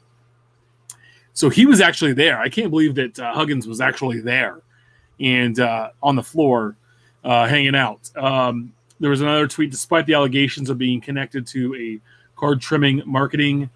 [1.34, 2.40] So he was actually there.
[2.40, 4.62] I can't believe that uh, Huggins was actually there
[5.20, 6.76] and uh, on the floor
[7.24, 8.10] uh, hanging out.
[8.16, 12.00] Um, there was another tweet despite the allegations of being connected to a
[12.40, 13.70] card trimming, marketing,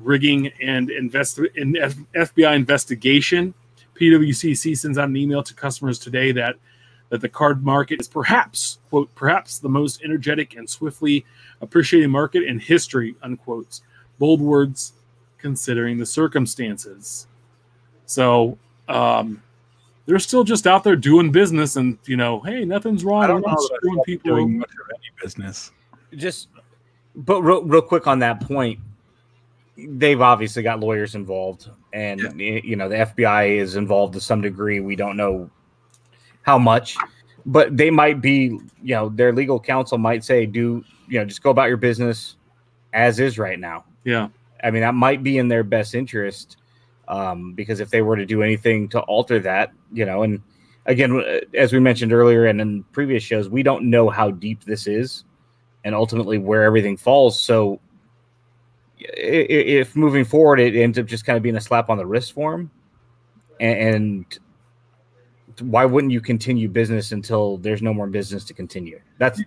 [0.00, 3.54] rigging, and invest in F- FBI investigation.
[4.00, 6.56] PWCC sends out an email to customers today that
[7.12, 11.26] that the card market is perhaps quote perhaps the most energetic and swiftly
[11.60, 13.80] appreciated market in history unquote.
[14.18, 14.94] Bold words
[15.36, 17.26] considering the circumstances.
[18.06, 18.56] So
[18.88, 19.42] um,
[20.06, 23.22] they're still just out there doing business, and you know, hey, nothing's wrong.
[23.24, 24.36] I don't know not screwing people.
[24.36, 25.70] doing much of any business.
[26.16, 26.48] just
[27.14, 28.78] but real, real quick on that point
[29.76, 34.40] they've obviously got lawyers involved and y- you know the fbi is involved to some
[34.40, 35.50] degree we don't know
[36.42, 36.96] how much
[37.46, 41.42] but they might be you know their legal counsel might say do you know just
[41.42, 42.36] go about your business
[42.92, 44.28] as is right now Yeah,
[44.62, 46.56] i mean that might be in their best interest
[47.08, 50.40] um, because if they were to do anything to alter that you know and
[50.86, 51.22] again
[51.54, 55.24] as we mentioned earlier and in previous shows we don't know how deep this is
[55.84, 57.40] and ultimately where everything falls.
[57.40, 57.80] So
[58.98, 62.32] if moving forward it ends up just kind of being a slap on the wrist
[62.32, 62.70] for him,
[63.60, 64.38] and
[65.60, 69.00] why wouldn't you continue business until there's no more business to continue?
[69.18, 69.40] That's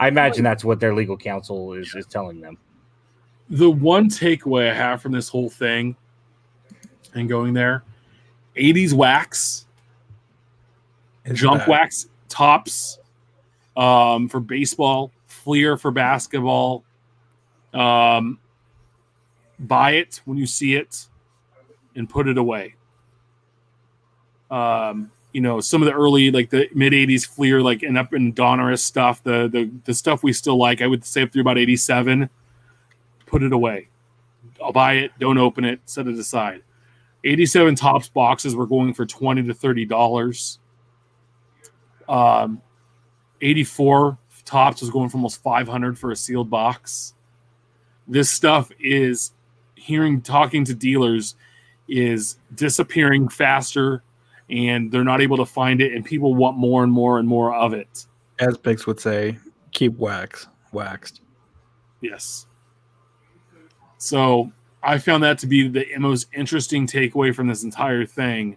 [0.00, 2.58] I imagine that's what their legal counsel is is telling them.
[3.50, 5.94] the one takeaway I have from this whole thing
[7.14, 7.84] and going there,
[8.56, 9.66] 80s wax,
[11.26, 12.98] Is junk that- wax Topps
[13.76, 16.82] um, for baseball, Fleer for basketball.
[17.74, 18.38] Um,
[19.58, 21.06] buy it when you see it
[21.94, 22.74] and put it away.
[24.50, 28.12] Um, you know, some of the early, like the mid 80s Fleer, like and up
[28.12, 31.42] in Donruss stuff, the, the the stuff we still like, I would say up through
[31.42, 32.28] about 87,
[33.26, 33.88] put it away.
[34.62, 36.62] I'll buy it, don't open it, set it aside.
[37.24, 40.58] 87 Topps boxes were going for 20 to 30 dollars.
[42.08, 42.60] Um,
[43.40, 47.14] 84 Topps was going for almost 500 for a sealed box.
[48.06, 49.32] This stuff is
[49.76, 51.36] hearing talking to dealers
[51.88, 54.02] is disappearing faster
[54.52, 57.54] and they're not able to find it and people want more and more and more
[57.54, 58.06] of it.
[58.38, 59.38] As Bix would say,
[59.72, 61.22] keep wax waxed.
[62.02, 62.46] Yes.
[63.98, 64.50] So
[64.82, 68.56] I found that to be the most interesting takeaway from this entire thing.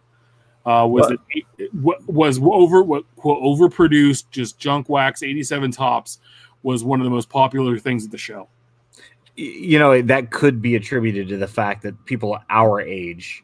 [0.66, 1.10] Uh, was What?
[1.10, 6.18] that it wa- was over what quote overproduced just junk wax 87 Topps
[6.64, 8.50] was one of the most popular things at the show.
[9.36, 13.44] You know that could be attributed to the fact that people our age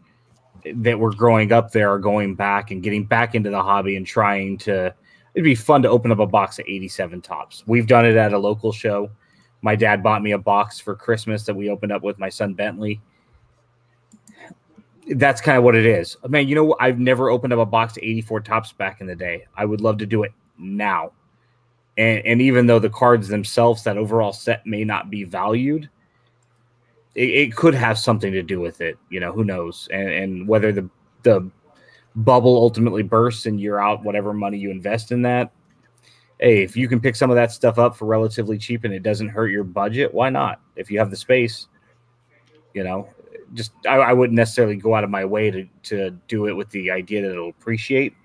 [0.75, 4.05] that were growing up there are going back and getting back into the hobby and
[4.05, 4.93] trying to.
[5.33, 7.63] It'd be fun to open up a box of 87 Topps.
[7.65, 9.09] We've done it at a local show.
[9.61, 12.53] My dad bought me a box for Christmas that we opened up with my son
[12.53, 12.99] Bentley.
[15.15, 16.17] That's kind of what it is.
[16.27, 19.15] Man, you know, I've never opened up a box of 84 Topps back in the
[19.15, 19.45] day.
[19.55, 21.11] I would love to do it now.
[21.97, 25.89] And, and even though the cards themselves, that overall set may not be valued,
[27.15, 28.97] it, it could have something to do with it.
[29.09, 29.87] You know, who knows?
[29.91, 30.89] And, and whether the
[31.23, 31.49] the
[32.15, 35.51] bubble ultimately bursts and you're out whatever money you invest in that.
[36.39, 39.03] Hey, if you can pick some of that stuff up for relatively cheap and it
[39.03, 40.59] doesn't hurt your budget, why not?
[40.75, 41.67] If you have the space,
[42.73, 43.07] you know,
[43.53, 46.69] just I, I wouldn't necessarily go out of my way to to do it with
[46.71, 48.15] the idea that it'll appreciate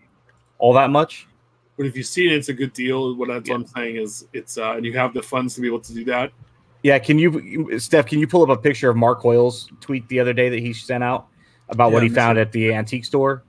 [0.58, 1.28] all that much.
[1.76, 3.14] But if you see it, it's a good deal.
[3.16, 5.66] What that's what I'm saying is it's uh, and you have the funds to be
[5.66, 6.32] able to do that.
[6.86, 8.06] Yeah, can you, Steph?
[8.06, 10.72] Can you pull up a picture of Mark Hoyle's tweet the other day that he
[10.72, 11.26] sent out
[11.68, 13.42] about what he found at the antique store?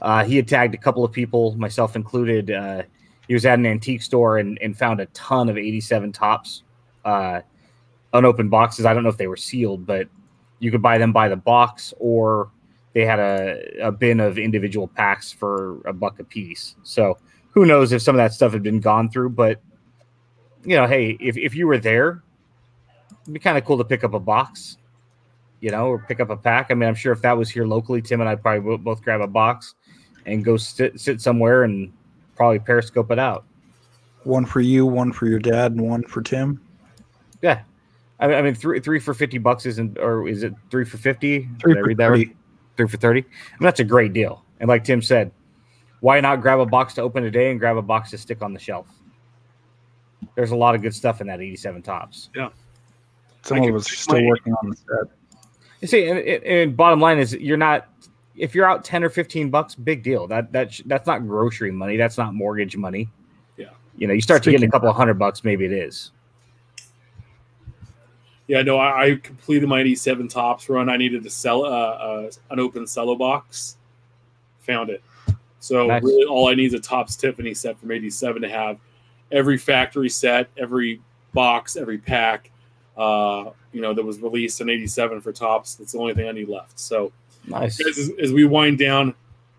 [0.00, 2.50] Uh, he had tagged a couple of people, myself included.
[2.50, 2.84] Uh,
[3.26, 6.62] he was at an antique store and, and found a ton of 87 Topps,
[7.04, 7.42] uh,
[8.14, 8.86] unopened boxes.
[8.86, 10.08] I don't know if they were sealed, but
[10.58, 12.50] you could buy them by the box or
[12.94, 16.74] they had a, a bin of individual packs for a buck a piece.
[16.84, 17.18] So
[17.50, 19.60] who knows if some of that stuff had been gone through, but
[20.64, 22.22] you know, hey, if, if you were there,
[23.28, 24.78] it'd be kind of cool to pick up a box,
[25.60, 26.68] you know, or pick up a pack.
[26.70, 29.02] I mean, I'm sure if that was here locally, Tim and I probably would both
[29.02, 29.74] grab a box
[30.24, 31.92] and go sit sit somewhere and
[32.36, 33.44] probably periscope it out.
[34.24, 36.58] One for you, one for your dad, and one for Tim.
[37.42, 37.60] Yeah,
[38.18, 40.96] I mean, I mean three three for fifty bucks isn't, or is it three for
[40.96, 41.50] fifty?
[41.60, 42.28] Three Did I for read that right?
[42.28, 42.36] 30.
[42.78, 43.20] Three for thirty.
[43.20, 44.42] I mean, that's a great deal.
[44.60, 45.32] And like Tim said,
[46.00, 48.54] why not grab a box to open today and grab a box to stick on
[48.54, 48.86] the shelf?
[50.34, 52.30] There's a lot of good stuff in that 87 Topps.
[52.34, 52.52] Some
[53.50, 55.38] I was can us are pick still working on the set.
[55.80, 57.88] You see, and, and- and bottom line is you're not
[58.36, 60.26] if you're out ten or fifteen bucks, big deal.
[60.26, 61.96] That that that's not grocery money.
[61.96, 63.08] That's not mortgage money.
[63.56, 63.70] Yeah.
[63.96, 66.12] you know, you start to get a couple of hundred bucks, maybe it is.
[68.46, 70.88] Yeah, no, I, I completed my 87 Topps run.
[70.88, 73.76] I needed to sell uh, uh, an open cello box.
[74.60, 75.02] Found it.
[75.60, 76.02] So Nice.
[76.02, 78.78] really, all I need is a Topps Tiffany set from 87 to have
[79.32, 81.02] every factory set, every
[81.34, 82.50] box, every pack.
[82.98, 85.76] Uh, you know that was released in 87 for Topps.
[85.76, 86.78] That's the only thing I need left.
[86.78, 87.12] So
[87.46, 87.78] Nice.
[87.78, 89.14] guys, as, as we wind down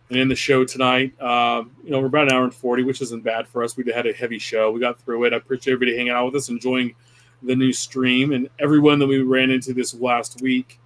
[0.10, 3.02] and end the show tonight, um, you know, we're about an hour and 40, which
[3.02, 3.78] isn't bad for us.
[3.78, 4.72] We had a heavy show.
[4.72, 5.34] We got through it.
[5.34, 6.94] I appreciate everybody hanging out with us, enjoying
[7.41, 10.80] the new stream, and everyone that we ran into this last week.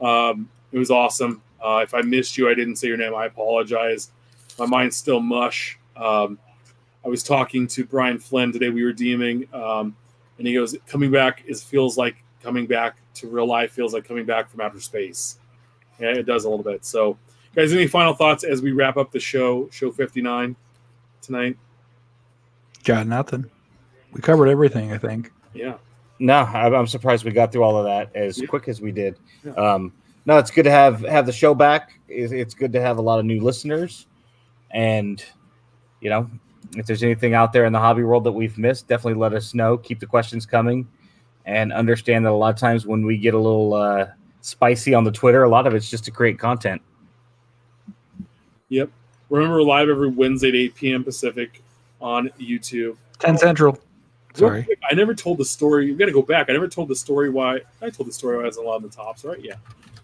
[0.00, 1.40] Um, it was awesome.
[1.64, 3.14] Uh, if I missed you, I didn't say your name.
[3.14, 4.10] I apologize.
[4.58, 5.78] My mind's still mush.
[5.96, 6.38] Um,
[7.04, 8.68] I was talking to Brian Flynn today.
[8.68, 9.96] We were DMing, um,
[10.38, 13.72] and he goes, "Coming back is feels like coming back to real life.
[13.72, 15.38] Feels like coming back from outer space."
[16.00, 16.84] Yeah, it does a little bit.
[16.84, 17.16] So,
[17.54, 20.56] guys, any final thoughts as we wrap up the show, show 59
[21.22, 21.56] tonight?
[22.82, 23.46] Got nothing.
[24.12, 25.32] We covered everything, I think.
[25.54, 25.74] Yeah.
[26.18, 28.46] No, I'm I'm surprised we got through all of that as Yeah.
[28.46, 29.16] quick as we did.
[29.44, 29.52] Yeah.
[29.52, 29.92] Um,
[30.26, 31.98] no, it's good to have have the show back.
[32.08, 34.06] It's, it's good to have a lot of new listeners,
[34.70, 35.24] and
[36.00, 36.30] you know,
[36.76, 39.54] if there's anything out there in the hobby world that we've missed, definitely let us
[39.54, 39.76] know.
[39.78, 40.88] Keep the questions coming,
[41.46, 44.06] and understand that a lot of times when we get a little uh,
[44.40, 46.82] spicy on the Twitter, a lot of it's just to create content.
[48.68, 48.90] Yep.
[49.30, 51.04] Remember, we're live every Wednesday at 8 p.m.
[51.04, 51.62] Pacific
[52.00, 52.96] on YouTube.
[53.18, 53.78] 10 Central.
[54.34, 54.66] Sorry.
[54.90, 55.86] I never told the story.
[55.86, 56.50] You got to go back.
[56.50, 57.60] I never told the story why.
[57.80, 59.38] I told the story why I was a lot in the tops, right?
[59.40, 59.54] Yeah.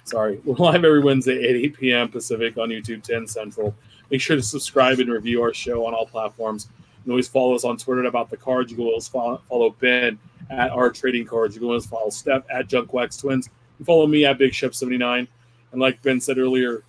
[0.04, 0.40] Sorry.
[0.44, 2.08] We're live every Wednesday at 8 p.m.
[2.08, 3.74] Pacific on YouTube, 10 Central.
[4.10, 6.68] Make sure to subscribe and review our show on all platforms.
[6.70, 8.70] You can always follow us on Twitter at about the cards.
[8.70, 10.18] You can always follow, follow Ben
[10.50, 11.54] at our trading cards.
[11.54, 13.48] You can always follow Steph at Junk Wax Twins.
[13.78, 15.26] You follow me at Big Shep 79.
[15.72, 16.82] And like Ben said earlier,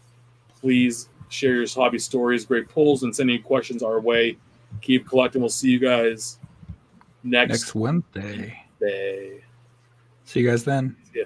[0.60, 4.38] please share your hobby stories, great pulls, and send any questions our way.
[4.82, 5.42] Keep collecting.
[5.42, 6.40] We'll see you guys
[7.24, 8.60] next, Next Wednesday.
[8.80, 9.44] day.
[10.26, 10.96] See you guys then.
[11.14, 11.24] Yeah.